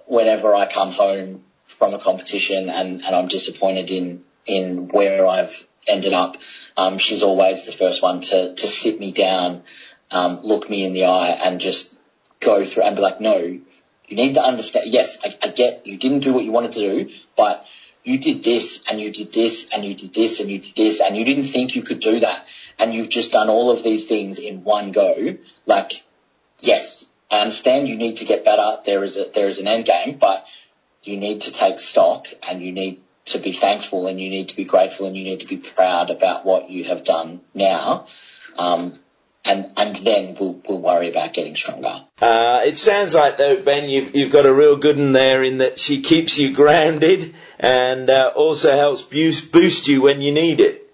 whenever 0.07 0.55
I 0.55 0.70
come 0.70 0.93
home 0.93 1.45
from 1.66 1.95
a 1.95 1.99
competition 1.99 2.68
and, 2.68 3.03
and 3.03 3.16
I'm 3.16 3.29
disappointed 3.29 3.91
in 3.91 4.24
in 4.47 4.89
where 4.89 5.26
I've 5.26 5.66
ended 5.87 6.12
up, 6.12 6.37
um, 6.76 6.99
she's 6.99 7.22
always 7.22 7.64
the 7.64 7.72
first 7.72 8.03
one 8.03 8.20
to 8.20 8.55
to 8.55 8.66
sit 8.66 9.01
me 9.01 9.12
down, 9.12 9.62
um, 10.11 10.41
look 10.43 10.68
me 10.68 10.85
in 10.85 10.93
the 10.93 11.07
eye, 11.07 11.31
and 11.31 11.59
just 11.59 11.95
go 12.39 12.64
through 12.64 12.83
and 12.83 12.97
be 12.97 13.03
like, 13.03 13.22
no, 13.22 13.39
you 13.39 14.16
need 14.16 14.35
to 14.35 14.43
understand. 14.43 14.93
Yes, 14.93 15.18
I, 15.24 15.39
I 15.43 15.49
get 15.49 15.87
you 15.87 15.97
didn't 15.97 16.20
do 16.20 16.35
what 16.35 16.45
you 16.45 16.53
wanted 16.53 16.72
to 16.72 16.81
do, 16.81 17.14
but 17.35 17.64
you 18.05 18.18
did 18.18 18.43
this 18.43 18.83
and 18.89 19.01
you 19.01 19.11
did 19.11 19.33
this 19.33 19.68
and 19.72 19.85
you 19.87 19.95
did 19.95 20.12
this 20.12 20.41
and 20.41 20.51
you 20.51 20.59
did 20.59 20.74
this 20.76 21.01
and 21.01 21.16
you 21.16 21.24
didn't 21.24 21.45
think 21.45 21.76
you 21.76 21.83
could 21.83 22.01
do 22.01 22.20
that 22.20 22.47
and 22.79 22.95
you've 22.95 23.09
just 23.09 23.33
done 23.33 23.49
all 23.49 23.70
of 23.70 23.83
these 23.83 24.07
things 24.07 24.39
in 24.39 24.64
one 24.64 24.93
go. 24.93 25.37
Like, 25.66 26.05
yes, 26.61 27.05
I 27.31 27.39
understand 27.39 27.89
you 27.89 27.97
need 27.97 28.16
to 28.18 28.24
get 28.24 28.45
better. 28.45 28.79
There 28.85 29.03
is 29.03 29.16
a 29.16 29.31
there 29.35 29.47
is 29.47 29.59
an 29.59 29.66
end 29.66 29.87
game, 29.87 30.18
but 30.18 30.47
you 31.03 31.16
need 31.16 31.43
to 31.43 31.53
take 31.53 31.81
stock 31.81 32.26
and 32.43 32.62
you 32.62 32.72
need 32.72 33.01
to 33.26 33.39
be 33.39 33.53
thankful 33.53 34.07
and 34.07 34.20
you 34.20 34.31
need 34.31 34.49
to 34.49 34.57
be 34.57 34.64
grateful 34.64 35.07
and 35.07 35.16
you 35.16 35.24
need 35.24 35.41
to 35.41 35.47
be 35.47 35.59
proud 35.59 36.11
about 36.11 36.45
what 36.45 36.70
you 36.70 36.85
have 36.85 37.05
done 37.05 37.41
now. 37.55 38.07
Um, 38.57 38.99
and, 39.45 39.72
and 39.76 39.97
then 39.97 40.37
we'll, 40.39 40.61
we'll 40.68 40.81
worry 40.81 41.11
about 41.11 41.33
getting 41.33 41.57
stronger. 41.57 42.05
Uh, 42.20 42.61
it 42.66 42.76
sounds 42.76 43.14
like 43.14 43.39
though, 43.39 43.62
Ben, 43.62 43.89
you've, 43.89 44.14
you've 44.14 44.33
got 44.33 44.47
a 44.47 44.53
real 44.53 44.76
good 44.76 44.99
one 44.99 45.12
there 45.12 45.43
in 45.43 45.59
that 45.59 45.79
she 45.79 46.03
keeps 46.03 46.39
you 46.39 46.55
grounded 46.55 47.35
and 47.59 48.11
uh, 48.11 48.33
also 48.35 48.76
helps 48.76 49.03
boost, 49.03 49.53
boost 49.53 49.89
you 49.89 50.03
when 50.03 50.20
you 50.20 50.33
need 50.33 50.61
it. 50.61 50.88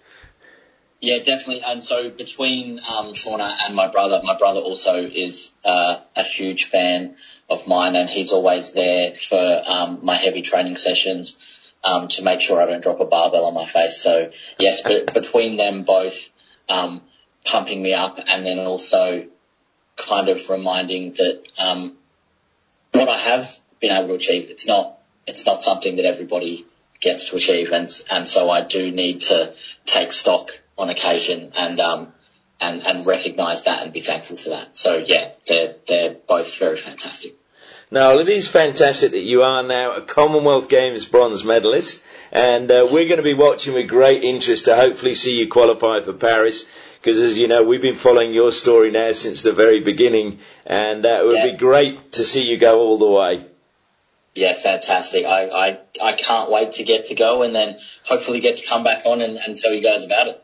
Yeah, 1.04 1.18
definitely. 1.18 1.62
And 1.62 1.82
so 1.82 2.08
between 2.08 2.78
um, 2.78 3.12
Shauna 3.12 3.54
and 3.66 3.74
my 3.74 3.88
brother, 3.88 4.22
my 4.24 4.38
brother 4.38 4.60
also 4.60 5.04
is 5.04 5.52
uh, 5.62 6.00
a 6.16 6.22
huge 6.22 6.64
fan 6.64 7.16
of 7.50 7.66
mine, 7.68 7.94
and 7.94 8.08
he's 8.08 8.32
always 8.32 8.70
there 8.70 9.14
for 9.14 9.62
um, 9.66 10.00
my 10.02 10.16
heavy 10.16 10.40
training 10.40 10.76
sessions 10.76 11.36
um, 11.84 12.08
to 12.08 12.22
make 12.22 12.40
sure 12.40 12.58
I 12.58 12.64
don't 12.64 12.82
drop 12.82 13.00
a 13.00 13.04
barbell 13.04 13.44
on 13.44 13.52
my 13.52 13.66
face. 13.66 13.98
So 13.98 14.30
yes, 14.58 14.80
but 14.80 15.12
between 15.12 15.58
them 15.58 15.82
both, 15.82 16.30
um, 16.70 17.02
pumping 17.44 17.82
me 17.82 17.92
up 17.92 18.18
and 18.26 18.46
then 18.46 18.60
also 18.60 19.26
kind 19.96 20.30
of 20.30 20.48
reminding 20.48 21.12
that 21.12 21.42
um, 21.58 21.98
what 22.92 23.10
I 23.10 23.18
have 23.18 23.54
been 23.78 23.92
able 23.92 24.08
to 24.08 24.14
achieve, 24.14 24.48
it's 24.48 24.66
not 24.66 24.98
it's 25.26 25.44
not 25.44 25.62
something 25.62 25.96
that 25.96 26.06
everybody 26.06 26.64
gets 26.98 27.28
to 27.28 27.36
achieve, 27.36 27.72
and 27.72 27.90
and 28.10 28.26
so 28.26 28.48
I 28.48 28.62
do 28.62 28.90
need 28.90 29.20
to 29.32 29.52
take 29.84 30.10
stock 30.10 30.60
on 30.76 30.90
occasion 30.90 31.52
and 31.56 31.80
um 31.80 32.12
and 32.60 32.86
and 32.86 33.06
recognise 33.06 33.64
that 33.64 33.82
and 33.82 33.92
be 33.92 34.00
thankful 34.00 34.36
for 34.36 34.50
that. 34.50 34.76
So 34.76 35.02
yeah, 35.06 35.30
they're 35.46 35.74
they're 35.86 36.14
both 36.28 36.56
very 36.58 36.76
fantastic. 36.76 37.34
Now, 37.90 38.18
it 38.18 38.28
is 38.28 38.48
fantastic 38.48 39.12
that 39.12 39.20
you 39.20 39.42
are 39.42 39.62
now 39.62 39.92
a 39.92 40.00
Commonwealth 40.00 40.68
Games 40.68 41.04
bronze 41.04 41.44
medalist, 41.44 42.02
and 42.32 42.68
uh, 42.70 42.88
we're 42.90 43.06
going 43.06 43.18
to 43.18 43.22
be 43.22 43.34
watching 43.34 43.74
with 43.74 43.88
great 43.88 44.24
interest 44.24 44.64
to 44.64 44.74
hopefully 44.74 45.14
see 45.14 45.38
you 45.38 45.48
qualify 45.48 46.00
for 46.00 46.12
Paris. 46.12 46.64
Because 47.00 47.20
as 47.20 47.36
you 47.38 47.46
know, 47.46 47.62
we've 47.62 47.82
been 47.82 47.94
following 47.94 48.32
your 48.32 48.50
story 48.50 48.90
now 48.90 49.12
since 49.12 49.42
the 49.42 49.52
very 49.52 49.80
beginning, 49.80 50.40
and 50.64 51.04
uh, 51.04 51.20
it 51.20 51.26
would 51.26 51.36
Yeah. 51.36 51.50
be 51.52 51.56
great 51.58 52.12
to 52.12 52.24
see 52.24 52.42
you 52.42 52.56
go 52.56 52.80
all 52.80 52.96
the 52.98 53.06
way. 53.06 53.44
Yeah, 54.34 54.54
fantastic. 54.54 55.26
I, 55.26 55.48
I, 55.48 55.78
I 56.02 56.12
can't 56.14 56.50
wait 56.50 56.72
to 56.72 56.84
get 56.84 57.06
to 57.06 57.14
go 57.14 57.42
and 57.42 57.54
then 57.54 57.78
hopefully 58.04 58.40
get 58.40 58.56
to 58.56 58.66
come 58.66 58.82
back 58.82 59.02
on 59.04 59.20
and, 59.20 59.36
and 59.36 59.54
tell 59.54 59.72
you 59.72 59.82
guys 59.82 60.02
about 60.02 60.28
it. 60.28 60.42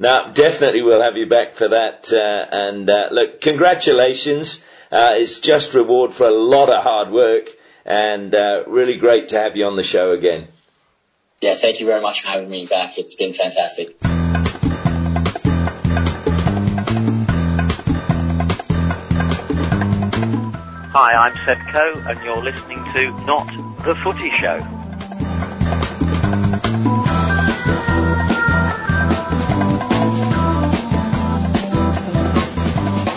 Now, 0.00 0.32
definitely 0.32 0.80
we'll 0.80 1.02
have 1.02 1.18
you 1.18 1.26
back 1.26 1.52
for 1.52 1.68
that. 1.68 2.10
Uh, 2.10 2.46
and 2.50 2.88
uh, 2.88 3.08
look, 3.12 3.42
congratulations. 3.42 4.64
Uh, 4.90 5.12
it's 5.16 5.40
just 5.40 5.74
reward 5.74 6.14
for 6.14 6.26
a 6.26 6.30
lot 6.30 6.70
of 6.70 6.82
hard 6.82 7.10
work, 7.10 7.50
and 7.84 8.34
uh, 8.34 8.64
really 8.66 8.96
great 8.96 9.28
to 9.28 9.38
have 9.38 9.58
you 9.58 9.66
on 9.66 9.76
the 9.76 9.82
show 9.82 10.12
again. 10.12 10.48
Yeah, 11.42 11.54
thank 11.54 11.80
you 11.80 11.86
very 11.86 12.00
much 12.00 12.22
for 12.22 12.28
having 12.28 12.48
me 12.48 12.64
back. 12.64 12.96
It's 12.96 13.14
been 13.14 13.34
fantastic. 13.34 13.94
Hi, 20.92 21.12
I'm 21.12 21.36
Seb 21.44 21.58
Coe, 21.72 22.02
and 22.08 22.24
you're 22.24 22.42
listening 22.42 22.82
to 22.94 23.10
Not 23.26 23.46
the 23.84 23.94
Footy 23.96 24.30
Show. 24.30 24.66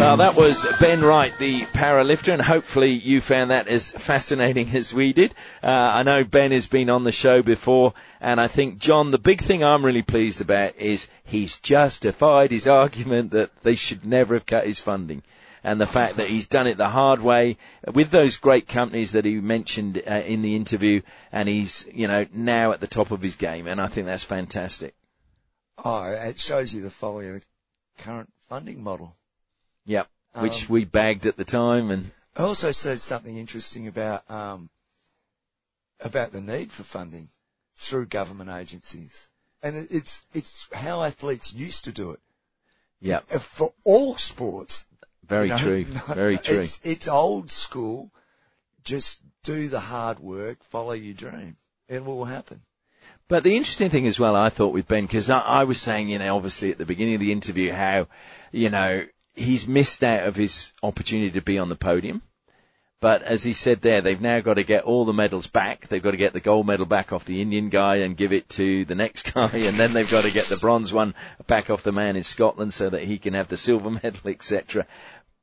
Well, 0.03 0.17
that 0.17 0.35
was 0.35 0.65
Ben 0.81 1.01
Wright, 1.01 1.31
the 1.39 1.61
powerlifter, 1.61 2.33
and 2.33 2.41
hopefully 2.41 2.91
you 2.91 3.21
found 3.21 3.51
that 3.51 3.69
as 3.69 3.89
fascinating 3.93 4.69
as 4.75 4.93
we 4.93 5.13
did. 5.13 5.33
Uh, 5.63 5.67
I 5.67 6.03
know 6.03 6.25
Ben 6.25 6.51
has 6.51 6.67
been 6.67 6.89
on 6.89 7.05
the 7.05 7.13
show 7.13 7.41
before, 7.41 7.93
and 8.19 8.39
I 8.39 8.49
think, 8.49 8.79
John, 8.79 9.11
the 9.11 9.17
big 9.17 9.41
thing 9.41 9.63
I'm 9.63 9.83
really 9.83 10.01
pleased 10.01 10.41
about 10.41 10.75
is 10.75 11.07
he's 11.23 11.57
justified 11.57 12.51
his 12.51 12.67
argument 12.67 13.31
that 13.31 13.55
they 13.61 13.75
should 13.75 14.05
never 14.05 14.33
have 14.33 14.45
cut 14.45 14.67
his 14.67 14.77
funding. 14.77 15.23
And 15.63 15.79
the 15.79 15.87
fact 15.87 16.17
that 16.17 16.27
he's 16.27 16.47
done 16.47 16.67
it 16.67 16.77
the 16.77 16.89
hard 16.89 17.21
way 17.21 17.55
with 17.93 18.11
those 18.11 18.35
great 18.35 18.67
companies 18.67 19.13
that 19.13 19.23
he 19.23 19.35
mentioned 19.35 20.03
uh, 20.05 20.15
in 20.15 20.41
the 20.41 20.57
interview, 20.57 21.01
and 21.31 21.47
he's, 21.47 21.87
you 21.93 22.09
know, 22.09 22.25
now 22.33 22.73
at 22.73 22.81
the 22.81 22.87
top 22.87 23.11
of 23.11 23.21
his 23.21 23.35
game, 23.35 23.67
and 23.67 23.79
I 23.79 23.87
think 23.87 24.05
that's 24.07 24.25
fantastic. 24.25 24.95
Oh, 25.77 26.03
it 26.03 26.41
shows 26.41 26.73
you 26.73 26.81
the 26.81 26.89
folly 26.89 27.29
of 27.29 27.33
the 27.35 27.41
current 27.99 28.33
funding 28.49 28.83
model. 28.83 29.15
Yep. 29.85 30.09
Which 30.39 30.63
Um, 30.63 30.73
we 30.73 30.85
bagged 30.85 31.25
at 31.25 31.37
the 31.37 31.45
time, 31.45 31.91
and 31.91 32.11
It 32.35 32.41
also 32.41 32.71
says 32.71 33.03
something 33.03 33.37
interesting 33.37 33.87
about 33.87 34.29
um, 34.31 34.69
about 35.99 36.31
the 36.31 36.41
need 36.41 36.71
for 36.71 36.83
funding 36.83 37.29
through 37.75 38.07
government 38.07 38.49
agencies, 38.49 39.29
and 39.61 39.75
it's 39.89 40.25
it's 40.33 40.67
how 40.73 41.03
athletes 41.03 41.53
used 41.53 41.83
to 41.85 41.91
do 41.91 42.11
it. 42.11 42.19
yep, 42.99 43.25
Uh, 43.31 43.39
For 43.39 43.73
all 43.83 44.17
sports, 44.17 44.87
very 45.23 45.45
you 45.47 45.53
know, 45.53 45.57
true, 45.59 45.85
no- 46.07 46.13
very 46.15 46.37
true. 46.37 46.59
It's, 46.61 46.81
it's 46.83 47.07
old 47.07 47.51
school. 47.51 48.11
Just 48.83 49.21
do 49.43 49.69
the 49.69 49.79
hard 49.79 50.19
work, 50.19 50.63
follow 50.63 50.93
your 50.93 51.13
dream. 51.13 51.57
It 51.87 52.03
will 52.03 52.25
happen. 52.25 52.61
But 53.27 53.43
the 53.43 53.55
interesting 53.55 53.89
thing 53.89 54.07
as 54.07 54.19
well, 54.19 54.35
I 54.35 54.49
thought 54.49 54.73
with 54.73 54.87
Ben, 54.87 55.05
because 55.05 55.29
I, 55.29 55.39
I 55.39 55.63
was 55.63 55.79
saying, 55.79 56.09
you 56.09 56.19
know, 56.19 56.35
obviously 56.35 56.71
at 56.71 56.77
the 56.77 56.85
beginning 56.85 57.15
of 57.15 57.19
the 57.21 57.31
interview, 57.31 57.71
how, 57.71 58.07
you 58.51 58.69
know, 58.69 59.05
he's 59.35 59.67
missed 59.67 60.03
out 60.03 60.23
of 60.27 60.35
his 60.35 60.71
opportunity 60.81 61.31
to 61.31 61.41
be 61.41 61.57
on 61.59 61.69
the 61.69 61.75
podium. 61.75 62.21
But 62.99 63.21
as 63.23 63.43
he 63.43 63.51
said 63.51 63.81
there, 63.81 63.99
they've 63.99 64.21
now 64.21 64.39
got 64.39 64.53
to 64.53 64.63
get 64.63 64.85
all 64.85 65.03
the 65.03 65.11
medals 65.11 65.47
back. 65.47 65.89
They've 65.89 66.01
got 66.01 66.11
to 66.11 66.17
get 66.17 66.31
the 66.31 66.39
gold 66.39 66.65
medal 66.67 66.85
back 66.85 67.11
off 67.11 67.25
the 67.25 67.41
Indian 67.41 67.67
guy 67.67 67.97
and 67.97 68.15
give 68.15 68.31
it 68.31 68.47
to 68.51 68.85
the 68.85 68.95
next 68.95 69.33
guy, 69.33 69.49
and 69.53 69.75
then 69.77 69.91
they've 69.91 70.09
got 70.09 70.23
to 70.23 70.31
get 70.31 70.45
the 70.45 70.57
bronze 70.57 70.93
one 70.93 71.13
back 71.45 71.69
off 71.69 71.83
the 71.83 71.91
man 71.91 72.15
in 72.15 72.23
Scotland 72.23 72.73
so 72.73 72.89
that 72.89 73.03
he 73.03 73.17
can 73.17 73.33
have 73.33 73.49
the 73.49 73.57
silver 73.57 73.89
medal, 74.03 74.21
etc. 74.29 74.87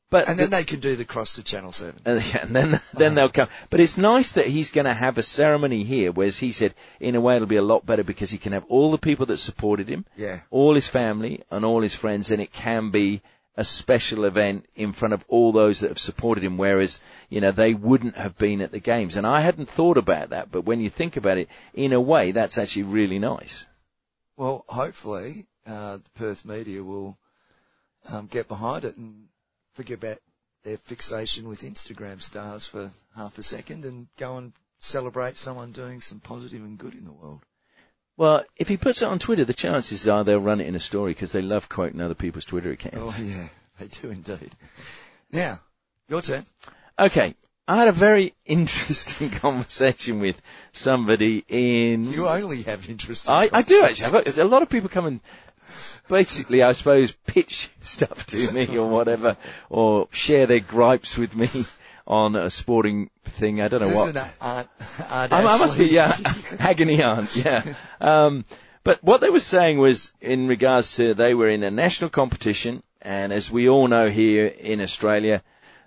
But 0.08 0.26
And 0.26 0.38
the- 0.38 0.44
then 0.44 0.50
they 0.50 0.64
can 0.64 0.80
do 0.80 0.96
the 0.96 1.04
cross 1.04 1.34
to 1.34 1.42
Channel 1.42 1.72
7. 1.72 2.00
and, 2.06 2.32
yeah, 2.32 2.42
and 2.44 2.56
then 2.56 2.80
then 2.94 3.14
they'll 3.14 3.28
come. 3.28 3.48
But 3.68 3.80
it's 3.80 3.98
nice 3.98 4.32
that 4.32 4.46
he's 4.46 4.70
going 4.70 4.86
to 4.86 4.94
have 4.94 5.18
a 5.18 5.22
ceremony 5.22 5.84
here, 5.84 6.12
whereas 6.12 6.38
he 6.38 6.52
said, 6.52 6.74
in 6.98 7.14
a 7.14 7.20
way, 7.20 7.36
it'll 7.36 7.46
be 7.46 7.56
a 7.56 7.62
lot 7.62 7.84
better 7.84 8.02
because 8.04 8.30
he 8.30 8.38
can 8.38 8.52
have 8.52 8.64
all 8.70 8.90
the 8.90 8.96
people 8.98 9.26
that 9.26 9.36
supported 9.36 9.86
him, 9.90 10.06
Yeah. 10.16 10.40
all 10.50 10.74
his 10.74 10.88
family 10.88 11.42
and 11.50 11.62
all 11.66 11.82
his 11.82 11.94
friends, 11.94 12.30
and 12.30 12.40
it 12.40 12.52
can 12.54 12.88
be 12.88 13.20
a 13.56 13.64
special 13.64 14.24
event 14.24 14.66
in 14.74 14.92
front 14.92 15.12
of 15.12 15.24
all 15.28 15.52
those 15.52 15.80
that 15.80 15.88
have 15.88 15.98
supported 15.98 16.44
him. 16.44 16.56
Whereas, 16.56 17.00
you 17.28 17.40
know, 17.40 17.50
they 17.50 17.74
wouldn't 17.74 18.16
have 18.16 18.38
been 18.38 18.60
at 18.60 18.72
the 18.72 18.80
games, 18.80 19.16
and 19.16 19.26
I 19.26 19.40
hadn't 19.40 19.68
thought 19.68 19.98
about 19.98 20.30
that. 20.30 20.50
But 20.50 20.62
when 20.62 20.80
you 20.80 20.88
think 20.88 21.16
about 21.16 21.38
it, 21.38 21.48
in 21.74 21.92
a 21.92 22.00
way, 22.00 22.30
that's 22.30 22.58
actually 22.58 22.84
really 22.84 23.18
nice. 23.18 23.66
Well, 24.36 24.64
hopefully, 24.68 25.46
uh, 25.66 25.98
the 25.98 26.10
Perth 26.14 26.44
media 26.44 26.82
will 26.82 27.18
um, 28.10 28.26
get 28.26 28.48
behind 28.48 28.84
it 28.84 28.96
and 28.96 29.28
forget 29.74 29.98
about 29.98 30.18
their 30.62 30.76
fixation 30.76 31.48
with 31.48 31.62
Instagram 31.62 32.22
stars 32.22 32.66
for 32.66 32.92
half 33.16 33.38
a 33.38 33.42
second 33.42 33.84
and 33.84 34.08
go 34.16 34.36
and 34.36 34.52
celebrate 34.78 35.36
someone 35.36 35.72
doing 35.72 36.00
some 36.00 36.20
positive 36.20 36.62
and 36.62 36.78
good 36.78 36.94
in 36.94 37.04
the 37.04 37.12
world. 37.12 37.44
Well, 38.20 38.44
if 38.54 38.68
he 38.68 38.76
puts 38.76 39.00
it 39.00 39.08
on 39.08 39.18
Twitter, 39.18 39.46
the 39.46 39.54
chances 39.54 40.06
are 40.06 40.22
they'll 40.24 40.42
run 40.42 40.60
it 40.60 40.66
in 40.66 40.74
a 40.74 40.78
story 40.78 41.12
because 41.12 41.32
they 41.32 41.40
love 41.40 41.70
quoting 41.70 42.02
other 42.02 42.12
people's 42.14 42.44
Twitter 42.44 42.70
accounts. 42.70 43.18
Oh 43.18 43.22
yeah, 43.22 43.48
they 43.78 43.86
do 43.86 44.10
indeed. 44.10 44.50
Now, 45.32 45.60
your 46.06 46.20
turn. 46.20 46.44
Okay. 46.98 47.34
I 47.66 47.76
had 47.76 47.88
a 47.88 47.92
very 47.92 48.34
interesting 48.44 49.30
conversation 49.30 50.20
with 50.20 50.38
somebody 50.70 51.46
in. 51.48 52.12
You 52.12 52.28
only 52.28 52.60
have 52.64 52.90
interest. 52.90 53.26
in 53.26 53.32
I, 53.32 53.48
I 53.54 53.62
do 53.62 53.84
actually. 53.84 54.10
Got, 54.10 54.24
there's 54.24 54.36
a 54.36 54.44
lot 54.44 54.60
of 54.60 54.68
people 54.68 54.90
come 54.90 55.06
and 55.06 55.20
basically, 56.06 56.62
I 56.62 56.72
suppose, 56.72 57.12
pitch 57.12 57.70
stuff 57.80 58.26
to 58.26 58.52
me 58.52 58.76
or 58.76 58.86
whatever, 58.86 59.38
or 59.70 60.08
share 60.12 60.44
their 60.44 60.60
gripes 60.60 61.16
with 61.16 61.34
me 61.34 61.48
on 62.06 62.36
a 62.36 62.50
sporting 62.50 63.10
thing. 63.24 63.60
I 63.60 63.68
don't 63.68 63.80
know 63.80 63.88
This 63.88 63.96
what. 63.96 64.16
an 64.16 64.28
aunt, 64.40 64.68
aunt 65.10 65.32
I, 65.32 65.44
I 65.44 65.58
must 65.58 65.78
be, 65.78 65.86
yeah, 65.86 66.16
agony 66.58 67.02
aunt, 67.02 67.34
yeah. 67.36 67.62
Um, 68.00 68.44
but 68.82 69.02
what 69.04 69.20
they 69.20 69.30
were 69.30 69.40
saying 69.40 69.78
was 69.78 70.12
in 70.20 70.48
regards 70.48 70.96
to 70.96 71.14
they 71.14 71.34
were 71.34 71.48
in 71.48 71.62
a 71.62 71.70
national 71.70 72.10
competition, 72.10 72.82
and 73.02 73.32
as 73.32 73.50
we 73.50 73.68
all 73.68 73.88
know 73.88 74.10
here 74.10 74.46
in 74.46 74.80
Australia, 74.80 75.42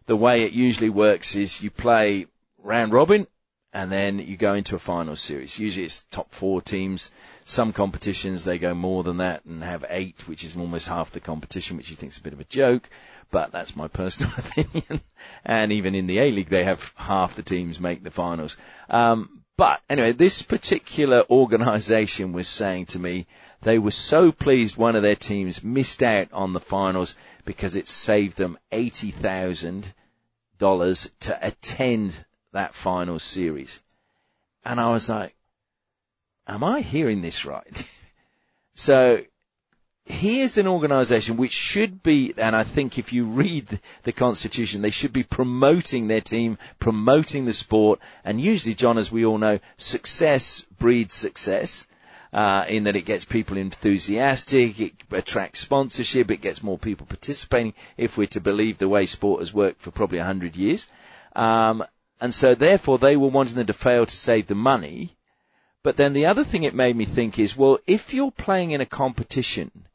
the 0.06 0.16
way 0.16 0.44
it 0.44 0.54
usually 0.54 0.90
works 0.90 1.36
is 1.36 1.62
you 1.62 1.72
play 1.72 2.28
round 2.60 2.94
robin, 2.94 3.28
and 3.74 3.92
then 3.92 4.20
you 4.20 4.38
go 4.38 4.54
into 4.54 4.76
a 4.76 4.80
final 4.80 5.16
series. 5.16 5.58
Usually 5.58 5.86
it's 5.86 6.06
top 6.12 6.32
four 6.32 6.62
teams. 6.62 7.12
Some 7.46 7.74
competitions 7.74 8.44
they 8.44 8.60
go 8.60 8.76
more 8.76 9.04
than 9.04 9.18
that 9.18 9.44
and 9.46 9.64
have 9.64 9.84
eight, 9.90 10.28
which 10.28 10.44
is 10.44 10.56
almost 10.56 10.88
half 10.88 11.12
the 11.12 11.20
competition, 11.20 11.78
which 11.78 11.90
you 11.90 11.96
think 11.96 12.12
is 12.12 12.20
a 12.20 12.22
bit 12.22 12.34
of 12.34 12.40
a 12.40 12.46
joke, 12.46 12.90
but 13.34 13.52
that's 13.52 13.76
my 13.76 13.88
personal 13.88 14.32
opinion. 14.38 15.02
and 15.44 15.72
even 15.74 15.96
in 15.96 16.06
the 16.06 16.20
A 16.20 16.30
League, 16.32 16.50
they 16.50 16.64
have 16.64 16.94
half 16.96 17.36
the 17.36 17.42
teams 17.42 17.80
make 17.80 18.04
the 18.04 18.12
finals. 18.12 18.56
Um, 18.90 19.42
but 19.58 19.82
anyway, 19.90 20.12
this 20.12 20.44
particular 20.44 21.24
organisation 21.30 22.32
was 22.32 22.48
saying 22.48 22.86
to 22.88 23.00
me 23.00 23.26
they 23.64 23.80
were 23.80 23.92
so 23.92 24.32
pleased 24.32 24.78
one 24.78 24.96
of 24.96 25.02
their 25.02 25.16
teams 25.16 25.64
missed 25.64 26.04
out 26.04 26.32
on 26.32 26.54
the 26.54 26.60
finals 26.60 27.16
because 27.44 27.76
it 27.76 27.88
saved 27.88 28.38
them 28.38 28.58
eighty 28.72 29.10
thousand 29.10 29.94
dollars 30.60 31.10
to 31.22 31.38
attend 31.46 32.26
that 32.52 32.76
final 32.76 33.18
series. 33.18 33.82
And 34.64 34.80
I 34.80 34.92
was 34.92 35.10
like, 35.10 35.36
am 36.48 36.64
I 36.64 36.82
hearing 36.82 37.22
this 37.22 37.46
right? 37.46 37.88
so 38.76 39.24
here's 40.06 40.58
an 40.58 40.68
organization 40.68 41.38
which 41.38 41.52
should 41.52 42.04
be, 42.04 42.34
and 42.38 42.56
I 42.56 42.64
think 42.64 42.98
if 42.98 43.14
you 43.14 43.26
read 43.26 43.80
the 44.04 44.12
constitution, 44.12 44.82
they 44.82 44.90
should 44.90 45.14
be 45.14 45.24
promoting 45.24 46.08
their 46.08 46.22
team, 46.22 46.58
promoting 46.80 47.46
the 47.46 47.54
sport, 47.54 48.00
and 48.24 48.40
usually, 48.40 48.76
John, 48.76 48.98
as 48.98 49.12
we 49.12 49.26
all 49.26 49.38
know, 49.38 49.60
success 49.78 50.62
breeds 50.78 51.14
success. 51.14 51.88
Uh, 52.34 52.66
in 52.68 52.86
that 52.86 52.96
it 52.96 53.06
gets 53.06 53.26
people 53.26 53.58
enthusiastic, 53.58 54.80
it 54.80 54.94
attracts 55.12 55.60
sponsorship, 55.60 56.32
it 56.32 56.42
gets 56.42 56.64
more 56.64 56.80
people 56.80 57.06
participating, 57.06 57.76
if 57.96 58.18
we're 58.18 58.26
to 58.26 58.42
believe 58.42 58.80
the 58.80 58.90
way 58.90 59.06
sport 59.06 59.40
has 59.40 59.54
worked 59.54 59.84
for 59.84 59.92
probably 59.92 60.18
a 60.18 60.24
hundred 60.24 60.58
years. 60.58 60.88
Um, 61.36 61.86
and 62.20 62.34
so 62.34 62.56
therefore 62.56 62.98
they 62.98 63.16
were 63.16 63.28
wanting 63.28 63.54
them 63.54 63.68
to 63.68 63.74
fail 63.74 64.08
to 64.08 64.16
save 64.16 64.48
the 64.48 64.56
money. 64.56 65.16
But 65.84 65.96
then 65.96 66.14
the 66.14 66.26
other 66.26 66.44
thing 66.44 66.64
it 66.64 66.74
made 66.74 66.96
me 66.96 67.06
think 67.06 67.38
is, 67.38 67.56
well, 67.56 67.78
if 67.86 68.16
you're 68.16 68.32
playing 68.32 68.72
in 68.72 68.82
a 68.82 68.86
competition 68.88 69.86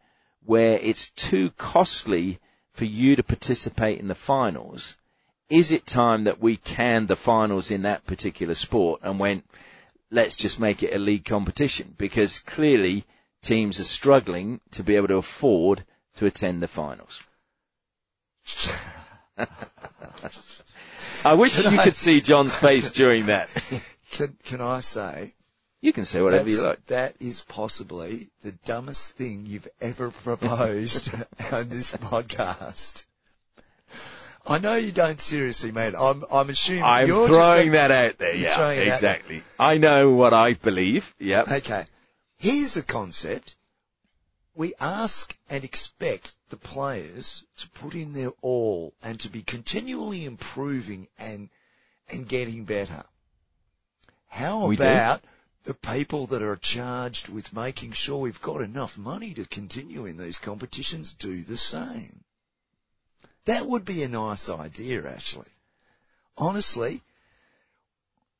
where 0.49 0.78
it's 0.80 1.11
too 1.11 1.51
costly 1.59 2.38
for 2.72 2.86
you 2.86 3.14
to 3.14 3.22
participate 3.22 4.01
in 4.01 4.09
the 4.09 4.14
finals, 4.14 4.96
is 5.51 5.70
it 5.70 5.84
time 5.84 6.24
that 6.24 6.40
we 6.40 6.57
canned 6.57 7.07
the 7.07 7.16
finals 7.16 7.70
in 7.70 7.82
that 7.82 8.07
particular 8.07 8.55
sport 8.55 8.99
and 9.03 9.18
went, 9.18 9.44
let's 10.11 10.34
just 10.34 10.59
make 10.59 10.82
it 10.82 10.94
a 10.94 10.99
league 10.99 11.26
competition? 11.26 11.94
Because 11.99 12.38
clearly 12.38 13.05
teams 13.42 13.78
are 13.78 13.84
struggling 13.84 14.62
to 14.70 14.82
be 14.82 14.96
able 14.96 15.09
to 15.09 15.16
afford 15.16 15.84
to 16.14 16.24
attend 16.24 16.62
the 16.62 16.68
finals. 16.68 17.22
I 21.26 21.34
wish 21.34 21.62
you 21.62 21.78
could 21.78 21.94
see 21.94 22.22
John's 22.22 22.57
face 22.57 22.90
during 22.90 23.26
that. 23.26 23.51
Can, 24.12 24.34
can 24.42 24.62
I 24.62 24.80
say 24.80 25.34
You 25.81 25.93
can 25.93 26.05
say 26.05 26.20
whatever 26.20 26.49
you 26.49 26.62
like. 26.62 26.87
that 26.87 27.14
is 27.20 27.43
possibly 27.43 28.29
the 28.43 28.53
dumbest 28.64 29.16
thing 29.16 29.47
you've 29.47 29.68
ever 29.81 30.11
proposed 30.11 31.14
on 31.53 31.68
this 31.68 31.93
podcast. 31.93 33.05
I 34.47 34.59
know 34.59 34.76
you 34.76 34.93
don't 34.93 35.20
seriously 35.20 35.70
mean 35.70 35.89
it. 35.89 35.95
I'm, 35.99 36.24
I'm 36.33 36.49
assuming 36.51 36.83
I'm 36.83 37.07
you're 37.07 37.29
throwing 37.29 37.72
that 37.72 37.91
out 37.91 38.18
there. 38.18 38.35
Yeah, 38.35 38.53
out 38.53 38.59
there. 38.59 38.93
exactly. 38.93 39.43
I 39.59 39.79
know 39.79 40.11
what 40.11 40.33
I 40.33 40.55
believe. 40.55 41.14
Yep. 41.18 41.49
Okay. 41.49 41.87
Here's 42.39 42.76
a 42.76 42.83
concept. 42.83 43.57
We 44.55 44.72
ask 44.81 45.37
and 45.49 45.62
expect 45.62 46.35
the 46.49 46.57
players 46.57 47.45
to 47.59 47.68
put 47.68 47.95
in 47.95 48.14
their 48.14 48.33
all 48.41 48.95
and 49.03 49.20
to 49.20 49.29
be 49.29 49.43
continually 49.43 50.24
improving 50.24 51.09
and, 51.18 51.51
and 52.11 52.26
getting 52.26 52.64
better. 52.64 53.05
How 54.29 54.66
We 54.66 54.76
do. 54.76 54.83
The 55.64 55.74
people 55.74 56.26
that 56.28 56.42
are 56.42 56.56
charged 56.56 57.28
with 57.28 57.52
making 57.52 57.92
sure 57.92 58.18
we've 58.18 58.40
got 58.40 58.61
enough 58.62 58.96
money 58.96 59.34
to 59.34 59.44
continue 59.46 60.06
in 60.06 60.16
these 60.16 60.38
competitions 60.38 61.12
do 61.12 61.42
the 61.42 61.56
same? 61.56 62.24
That 63.44 63.66
would 63.66 63.84
be 63.84 64.02
a 64.02 64.09
nice 64.09 64.48
idea, 64.48 65.09
actually. 65.09 65.48
Honestly, 66.36 67.02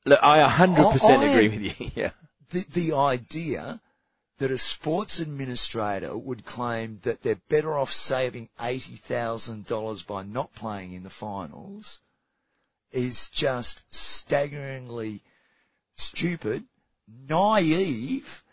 Look, 0.05 0.21
I 0.23 0.41
100% 0.49 1.11
I- 1.11 1.15
I 1.15 1.25
agree 1.25 1.49
with 1.49 1.81
you. 1.81 1.91
Yeah. 1.97 2.11
the, 2.51 2.65
the 2.71 2.93
idea 2.95 3.81
that 4.39 4.51
a 4.51 4.59
sports 4.59 5.19
administrator 5.19 6.17
would 6.17 6.45
claim 6.47 6.99
that 7.03 7.23
they're 7.23 7.41
better 7.49 7.77
off 7.77 7.91
saving 7.93 8.49
$80,000 8.61 10.07
by 10.07 10.23
not 10.23 10.55
playing 10.55 10.93
in 10.93 11.03
the 11.03 11.11
finals 11.11 12.01
is 12.93 13.29
just 13.29 13.83
staggeringly 13.93 15.21
stupid, 15.97 16.65
naive, 17.29 18.45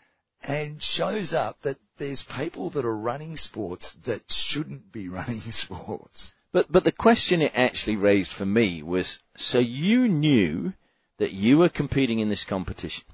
and 0.42 0.82
shows 0.82 1.34
up 1.34 1.60
that 1.60 1.78
there's 1.98 2.22
people 2.22 2.70
that 2.70 2.84
are 2.84 2.96
running 2.96 3.36
sports 3.36 3.92
that 3.92 4.30
shouldn't 4.30 4.92
be 4.92 5.08
running 5.18 5.40
sports. 5.40 6.34
But 6.52 6.70
but 6.70 6.84
the 6.84 6.92
question 6.92 7.42
it 7.42 7.52
actually 7.54 7.96
raised 7.96 8.32
for 8.32 8.46
me 8.46 8.82
was: 8.82 9.20
so 9.36 9.58
you 9.58 10.08
knew 10.08 10.72
that 11.18 11.32
you 11.32 11.58
were 11.58 11.68
competing 11.68 12.18
in 12.18 12.28
this 12.28 12.44
competition. 12.44 13.04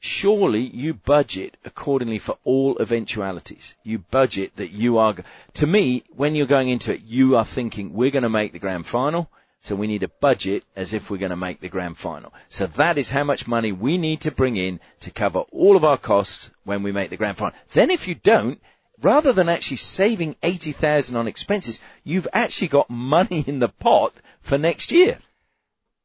Surely 0.00 0.60
you 0.60 0.94
budget 0.94 1.56
accordingly 1.64 2.18
for 2.18 2.38
all 2.44 2.76
eventualities. 2.78 3.74
You 3.82 3.98
budget 3.98 4.54
that 4.54 4.70
you 4.70 4.96
are. 4.96 5.16
To 5.54 5.66
me, 5.66 6.04
when 6.10 6.36
you're 6.36 6.46
going 6.46 6.68
into 6.68 6.94
it, 6.94 7.02
you 7.02 7.36
are 7.36 7.44
thinking 7.44 7.92
we're 7.92 8.12
going 8.12 8.22
to 8.22 8.28
make 8.28 8.52
the 8.52 8.60
grand 8.60 8.86
final. 8.86 9.28
So 9.60 9.74
we 9.74 9.86
need 9.86 10.02
a 10.02 10.08
budget 10.08 10.64
as 10.76 10.92
if 10.92 11.10
we're 11.10 11.18
going 11.18 11.30
to 11.30 11.36
make 11.36 11.60
the 11.60 11.68
grand 11.68 11.98
final. 11.98 12.32
So 12.48 12.66
that 12.66 12.96
is 12.96 13.10
how 13.10 13.24
much 13.24 13.48
money 13.48 13.72
we 13.72 13.98
need 13.98 14.20
to 14.22 14.30
bring 14.30 14.56
in 14.56 14.80
to 15.00 15.10
cover 15.10 15.40
all 15.50 15.76
of 15.76 15.84
our 15.84 15.98
costs 15.98 16.50
when 16.64 16.82
we 16.82 16.92
make 16.92 17.10
the 17.10 17.16
grand 17.16 17.38
final. 17.38 17.58
Then 17.72 17.90
if 17.90 18.06
you 18.06 18.14
don't, 18.14 18.60
rather 19.00 19.32
than 19.32 19.48
actually 19.48 19.78
saving 19.78 20.36
80,000 20.42 21.16
on 21.16 21.28
expenses, 21.28 21.80
you've 22.04 22.28
actually 22.32 22.68
got 22.68 22.88
money 22.88 23.44
in 23.46 23.58
the 23.58 23.68
pot 23.68 24.14
for 24.40 24.58
next 24.58 24.92
year. 24.92 25.18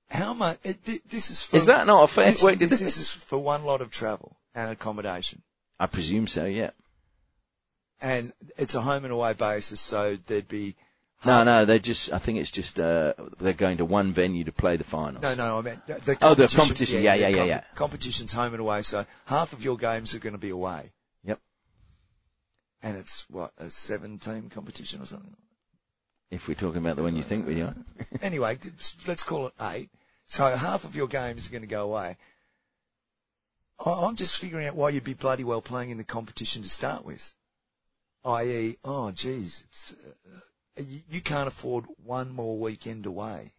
How 0.09 0.33
much? 0.33 0.59
This 0.61 1.31
is 1.31 1.43
for, 1.43 1.57
Is 1.57 1.65
that 1.65 1.87
not 1.87 2.03
a 2.03 2.07
fair 2.07 2.31
this, 2.31 2.43
way 2.43 2.53
to 2.53 2.67
this, 2.67 2.79
this 2.79 2.97
is 2.97 3.11
for 3.11 3.39
one 3.39 3.63
lot 3.63 3.81
of 3.81 3.89
travel 3.89 4.37
and 4.53 4.71
accommodation. 4.71 5.41
I 5.79 5.87
presume 5.87 6.27
so, 6.27 6.45
yeah. 6.45 6.71
And 7.99 8.33
it's 8.57 8.75
a 8.75 8.81
home 8.81 9.05
and 9.05 9.13
away 9.13 9.33
basis, 9.33 9.79
so 9.79 10.17
there'd 10.27 10.47
be 10.47 10.75
No, 11.25 11.43
no, 11.43 11.65
they're 11.65 11.79
just, 11.79 12.11
I 12.11 12.17
think 12.17 12.39
it's 12.39 12.51
just, 12.51 12.79
uh, 12.79 13.13
they're 13.39 13.53
going 13.53 13.77
to 13.77 13.85
one 13.85 14.13
venue 14.13 14.43
to 14.43 14.51
play 14.51 14.77
the 14.77 14.83
finals. 14.83 15.23
No, 15.23 15.35
no, 15.35 15.59
I 15.59 15.61
meant 15.61 15.87
the, 15.87 15.93
the 15.95 16.17
Oh, 16.21 16.33
the 16.33 16.47
competition. 16.47 17.01
Yeah, 17.01 17.15
yeah, 17.15 17.31
the 17.31 17.37
yeah, 17.37 17.43
yeah. 17.43 17.63
Competition's 17.75 18.33
home 18.33 18.53
and 18.53 18.61
away, 18.61 18.81
so 18.81 19.05
half 19.25 19.53
of 19.53 19.63
your 19.63 19.77
games 19.77 20.13
are 20.15 20.19
going 20.19 20.33
to 20.33 20.39
be 20.39 20.49
away. 20.49 20.91
Yep. 21.23 21.39
And 22.81 22.97
it's 22.97 23.25
what 23.29 23.51
a 23.57 23.69
seven-team 23.69 24.49
competition 24.49 25.01
or 25.01 25.05
something. 25.05 25.35
If 26.29 26.47
we're 26.47 26.55
talking 26.55 26.81
about 26.81 26.95
the 26.95 27.03
one 27.03 27.15
you 27.15 27.23
think 27.23 27.47
we 27.47 27.61
are. 27.61 27.75
anyway, 28.21 28.57
let's 29.07 29.23
call 29.23 29.47
it 29.47 29.53
eight. 29.61 29.89
So 30.27 30.43
half 30.55 30.83
of 30.83 30.95
your 30.95 31.07
games 31.07 31.47
are 31.47 31.51
going 31.51 31.61
to 31.61 31.67
go 31.67 31.83
away. 31.83 32.17
I- 33.79 34.05
I'm 34.05 34.15
just 34.15 34.37
figuring 34.37 34.67
out 34.67 34.75
why 34.75 34.89
you'd 34.89 35.03
be 35.03 35.13
bloody 35.13 35.43
well 35.43 35.61
playing 35.61 35.91
in 35.91 35.97
the 35.97 36.03
competition 36.03 36.63
to 36.63 36.69
start 36.69 37.05
with. 37.05 37.33
I.e., 38.25 38.77
oh 38.85 39.11
geez, 39.11 39.63
it's, 39.67 39.91
uh, 39.91 40.39
you, 40.77 41.01
you 41.09 41.21
can't 41.21 41.47
afford 41.47 41.85
one 42.03 42.33
more 42.33 42.57
weekend 42.57 43.05
away. 43.05 43.53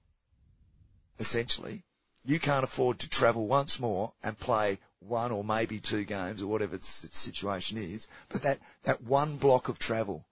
Essentially, 1.18 1.84
you 2.24 2.40
can't 2.40 2.64
afford 2.64 2.98
to 3.00 3.08
travel 3.08 3.46
once 3.46 3.78
more 3.78 4.12
and 4.22 4.38
play 4.38 4.78
one 5.00 5.30
or 5.30 5.44
maybe 5.44 5.78
two 5.78 6.04
games 6.04 6.42
or 6.42 6.46
whatever 6.46 6.74
its, 6.74 7.04
its 7.04 7.18
situation 7.18 7.78
is. 7.78 8.08
But 8.28 8.42
that, 8.42 8.58
that 8.84 9.02
one 9.02 9.36
block 9.36 9.68
of 9.68 9.78
travel, 9.78 10.26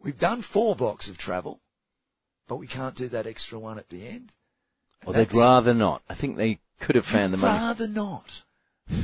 we've 0.00 0.18
done 0.18 0.42
four 0.42 0.74
blocks 0.74 1.08
of 1.08 1.16
travel, 1.16 1.60
but 2.48 2.56
we 2.56 2.66
can't 2.66 2.96
do 2.96 3.08
that 3.08 3.26
extra 3.26 3.58
one 3.58 3.78
at 3.78 3.88
the 3.88 4.06
end. 4.06 4.32
Or 5.04 5.12
they'd 5.12 5.34
rather 5.34 5.74
not. 5.74 6.02
I 6.08 6.14
think 6.14 6.36
they 6.36 6.58
could 6.80 6.96
have 6.96 7.06
found 7.06 7.32
the 7.32 7.38
money. 7.38 7.58
rather 7.58 7.88
not. 7.88 8.42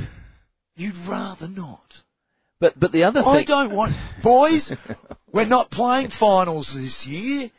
You'd 0.75 0.97
rather 0.97 1.47
not. 1.47 2.03
But, 2.63 2.79
but 2.79 2.93
the 2.93 3.03
other 3.03 3.21
thing 3.21 3.33
I 3.33 3.43
don't 3.43 3.75
want, 3.75 3.93
boys, 4.21 4.73
we're 5.33 5.45
not 5.45 5.69
playing 5.69 6.11
finals 6.11 6.73
this 6.73 7.05
year. 7.05 7.51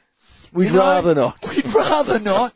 we'd 0.51 0.69
You 0.69 0.73
know, 0.73 0.79
rather 0.79 1.15
not. 1.15 1.47
We'd 1.55 1.75
rather 1.75 2.19
not. 2.19 2.55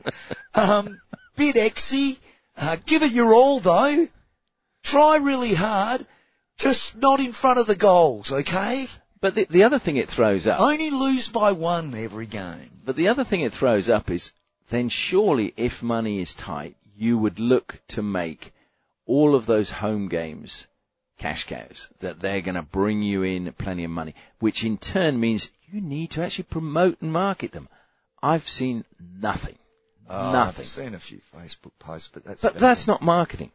Um, 0.55 0.99
bit 1.37 1.57
exy. 1.57 2.17
Uh, 2.57 2.79
give 2.87 3.03
it 3.03 3.13
your 3.13 3.35
all 3.35 3.61
though. 3.61 4.09
Try 4.83 5.17
really 5.19 5.53
hard. 5.53 6.07
Just 6.57 6.97
not 6.97 7.21
in 7.21 7.33
front 7.33 7.59
of 7.59 7.67
the 7.67 7.77
goals, 7.77 8.33
okay? 8.33 8.87
But 9.21 9.35
the, 9.35 9.45
the 9.45 9.65
other 9.65 9.79
thing 9.79 9.99
it 9.99 10.09
throws 10.09 10.47
up, 10.47 10.59
Only 10.59 10.89
lose 10.89 11.29
by 11.29 11.53
one 11.53 11.95
every 11.95 12.25
game. 12.25 12.81
but 12.83 12.97
the 12.97 13.09
other 13.09 13.25
thing 13.25 13.43
it 13.43 13.53
throws 13.53 13.91
up 13.91 14.09
is, 14.11 14.33
then 14.71 14.89
surely 14.89 15.53
if 15.59 15.83
money 15.83 16.23
is 16.23 16.33
tight, 16.33 16.77
you 16.97 17.19
would 17.19 17.39
look 17.39 17.83
to 17.89 18.01
make 18.01 18.55
all 19.05 19.35
of 19.35 19.45
those 19.45 19.71
home 19.71 20.09
games 20.09 20.67
cash 21.19 21.45
cows, 21.45 21.91
that 22.01 22.21
they're 22.21 22.41
going 22.41 22.55
to 22.55 22.63
bring 22.63 23.03
you 23.03 23.23
in 23.23 23.53
plenty 23.53 23.85
of 23.85 23.91
money, 23.91 24.15
which 24.39 24.65
in 24.65 24.79
turn 24.79 25.21
means 25.21 25.51
you 25.71 25.81
need 25.81 26.11
to 26.11 26.23
actually 26.23 26.45
promote 26.45 27.01
and 27.03 27.13
market 27.13 27.53
them. 27.53 27.69
I've 28.23 28.49
seen 28.49 28.85
nothing. 29.21 29.57
Oh, 30.09 30.33
Nothing. 30.33 30.63
I've 30.63 30.67
seen 30.67 30.95
a 30.95 30.99
few 30.99 31.19
Facebook 31.19 31.73
posts, 31.79 32.11
but 32.13 32.25
that's 32.25 32.43
But 32.43 32.55
that's 32.55 32.87
not 32.87 33.03
marketing. 33.03 33.51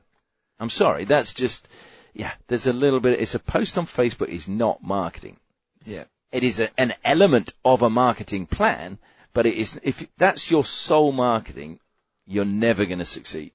I'm 0.59 0.69
sorry, 0.69 1.03
that's 1.05 1.33
just, 1.33 1.67
yeah, 2.13 2.33
there's 2.47 2.67
a 2.67 2.73
little 2.73 2.99
bit, 2.99 3.19
it's 3.19 3.35
a 3.35 3.39
post 3.39 3.77
on 3.77 3.87
Facebook 3.87 4.29
is 4.29 4.47
not 4.47 4.83
marketing. 4.83 5.37
Yeah. 5.83 6.03
It 6.31 6.43
is 6.43 6.59
a, 6.59 6.69
an 6.79 6.93
element 7.03 7.53
of 7.65 7.81
a 7.81 7.89
marketing 7.89 8.45
plan, 8.45 8.99
but 9.33 9.45
it 9.45 9.55
is, 9.55 9.79
if 9.83 10.07
that's 10.17 10.51
your 10.51 10.63
sole 10.63 11.11
marketing, 11.11 11.79
you're 12.25 12.45
never 12.45 12.85
going 12.85 12.99
to 12.99 13.05
succeed. 13.05 13.51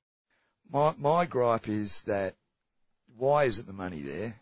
My 0.70 0.94
my 0.98 1.24
gripe 1.24 1.68
is 1.68 2.02
that 2.02 2.34
why 3.18 3.44
isn't 3.44 3.66
the 3.66 3.72
money 3.72 4.00
there? 4.00 4.34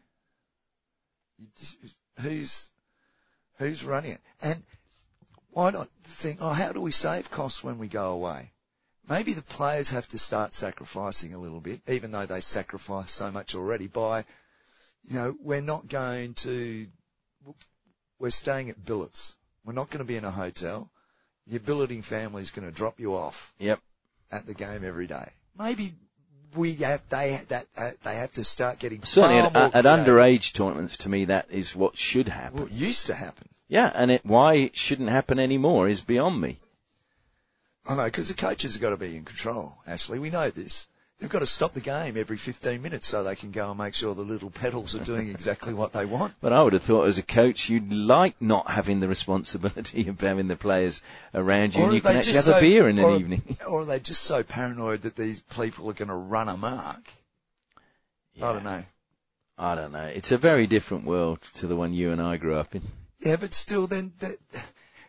Just- 1.58 1.78
Who's 2.20 2.70
who's 3.58 3.84
running 3.84 4.12
it? 4.12 4.20
And 4.40 4.62
why 5.50 5.70
not 5.70 5.88
think, 6.02 6.38
oh, 6.40 6.52
how 6.52 6.72
do 6.72 6.80
we 6.80 6.90
save 6.92 7.30
costs 7.30 7.62
when 7.62 7.78
we 7.78 7.88
go 7.88 8.12
away? 8.12 8.52
Maybe 9.08 9.32
the 9.34 9.42
players 9.42 9.90
have 9.90 10.08
to 10.08 10.18
start 10.18 10.54
sacrificing 10.54 11.32
a 11.34 11.38
little 11.38 11.60
bit, 11.60 11.80
even 11.88 12.10
though 12.10 12.26
they 12.26 12.40
sacrifice 12.40 13.12
so 13.12 13.30
much 13.30 13.54
already 13.54 13.86
by, 13.86 14.24
you 15.04 15.14
know, 15.14 15.36
we're 15.42 15.60
not 15.60 15.88
going 15.88 16.34
to, 16.34 16.86
we're 18.18 18.30
staying 18.30 18.68
at 18.68 18.84
billets. 18.84 19.36
We're 19.64 19.72
not 19.74 19.90
going 19.90 19.98
to 20.00 20.04
be 20.04 20.16
in 20.16 20.24
a 20.24 20.30
hotel. 20.30 20.90
Your 21.46 21.60
billeting 21.60 22.02
family 22.02 22.42
is 22.42 22.50
going 22.50 22.66
to 22.68 22.74
drop 22.74 22.98
you 22.98 23.14
off 23.14 23.52
Yep. 23.58 23.80
at 24.32 24.46
the 24.46 24.54
game 24.54 24.84
every 24.84 25.06
day. 25.06 25.30
Maybe 25.56 25.94
we 26.54 26.74
have 26.76 27.08
they 27.08 27.40
that 27.48 27.66
uh, 27.76 27.90
they 28.02 28.16
have 28.16 28.32
to 28.34 28.44
start 28.44 28.78
getting 28.78 29.02
Certainly 29.02 29.38
at, 29.38 29.54
more 29.54 29.70
at 29.74 29.84
underage 29.84 30.52
tournaments, 30.52 30.96
to 30.98 31.08
me, 31.08 31.26
that 31.26 31.46
is 31.50 31.74
what 31.74 31.96
should 31.96 32.28
happen. 32.28 32.60
Well, 32.60 32.68
used 32.68 33.06
to 33.06 33.14
happen. 33.14 33.48
Yeah, 33.68 33.90
and 33.94 34.10
it, 34.10 34.24
why 34.24 34.54
it 34.54 34.76
shouldn't 34.76 35.08
happen 35.08 35.38
anymore 35.38 35.88
is 35.88 36.00
beyond 36.00 36.40
me. 36.40 36.58
I 37.88 37.94
know 37.94 38.04
because 38.04 38.28
the 38.28 38.34
coaches 38.34 38.74
have 38.74 38.82
got 38.82 38.90
to 38.90 38.96
be 38.96 39.16
in 39.16 39.24
control. 39.24 39.76
Actually, 39.86 40.18
we 40.18 40.30
know 40.30 40.50
this. 40.50 40.88
They've 41.18 41.30
got 41.30 41.38
to 41.38 41.46
stop 41.46 41.72
the 41.72 41.80
game 41.80 42.18
every 42.18 42.36
15 42.36 42.82
minutes 42.82 43.06
so 43.06 43.24
they 43.24 43.36
can 43.36 43.50
go 43.50 43.70
and 43.70 43.78
make 43.78 43.94
sure 43.94 44.14
the 44.14 44.20
little 44.20 44.50
pedals 44.50 44.94
are 44.94 45.02
doing 45.02 45.28
exactly 45.28 45.72
what 45.72 45.94
they 45.94 46.04
want. 46.04 46.34
But 46.42 46.52
I 46.52 46.62
would 46.62 46.74
have 46.74 46.82
thought 46.82 47.06
as 47.06 47.16
a 47.16 47.22
coach, 47.22 47.70
you'd 47.70 47.90
like 47.90 48.34
not 48.40 48.70
having 48.70 49.00
the 49.00 49.08
responsibility 49.08 50.08
of 50.08 50.20
having 50.20 50.48
the 50.48 50.56
players 50.56 51.00
around 51.32 51.74
you 51.74 51.84
and 51.84 51.94
you 51.94 52.02
can 52.02 52.16
actually 52.16 52.34
have 52.34 52.48
a 52.48 52.60
beer 52.60 52.86
in 52.86 52.98
an 52.98 53.04
or- 53.04 53.16
evening. 53.16 53.42
Or 53.66 53.80
are 53.80 53.84
they 53.86 53.98
just 53.98 54.22
so 54.24 54.42
paranoid 54.42 55.02
that 55.02 55.16
these 55.16 55.40
people 55.40 55.88
are 55.88 55.94
going 55.94 56.08
to 56.08 56.14
run 56.14 56.50
amok? 56.50 57.02
I 58.36 58.52
don't 58.52 58.64
know. 58.64 58.84
I 59.56 59.74
don't 59.74 59.92
know. 59.92 60.04
It's 60.04 60.32
a 60.32 60.38
very 60.38 60.66
different 60.66 61.04
world 61.04 61.40
to 61.54 61.66
the 61.66 61.76
one 61.76 61.94
you 61.94 62.12
and 62.12 62.20
I 62.20 62.36
grew 62.36 62.56
up 62.56 62.74
in. 62.74 62.82
Yeah, 63.20 63.36
but 63.36 63.54
still, 63.54 63.86
then 63.86 64.12
that, 64.18 64.36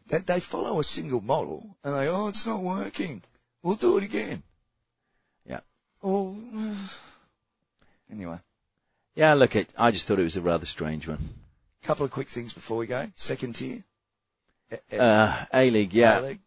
that 0.07 0.25
they 0.25 0.39
follow 0.39 0.79
a 0.79 0.85
single 0.85 1.19
model 1.19 1.75
and 1.83 1.93
they, 1.93 2.07
oh, 2.07 2.29
it's 2.29 2.47
not 2.47 2.61
working. 2.61 3.23
We'll 3.61 3.75
do 3.75 3.97
it 3.97 4.05
again. 4.05 4.43
Oh, 6.03 6.35
anyway, 8.11 8.37
Yeah, 9.15 9.33
look, 9.33 9.55
it, 9.55 9.69
I 9.77 9.91
just 9.91 10.07
thought 10.07 10.19
it 10.19 10.23
was 10.23 10.37
a 10.37 10.41
rather 10.41 10.65
strange 10.65 11.07
one. 11.07 11.17
couple 11.83 12.05
of 12.05 12.11
quick 12.11 12.29
things 12.29 12.53
before 12.53 12.77
we 12.77 12.87
go. 12.87 13.07
Second 13.15 13.55
tier. 13.55 13.83
F- 14.71 14.99
Uh, 14.99 15.45
A-League, 15.53 15.93
yeah. 15.93 16.19
A-League. 16.19 16.39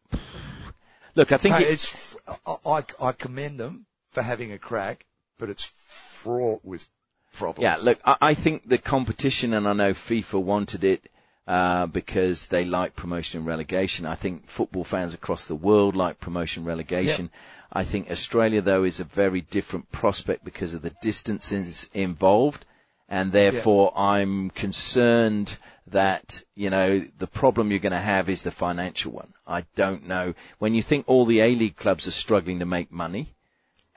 Look, 1.15 1.33
I 1.33 1.37
think 1.39 1.57
Hey, 1.57 1.65
it, 1.65 1.73
it's, 1.73 2.17
I, 2.65 2.85
I, 3.01 3.13
commend 3.13 3.59
them 3.59 3.87
for 4.11 4.23
having 4.23 4.53
a 4.53 4.59
crack, 4.59 5.05
but 5.39 5.51
it's 5.51 5.65
fraught 5.65 6.65
with 6.65 6.89
problems. 7.33 7.63
Yeah, 7.63 7.77
look, 7.83 7.99
I, 8.05 8.17
I 8.21 8.35
think 8.35 8.69
the 8.69 8.79
competition, 8.79 9.53
and 9.55 9.67
I 9.67 9.73
know 9.73 9.93
FIFA 9.93 10.43
wanted 10.43 10.85
it 10.85 11.11
uh, 11.49 11.87
because 11.87 12.47
they 12.47 12.65
like 12.65 12.95
promotion 12.95 13.39
and 13.39 13.47
relegation. 13.47 14.07
I 14.07 14.15
think 14.15 14.47
football 14.47 14.85
fans 14.85 15.15
across 15.15 15.47
the 15.47 15.57
world 15.57 15.97
like 15.97 16.21
promotion 16.21 16.61
and 16.61 16.69
relegation. 16.69 17.31
I 17.73 17.85
think 17.85 18.11
Australia, 18.11 18.61
though, 18.61 18.85
is 18.85 19.01
a 19.01 19.05
very 19.05 19.41
different 19.41 19.93
prospect 19.93 20.45
because 20.45 20.75
of 20.75 20.83
the 20.83 20.95
distances 21.03 21.89
involved, 21.95 22.65
and 23.09 23.33
therefore 23.33 23.93
I'm 23.97 24.51
concerned 24.51 25.59
that 25.87 26.43
you 26.55 26.71
know 26.71 27.01
the 27.19 27.27
problem 27.27 27.71
you're 27.71 27.81
going 27.81 27.93
to 27.93 27.99
have 27.99 28.29
is 28.29 28.43
the 28.43 28.51
financial 28.51 29.13
one. 29.13 29.35
I 29.47 29.65
don't 29.75 30.07
know 30.07 30.35
when 30.59 30.75
you 30.75 30.83
think 30.83 31.05
all 31.09 31.25
the 31.25 31.41
A 31.41 31.55
League 31.55 31.77
clubs 31.77 32.07
are 32.07 32.13
struggling 32.13 32.59
to 32.61 32.67
make 32.67 32.93
money 32.93 33.35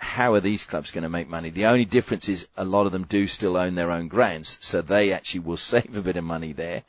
how 0.04 0.34
are 0.34 0.40
these 0.40 0.66
clubs 0.66 0.92
going 0.92 1.04
to 1.04 1.10
make 1.10 1.30
money? 1.30 1.50
The 1.50 1.66
only 1.66 1.86
difference 1.86 2.28
is 2.28 2.48
a 2.58 2.66
lot 2.66 2.86
of 2.86 2.92
them 2.92 3.06
do 3.06 3.26
still 3.26 3.56
own 3.58 3.76
their 3.76 3.92
own 3.92 4.10
grounds, 4.10 4.58
so 4.62 4.82
they 4.82 5.12
actually 5.12 5.40
will 5.40 5.58
save 5.72 5.96
a 5.96 6.02
bit 6.02 6.18
of 6.18 6.24
money 6.24 6.52
there. 6.52 6.84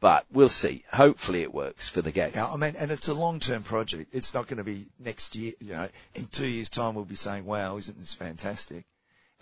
But 0.00 0.26
we'll 0.30 0.48
see. 0.48 0.84
Hopefully 0.92 1.42
it 1.42 1.52
works 1.52 1.88
for 1.88 2.02
the 2.02 2.12
game. 2.12 2.30
Yeah, 2.34 2.46
I 2.46 2.56
mean, 2.56 2.74
and 2.78 2.92
it's 2.92 3.08
a 3.08 3.14
long-term 3.14 3.64
project. 3.64 4.14
It's 4.14 4.32
not 4.32 4.46
going 4.46 4.58
to 4.58 4.64
be 4.64 4.86
next 4.98 5.34
year. 5.34 5.54
You 5.60 5.72
know, 5.72 5.88
in 6.14 6.26
two 6.26 6.46
years' 6.46 6.70
time, 6.70 6.94
we'll 6.94 7.04
be 7.04 7.16
saying, 7.16 7.44
"Wow, 7.44 7.78
isn't 7.78 7.98
this 7.98 8.14
fantastic?" 8.14 8.84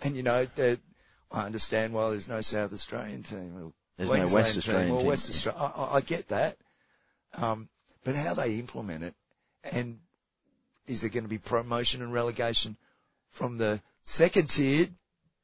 And 0.01 0.15
you 0.15 0.23
know, 0.23 0.45
that 0.55 0.79
I 1.31 1.45
understand 1.45 1.93
why 1.93 2.09
there's 2.09 2.27
no 2.27 2.41
South 2.41 2.73
Australian 2.73 3.21
team. 3.21 3.53
Or 3.55 3.73
There's 3.97 4.09
no 4.09 4.15
Queensland 4.15 4.33
West 4.33 4.51
team 4.51 4.57
Australian 4.57 4.91
or 4.91 4.99
team, 4.99 5.07
West 5.07 5.29
yeah. 5.29 5.35
Australia. 5.35 5.73
I, 5.75 5.81
I, 5.83 5.95
I 5.95 6.01
get 6.01 6.27
that, 6.29 6.57
um, 7.35 7.69
but 8.03 8.15
how 8.15 8.33
they 8.33 8.55
implement 8.55 9.03
it, 9.03 9.15
and 9.63 9.99
is 10.87 11.01
there 11.01 11.11
going 11.11 11.23
to 11.23 11.29
be 11.29 11.37
promotion 11.37 12.01
and 12.01 12.11
relegation 12.11 12.77
from 13.29 13.59
the 13.59 13.79
second 14.03 14.49
tier? 14.49 14.87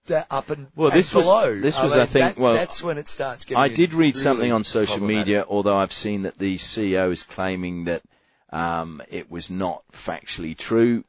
That 0.08 0.28
up 0.30 0.50
and, 0.50 0.68
Well, 0.76 0.90
and 0.90 0.98
this 0.98 1.14
was- 1.14 1.26
below. 1.26 1.60
this 1.60 1.82
was, 1.82 1.94
I 1.94 2.06
think, 2.06 2.36
that- 2.36 2.38
well, 2.38 2.54
that's 2.54 2.84
when 2.84 2.98
it 2.98 3.08
starts 3.08 3.46
getting. 3.46 3.62
I 3.62 3.70
did 3.70 3.94
read 3.94 4.16
really 4.16 4.24
something 4.24 4.52
on 4.52 4.64
social 4.66 5.00
media, 5.00 5.46
although 5.48 5.78
I've 5.78 5.94
seen 5.94 6.24
that 6.24 6.40
the 6.40 6.58
CEO 6.58 7.10
is 7.10 7.24
claiming 7.24 7.86
that 7.86 8.02
um, 8.52 9.02
it 9.10 9.32
was 9.32 9.50
not 9.50 9.84
factually 9.94 10.58
true. 10.58 11.06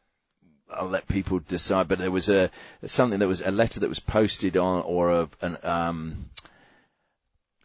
I'll 0.72 0.88
let 0.88 1.08
people 1.08 1.40
decide, 1.40 1.88
but 1.88 1.98
there 1.98 2.10
was 2.10 2.28
a 2.28 2.50
something 2.86 3.18
that 3.18 3.28
was 3.28 3.40
a 3.40 3.50
letter 3.50 3.80
that 3.80 3.88
was 3.88 4.00
posted 4.00 4.56
on, 4.56 4.82
or 4.82 5.10
a, 5.10 5.28
an, 5.40 5.58
um, 5.62 6.30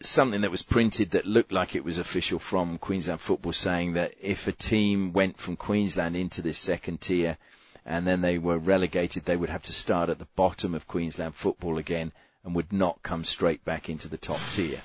something 0.02 0.42
that 0.42 0.52
was 0.52 0.64
printed 0.64 1.12
that 1.12 1.26
looked 1.26 1.52
like 1.52 1.76
it 1.76 1.84
was 1.84 1.98
official 1.98 2.40
from 2.40 2.78
Queensland 2.78 3.22
Football, 3.22 3.54
saying 3.54 3.94
that 3.94 4.14
if 4.22 4.48
a 4.48 4.52
team 4.52 5.14
went 5.14 5.38
from 5.38 5.56
Queensland 5.56 6.16
into 6.16 6.42
this 6.42 6.58
second 6.58 7.02
tier, 7.02 7.38
and 7.90 8.06
then 8.06 8.22
they 8.22 8.38
were 8.38 8.60
relegated, 8.60 9.26
they 9.26 9.36
would 9.36 9.50
have 9.50 9.64
to 9.64 9.74
start 9.74 10.10
at 10.10 10.20
the 10.20 10.28
bottom 10.36 10.76
of 10.76 10.88
Queensland 10.88 11.34
Football 11.34 11.80
again, 11.80 12.12
and 12.44 12.54
would 12.54 12.72
not 12.72 13.02
come 13.02 13.24
straight 13.24 13.66
back 13.66 13.90
into 13.90 14.08
the 14.08 14.18
top 14.18 14.40
tier. 14.52 14.80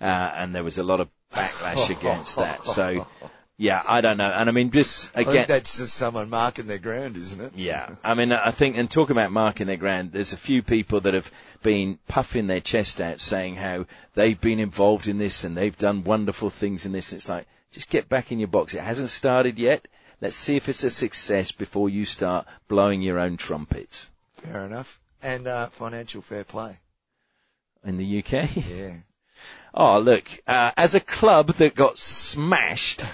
Uh, 0.00 0.04
and 0.34 0.54
there 0.54 0.62
was 0.62 0.78
a 0.78 0.84
lot 0.84 1.00
of 1.00 1.08
backlash 1.34 1.90
against 1.98 2.36
that. 2.36 2.64
So, 2.64 3.08
yeah, 3.56 3.82
I 3.84 4.00
don't 4.00 4.18
know. 4.18 4.30
And 4.30 4.48
I 4.48 4.52
mean, 4.52 4.70
this 4.70 5.10
I 5.16 5.22
again. 5.22 5.34
think 5.34 5.48
that's 5.48 5.78
just 5.78 5.94
someone 5.94 6.30
marking 6.30 6.68
their 6.68 6.78
ground, 6.78 7.16
isn't 7.16 7.40
it? 7.40 7.52
Yeah, 7.56 7.96
I 8.04 8.14
mean, 8.14 8.30
I 8.30 8.52
think, 8.52 8.76
and 8.76 8.88
talk 8.88 9.10
about 9.10 9.32
marking 9.32 9.66
their 9.66 9.76
ground. 9.76 10.12
There's 10.12 10.32
a 10.32 10.36
few 10.36 10.62
people 10.62 11.00
that 11.00 11.14
have 11.14 11.32
been 11.64 11.98
puffing 12.06 12.46
their 12.46 12.60
chest 12.60 13.00
out, 13.00 13.18
saying 13.18 13.56
how 13.56 13.86
they've 14.14 14.40
been 14.40 14.60
involved 14.60 15.08
in 15.08 15.18
this 15.18 15.42
and 15.42 15.56
they've 15.56 15.76
done 15.76 16.04
wonderful 16.04 16.50
things 16.50 16.86
in 16.86 16.92
this. 16.92 17.12
It's 17.12 17.28
like, 17.28 17.48
just 17.72 17.90
get 17.90 18.08
back 18.08 18.30
in 18.30 18.38
your 18.38 18.46
box. 18.46 18.74
It 18.74 18.80
hasn't 18.80 19.10
started 19.10 19.58
yet. 19.58 19.88
Let's 20.20 20.36
see 20.36 20.56
if 20.56 20.68
it's 20.68 20.82
a 20.82 20.90
success 20.90 21.52
before 21.52 21.88
you 21.88 22.04
start 22.04 22.46
blowing 22.66 23.02
your 23.02 23.18
own 23.20 23.36
trumpets. 23.36 24.10
Fair 24.34 24.64
enough. 24.66 25.00
And 25.22 25.46
uh, 25.46 25.68
financial 25.68 26.22
fair 26.22 26.44
play. 26.44 26.78
In 27.84 27.96
the 27.96 28.18
UK, 28.18 28.56
Yeah. 28.68 28.96
oh 29.74 30.00
look, 30.00 30.28
uh, 30.46 30.72
as 30.76 30.94
a 30.94 31.00
club 31.00 31.48
that 31.54 31.74
got 31.74 31.98
smashed. 31.98 33.04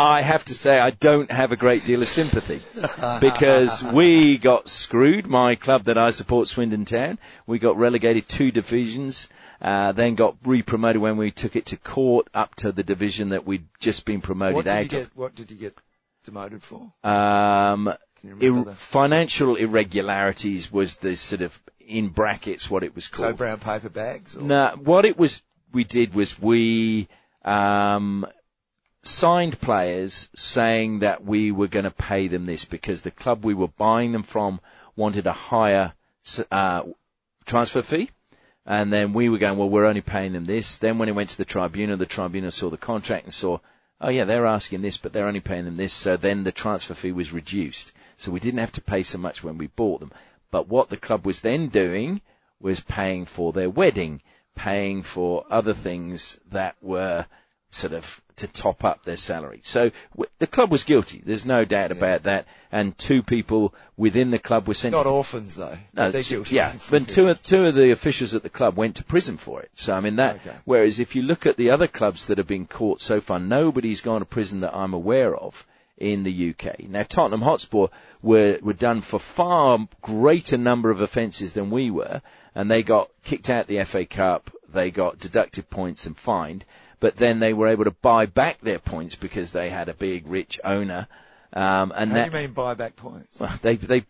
I 0.00 0.20
have 0.20 0.44
to 0.44 0.54
say 0.54 0.78
I 0.78 0.90
don't 0.90 1.30
have 1.30 1.50
a 1.50 1.56
great 1.56 1.84
deal 1.84 2.02
of 2.02 2.08
sympathy 2.08 2.60
because 3.20 3.82
we 3.82 4.38
got 4.38 4.68
screwed. 4.68 5.26
My 5.26 5.56
club 5.56 5.84
that 5.84 5.98
I 5.98 6.12
support, 6.12 6.46
Swindon 6.46 6.84
Town, 6.84 7.18
we 7.48 7.58
got 7.58 7.76
relegated 7.76 8.28
two 8.28 8.52
divisions, 8.52 9.28
uh, 9.60 9.90
then 9.90 10.14
got 10.14 10.36
re-promoted 10.44 11.02
when 11.02 11.16
we 11.16 11.32
took 11.32 11.56
it 11.56 11.66
to 11.66 11.76
court 11.76 12.28
up 12.32 12.54
to 12.56 12.70
the 12.70 12.84
division 12.84 13.30
that 13.30 13.44
we'd 13.44 13.66
just 13.80 14.04
been 14.04 14.20
promoted 14.20 14.54
What 14.54 14.64
did 14.66 14.72
you 14.72 14.78
out 14.78 14.88
get? 14.88 15.16
What 15.16 15.34
did 15.34 15.50
you 15.50 15.56
get 15.56 15.76
demoted 16.28 16.62
for? 16.62 16.92
Um, 17.02 17.92
Can 18.20 18.30
you 18.30 18.34
remember 18.34 18.70
ir- 18.70 18.76
financial 18.76 19.56
irregularities 19.56 20.70
was 20.70 20.96
the 20.96 21.16
sort 21.16 21.42
of 21.42 21.60
in 21.80 22.08
brackets 22.08 22.70
what 22.70 22.82
it 22.82 22.94
was 22.94 23.08
called. 23.08 23.30
So 23.30 23.32
brown 23.32 23.58
paper 23.58 23.88
bags? 23.88 24.36
Or? 24.36 24.42
No, 24.42 24.78
what 24.82 25.04
it 25.04 25.18
was 25.18 25.42
we 25.72 25.84
did 25.84 26.14
was 26.14 26.40
we 26.40 27.08
um, 27.44 28.26
signed 29.02 29.60
players 29.60 30.28
saying 30.36 31.00
that 31.00 31.24
we 31.24 31.50
were 31.50 31.68
going 31.68 31.84
to 31.84 31.90
pay 31.90 32.28
them 32.28 32.46
this 32.46 32.64
because 32.64 33.02
the 33.02 33.10
club 33.10 33.44
we 33.44 33.54
were 33.54 33.68
buying 33.68 34.12
them 34.12 34.22
from 34.22 34.60
wanted 34.96 35.26
a 35.26 35.32
higher 35.32 35.94
uh, 36.50 36.82
transfer 37.46 37.82
fee. 37.82 38.10
And 38.66 38.92
then 38.92 39.14
we 39.14 39.30
were 39.30 39.38
going, 39.38 39.56
well, 39.56 39.70
we're 39.70 39.86
only 39.86 40.02
paying 40.02 40.34
them 40.34 40.44
this. 40.44 40.76
Then 40.76 40.98
when 40.98 41.08
it 41.08 41.14
went 41.14 41.30
to 41.30 41.38
the 41.38 41.46
tribunal, 41.46 41.96
the 41.96 42.04
tribunal 42.04 42.50
saw 42.50 42.68
the 42.68 42.76
contract 42.76 43.24
and 43.24 43.32
saw, 43.32 43.60
oh 44.00 44.10
yeah, 44.10 44.24
they're 44.24 44.46
asking 44.46 44.82
this, 44.82 44.96
but 44.96 45.12
they're 45.12 45.26
only 45.26 45.40
paying 45.40 45.64
them 45.64 45.76
this. 45.76 45.92
So 45.92 46.16
then 46.16 46.44
the 46.44 46.52
transfer 46.52 46.94
fee 46.94 47.12
was 47.12 47.32
reduced. 47.32 47.92
So 48.16 48.30
we 48.30 48.40
didn't 48.40 48.60
have 48.60 48.72
to 48.72 48.80
pay 48.80 49.02
so 49.02 49.18
much 49.18 49.44
when 49.44 49.58
we 49.58 49.68
bought 49.68 50.00
them. 50.00 50.12
But 50.50 50.68
what 50.68 50.88
the 50.88 50.96
club 50.96 51.26
was 51.26 51.40
then 51.40 51.68
doing 51.68 52.20
was 52.60 52.80
paying 52.80 53.26
for 53.26 53.52
their 53.52 53.70
wedding, 53.70 54.22
paying 54.54 55.02
for 55.02 55.44
other 55.50 55.74
things 55.74 56.38
that 56.50 56.76
were 56.80 57.26
sort 57.70 57.92
of 57.92 58.22
to 58.36 58.46
top 58.46 58.84
up 58.84 59.04
their 59.04 59.16
salary. 59.16 59.60
So 59.64 59.90
w- 60.12 60.30
the 60.38 60.46
club 60.46 60.70
was 60.70 60.84
guilty. 60.84 61.20
There's 61.24 61.44
no 61.44 61.64
doubt 61.64 61.90
about 61.92 62.22
that. 62.22 62.46
And 62.70 62.96
two 62.96 63.22
people 63.22 63.74
within 63.96 64.30
the 64.30 64.38
club 64.38 64.68
were 64.68 64.74
sent 64.74 64.92
Not 64.92 65.06
orphans 65.06 65.56
though. 65.56 65.76
no, 65.92 66.10
they're 66.10 66.22
guilty. 66.22 66.54
Yeah, 66.56 66.72
but 66.90 67.08
two 67.08 67.28
of, 67.28 67.42
two 67.42 67.66
of 67.66 67.74
the 67.74 67.90
officials 67.90 68.34
at 68.34 68.42
the 68.42 68.48
club 68.50 68.76
went 68.76 68.96
to 68.96 69.04
prison 69.04 69.36
for 69.36 69.60
it. 69.60 69.70
So 69.74 69.92
I 69.92 70.00
mean 70.00 70.16
that. 70.16 70.36
Okay. 70.36 70.54
Whereas 70.64 70.98
if 71.00 71.16
you 71.16 71.22
look 71.22 71.46
at 71.46 71.56
the 71.56 71.70
other 71.70 71.88
clubs 71.88 72.26
that 72.26 72.38
have 72.38 72.46
been 72.46 72.66
caught 72.66 73.00
so 73.00 73.20
far, 73.20 73.38
nobody's 73.38 74.00
gone 74.00 74.20
to 74.20 74.26
prison 74.26 74.60
that 74.60 74.74
I'm 74.74 74.94
aware 74.94 75.36
of 75.36 75.66
in 75.96 76.22
the 76.22 76.50
UK. 76.54 76.88
Now 76.88 77.02
Tottenham 77.02 77.42
Hotspur 77.42 77.86
were 78.22 78.58
were 78.62 78.72
done 78.72 79.00
for 79.00 79.18
far 79.18 79.88
greater 80.00 80.56
number 80.56 80.90
of 80.90 81.00
offences 81.00 81.54
than 81.54 81.70
we 81.70 81.90
were, 81.90 82.22
and 82.54 82.70
they 82.70 82.82
got 82.82 83.10
kicked 83.24 83.50
out 83.50 83.66
the 83.66 83.82
FA 83.84 84.06
Cup. 84.06 84.50
They 84.72 84.90
got 84.90 85.18
deducted 85.18 85.70
points 85.70 86.06
and 86.06 86.16
fined, 86.16 86.64
but 87.00 87.16
then 87.16 87.38
they 87.38 87.52
were 87.52 87.68
able 87.68 87.84
to 87.84 87.90
buy 87.90 88.26
back 88.26 88.60
their 88.60 88.78
points 88.78 89.14
because 89.14 89.52
they 89.52 89.70
had 89.70 89.88
a 89.88 89.94
big 89.94 90.26
rich 90.26 90.58
owner. 90.64 91.06
Um, 91.52 91.92
and 91.96 92.10
How 92.10 92.16
that, 92.16 92.32
do 92.32 92.38
you 92.38 92.46
mean 92.46 92.54
buyback 92.54 92.96
points? 92.96 93.40
well, 93.40 93.58
they 93.62 93.76
they 93.76 94.04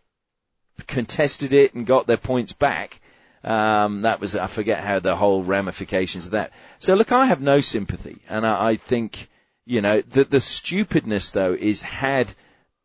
contested 0.86 1.52
it 1.52 1.74
and 1.74 1.86
got 1.86 2.06
their 2.06 2.16
points 2.16 2.52
back. 2.52 3.00
Um, 3.44 4.02
that 4.02 4.20
was 4.20 4.34
I 4.34 4.46
forget 4.48 4.82
how 4.82 4.98
the 4.98 5.16
whole 5.16 5.42
ramifications 5.42 6.26
of 6.26 6.32
that. 6.32 6.52
So 6.78 6.94
look, 6.94 7.12
I 7.12 7.26
have 7.26 7.40
no 7.40 7.60
sympathy, 7.60 8.18
and 8.28 8.46
I, 8.46 8.70
I 8.70 8.76
think 8.76 9.28
you 9.64 9.80
know 9.80 10.00
the 10.00 10.24
the 10.24 10.40
stupidness 10.40 11.30
though 11.30 11.52
is 11.52 11.82
had 11.82 12.34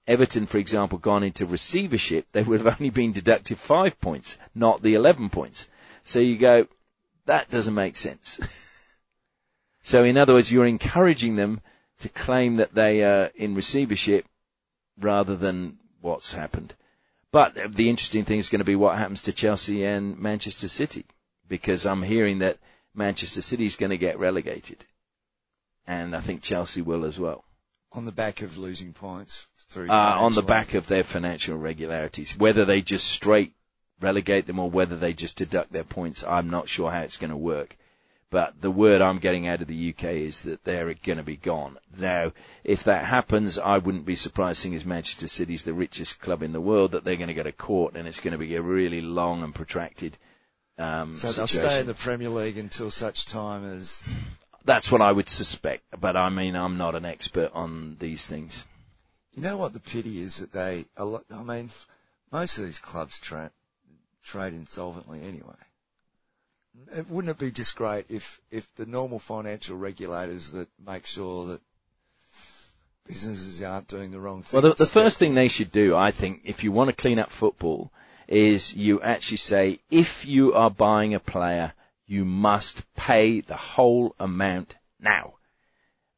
Everton, 0.06 0.46
for 0.46 0.58
example, 0.58 0.98
gone 0.98 1.24
into 1.24 1.46
receivership, 1.46 2.28
they 2.34 2.44
would 2.44 2.60
have 2.62 2.80
only 2.80 2.90
been 2.90 3.14
deducted 3.14 3.58
five 3.58 4.00
points, 4.02 4.38
not 4.54 4.82
the 4.82 4.96
eleven 4.96 5.30
points. 5.30 5.70
So 6.04 6.20
you 6.20 6.38
go, 6.38 6.68
that 7.26 7.50
doesn't 7.50 7.74
make 7.74 7.96
sense. 7.96 8.40
so 9.84 10.04
in 10.04 10.18
other 10.18 10.34
words, 10.34 10.52
you're 10.52 10.66
encouraging 10.66 11.36
them 11.36 11.62
to 12.00 12.10
claim 12.10 12.56
that 12.56 12.74
they 12.74 13.04
are 13.04 13.30
in 13.36 13.54
receivership 13.54 14.26
rather 15.00 15.36
than 15.36 15.78
what's 16.02 16.34
happened. 16.34 16.74
But 17.32 17.76
the 17.76 17.90
interesting 17.90 18.26
thing 18.26 18.40
is 18.40 18.50
going 18.50 18.60
to 18.60 18.66
be 18.66 18.76
what 18.76 18.98
happens 18.98 19.22
to 19.24 19.34
Chelsea 19.34 19.84
and 19.84 20.18
Manchester 20.18 20.68
City, 20.68 21.06
because 21.48 21.86
I'm 21.86 22.04
hearing 22.04 22.40
that 22.40 22.60
Manchester 22.94 23.42
City 23.42 23.66
is 23.66 23.76
going 23.76 23.90
to 23.90 23.98
get 23.98 24.20
relegated, 24.20 24.86
and 25.86 26.16
I 26.16 26.22
think 26.22 26.42
Chelsea 26.42 26.82
will 26.82 27.06
as 27.06 27.20
well. 27.20 27.44
On 27.92 28.06
the 28.06 28.12
back 28.12 28.42
of 28.42 28.58
losing 28.58 28.94
points 28.94 29.48
through. 29.68 29.90
Uh, 29.90 30.16
on 30.20 30.34
the 30.34 30.42
back 30.44 30.74
of 30.74 30.88
their 30.88 31.04
financial 31.04 31.56
irregularities, 31.56 32.38
whether 32.38 32.66
they 32.66 32.82
just 32.82 33.08
straight 33.08 33.54
relegate 34.00 34.46
them 34.46 34.60
or 34.60 34.70
whether 34.70 34.96
they 34.96 35.14
just 35.14 35.36
deduct 35.36 35.72
their 35.72 35.84
points, 35.84 36.24
I'm 36.24 36.50
not 36.50 36.70
sure 36.70 36.92
how 36.92 37.02
it's 37.02 37.18
going 37.18 37.32
to 37.32 37.38
work. 37.38 37.78
But 38.34 38.62
the 38.62 38.72
word 38.72 39.00
I'm 39.00 39.20
getting 39.20 39.46
out 39.46 39.62
of 39.62 39.68
the 39.68 39.94
UK 39.94 40.06
is 40.06 40.42
that 40.42 40.64
they're 40.64 40.92
going 40.96 41.20
to 41.20 41.24
be 41.24 41.38
gone. 41.38 41.78
Now, 42.00 42.34
if 42.64 42.84
that 42.86 43.06
happens, 43.06 43.60
I 43.60 43.78
wouldn't 43.78 44.08
be 44.08 44.16
surprised 44.16 44.58
seeing 44.58 44.74
as 44.74 44.86
Manchester 44.86 45.28
City's 45.28 45.62
the 45.62 45.74
richest 45.76 46.20
club 46.20 46.42
in 46.42 46.52
the 46.52 46.60
world 46.60 46.94
that 46.94 47.04
they're 47.04 47.16
going 47.16 47.28
to 47.28 47.36
go 47.36 47.44
to 47.44 47.52
court 47.52 47.96
and 47.96 48.08
it's 48.08 48.20
going 48.20 48.32
to 48.32 48.40
be 48.40 48.56
a 48.56 48.62
really 48.64 49.02
long 49.02 49.44
and 49.44 49.54
protracted 49.54 50.18
um, 50.80 51.16
So 51.16 51.32
they'll 51.32 51.46
situation. 51.46 51.70
stay 51.70 51.82
in 51.82 51.86
the 51.86 51.94
Premier 51.94 52.30
League 52.30 52.58
until 52.58 52.90
such 52.90 53.28
time 53.28 53.64
as. 53.78 54.16
That's 54.66 54.92
what 54.92 55.04
I 55.04 55.12
would 55.12 55.30
suspect. 55.30 55.84
But 56.02 56.18
I 56.18 56.30
mean, 56.30 56.56
I'm 56.56 56.76
not 56.76 56.96
an 56.96 57.06
expert 57.06 57.52
on 57.54 57.98
these 58.00 58.26
things. 58.26 58.66
You 59.34 59.44
know 59.44 59.58
what 59.58 59.74
the 59.74 59.80
pity 59.80 60.18
is 60.18 60.38
that 60.38 60.54
they. 60.54 60.86
A 60.98 61.06
lot, 61.06 61.26
I 61.32 61.44
mean, 61.44 61.70
most 62.32 62.58
of 62.58 62.66
these 62.66 62.80
clubs 62.80 63.20
tra- 63.20 63.52
trade 64.24 64.54
insolvently 64.54 65.22
anyway. 65.22 65.54
It, 66.92 67.10
wouldn't 67.10 67.32
it 67.32 67.38
be 67.38 67.52
just 67.52 67.76
great 67.76 68.06
if 68.10 68.42
if 68.50 68.74
the 68.76 68.86
normal 68.86 69.20
financial 69.20 69.78
regulators 69.78 70.52
that 70.52 70.70
make 70.84 71.06
sure 71.06 71.46
that 71.48 71.62
businesses 73.06 73.62
aren't 73.62 73.88
doing 73.88 74.12
the 74.12 74.20
wrong 74.20 74.44
thing? 74.44 74.62
Well, 74.62 74.72
the, 74.72 74.78
the 74.78 74.90
first 74.90 75.20
thing 75.20 75.34
they 75.34 75.48
should 75.48 75.72
do, 75.72 75.96
I 75.96 76.12
think, 76.12 76.42
if 76.44 76.64
you 76.64 76.72
want 76.72 76.90
to 76.90 76.96
clean 76.96 77.20
up 77.20 77.32
football, 77.32 77.92
is 78.28 78.76
you 78.76 79.02
actually 79.02 79.38
say, 79.38 79.80
if 79.92 80.26
you 80.26 80.54
are 80.54 80.72
buying 80.72 81.14
a 81.14 81.20
player, 81.20 81.74
you 82.08 82.26
must 82.26 82.92
pay 82.96 83.42
the 83.42 83.56
whole 83.56 84.16
amount 84.20 84.76
now. 85.00 85.36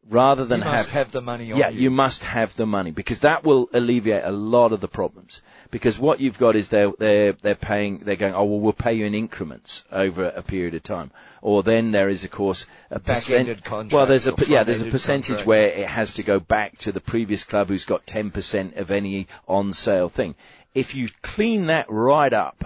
Rather 0.10 0.46
than 0.46 0.60
You 0.60 0.66
must 0.66 0.92
have 0.92 1.04
have 1.06 1.12
the 1.12 1.22
money 1.22 1.52
on 1.52 1.58
yeah, 1.58 1.70
you. 1.70 1.82
you 1.82 1.92
must 1.92 2.24
have 2.24 2.56
the 2.56 2.66
money 2.66 2.92
because 2.92 3.20
that 3.20 3.44
will 3.44 3.70
alleviate 3.74 4.24
a 4.24 4.32
lot 4.32 4.72
of 4.72 4.82
the 4.82 4.88
problems. 4.88 5.42
Because 5.72 5.98
what 6.00 6.20
you've 6.20 6.38
got 6.38 6.56
is 6.56 6.70
they're 6.70 6.92
they're 6.98 7.34
they're 7.34 7.56
paying 7.56 8.00
they're 8.00 8.16
going 8.16 8.34
oh 8.34 8.44
well 8.44 8.60
we'll 8.60 8.74
pay 8.74 8.94
you 8.94 9.06
in 9.06 9.16
increments 9.16 9.84
over 9.92 10.26
a 10.26 10.42
period 10.42 10.76
of 10.76 10.84
time, 10.84 11.12
or 11.42 11.64
then 11.64 11.92
there 11.92 12.08
is 12.08 12.24
of 12.24 12.32
course 12.32 12.66
a 12.92 13.00
percent. 13.00 13.70
Well, 13.92 14.06
there's 14.06 14.28
a 14.28 14.36
yeah 14.48 14.64
there's 14.64 14.82
a 14.82 14.86
percentage 14.86 15.28
contracts. 15.28 15.48
where 15.48 15.68
it 15.70 15.88
has 15.88 16.14
to 16.14 16.24
go 16.24 16.40
back 16.40 16.78
to 16.80 16.92
the 16.92 17.02
previous 17.02 17.44
club 17.44 17.70
who's 17.70 17.86
got 17.86 18.06
ten 18.06 18.32
percent 18.32 18.76
of 18.76 18.92
any 18.92 19.28
on 19.48 19.74
sale 19.74 20.10
thing. 20.10 20.36
If 20.74 20.94
you 20.94 21.10
clean 21.22 21.68
that 21.68 21.90
right 21.90 22.34
up, 22.34 22.66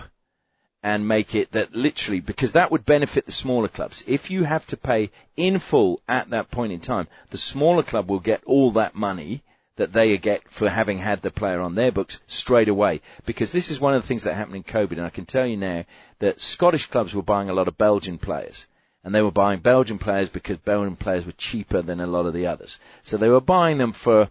and 0.81 1.07
make 1.07 1.35
it 1.35 1.51
that 1.51 1.75
literally 1.75 2.21
because 2.21 2.53
that 2.53 2.71
would 2.71 2.85
benefit 2.85 3.25
the 3.25 3.31
smaller 3.31 3.67
clubs. 3.67 4.03
If 4.07 4.31
you 4.31 4.43
have 4.45 4.65
to 4.67 4.77
pay 4.77 5.11
in 5.35 5.59
full 5.59 6.01
at 6.07 6.29
that 6.29 6.51
point 6.51 6.71
in 6.71 6.79
time, 6.79 7.07
the 7.31 7.37
smaller 7.37 7.83
club 7.83 8.09
will 8.09 8.19
get 8.19 8.43
all 8.45 8.71
that 8.71 8.95
money 8.95 9.43
that 9.75 9.93
they 9.93 10.17
get 10.17 10.49
for 10.49 10.69
having 10.69 10.97
had 10.97 11.21
the 11.21 11.31
player 11.31 11.61
on 11.61 11.75
their 11.75 11.91
books 11.91 12.19
straight 12.27 12.67
away. 12.67 13.01
Because 13.25 13.51
this 13.51 13.71
is 13.71 13.79
one 13.79 13.93
of 13.93 14.01
the 14.01 14.07
things 14.07 14.23
that 14.23 14.35
happened 14.35 14.57
in 14.57 14.63
COVID, 14.63 14.93
and 14.93 15.03
I 15.03 15.09
can 15.09 15.25
tell 15.25 15.45
you 15.45 15.55
now 15.55 15.85
that 16.19 16.41
Scottish 16.41 16.87
clubs 16.87 17.15
were 17.15 17.21
buying 17.21 17.49
a 17.49 17.53
lot 17.53 17.69
of 17.69 17.77
Belgian 17.77 18.17
players. 18.17 18.67
And 19.05 19.15
they 19.15 19.21
were 19.21 19.31
buying 19.31 19.59
Belgian 19.59 19.97
players 19.97 20.27
because 20.27 20.57
Belgian 20.57 20.97
players 20.97 21.25
were 21.25 21.31
cheaper 21.31 21.81
than 21.81 22.01
a 22.01 22.07
lot 22.07 22.25
of 22.25 22.33
the 22.33 22.45
others. 22.47 22.79
So 23.03 23.15
they 23.15 23.29
were 23.29 23.39
buying 23.39 23.77
them 23.77 23.93
for 23.93 24.29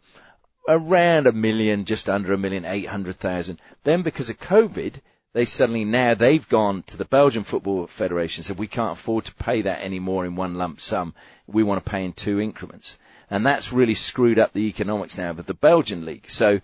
around 0.68 1.26
a 1.26 1.32
million, 1.32 1.86
just 1.86 2.11
under 2.11 2.34
a 2.34 2.38
million, 2.38 2.66
eight 2.66 2.88
hundred 2.88 3.18
thousand. 3.18 3.59
Then 3.84 4.03
because 4.03 4.28
of 4.28 4.38
COVID, 4.38 5.01
they 5.33 5.45
suddenly 5.45 5.85
now 5.85 6.14
they've 6.14 6.49
gone 6.49 6.83
to 6.85 6.97
the 6.97 7.05
Belgian 7.05 7.45
Football 7.45 7.87
Federation 7.87 8.41
and 8.41 8.47
said 8.47 8.59
we 8.59 8.66
can't 8.66 8.99
afford 8.99 9.24
to 9.26 9.35
pay 9.35 9.61
that 9.62 9.83
anymore 9.83 10.24
in 10.24 10.37
one 10.37 10.55
lump 10.55 10.81
sum. 10.81 11.14
We 11.47 11.62
want 11.62 11.85
to 11.85 11.91
pay 11.91 12.05
in 12.05 12.12
two 12.12 12.41
increments. 12.41 12.99
And 13.31 13.45
that's 13.45 13.72
really 13.72 13.95
screwed 13.95 14.39
up 14.39 14.53
the 14.53 14.68
economics 14.68 15.18
now 15.18 15.31
of 15.31 15.45
the 15.45 15.55
Belgian 15.55 16.07
league. 16.07 16.31
So 16.31 16.61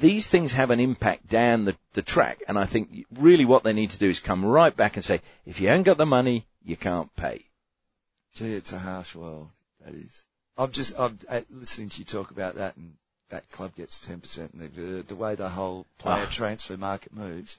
these 0.00 0.28
things 0.28 0.54
have 0.54 0.70
an 0.70 0.80
impact 0.80 1.28
down 1.28 1.66
the, 1.66 1.76
the 1.92 2.02
track. 2.02 2.42
And 2.48 2.58
I 2.58 2.64
think 2.64 3.06
really 3.14 3.44
what 3.44 3.64
they 3.64 3.74
need 3.74 3.90
to 3.90 3.98
do 3.98 4.08
is 4.08 4.18
come 4.18 4.44
right 4.44 4.74
back 4.74 4.96
and 4.96 5.04
say, 5.04 5.20
if 5.44 5.60
you 5.60 5.68
haven't 5.68 5.84
got 5.84 5.98
the 5.98 6.06
money, 6.06 6.46
you 6.64 6.76
can't 6.76 7.14
pay. 7.16 7.44
Gee, 8.34 8.54
it's 8.54 8.72
a 8.72 8.78
harsh 8.78 9.14
world. 9.14 9.48
That 9.84 9.94
is. 9.94 10.24
I'm 10.58 10.72
just 10.72 10.98
I'm 10.98 11.18
uh, 11.28 11.42
listening 11.50 11.90
to 11.90 11.98
you 11.98 12.04
talk 12.04 12.30
about 12.30 12.54
that, 12.54 12.76
and 12.76 12.94
that 13.28 13.48
club 13.50 13.74
gets 13.76 13.98
ten 13.98 14.20
percent, 14.20 14.52
and 14.54 14.62
the 14.62 15.02
the 15.02 15.14
way 15.14 15.34
the 15.34 15.50
whole 15.50 15.86
player 15.98 16.24
Ah. 16.26 16.30
transfer 16.30 16.76
market 16.76 17.14
moves. 17.14 17.58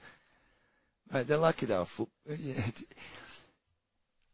Mate, 1.12 1.26
they're 1.26 1.38
lucky 1.38 1.66
they 1.66 1.76
were 1.76 1.84
foot. 1.84 2.08
Yeah. 2.26 2.60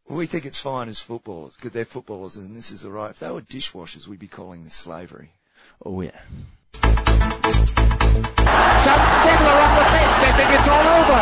We 0.06 0.26
think 0.26 0.44
it's 0.44 0.60
fine 0.60 0.90
as 0.90 1.00
footballers 1.00 1.56
because 1.56 1.72
they're 1.72 1.86
footballers, 1.86 2.36
and 2.36 2.54
this 2.54 2.70
is 2.70 2.84
all 2.84 2.90
right. 2.90 3.10
If 3.10 3.20
they 3.20 3.30
were 3.30 3.40
dishwashers, 3.40 4.06
we'd 4.06 4.18
be 4.18 4.28
calling 4.28 4.62
this 4.62 4.74
slavery. 4.74 5.30
Oh 5.82 5.98
yeah. 6.02 6.10
Some 6.74 6.92
people 9.24 9.48
are 9.48 9.60
on 9.64 9.72
the 9.80 9.84
fence. 9.88 10.16
They 10.20 10.32
think 10.36 10.50
it's 10.52 10.68
all 10.68 10.84
over. 10.84 11.20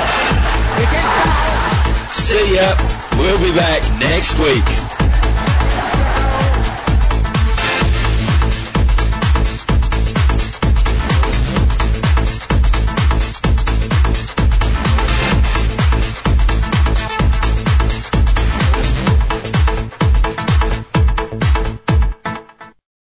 It 0.82 0.90
is 0.98 1.06
now. 1.06 1.92
See 2.08 2.56
ya. 2.56 2.74
We'll 3.16 3.38
be 3.38 3.54
back 3.56 3.82
next 4.00 4.36
week. 4.40 4.66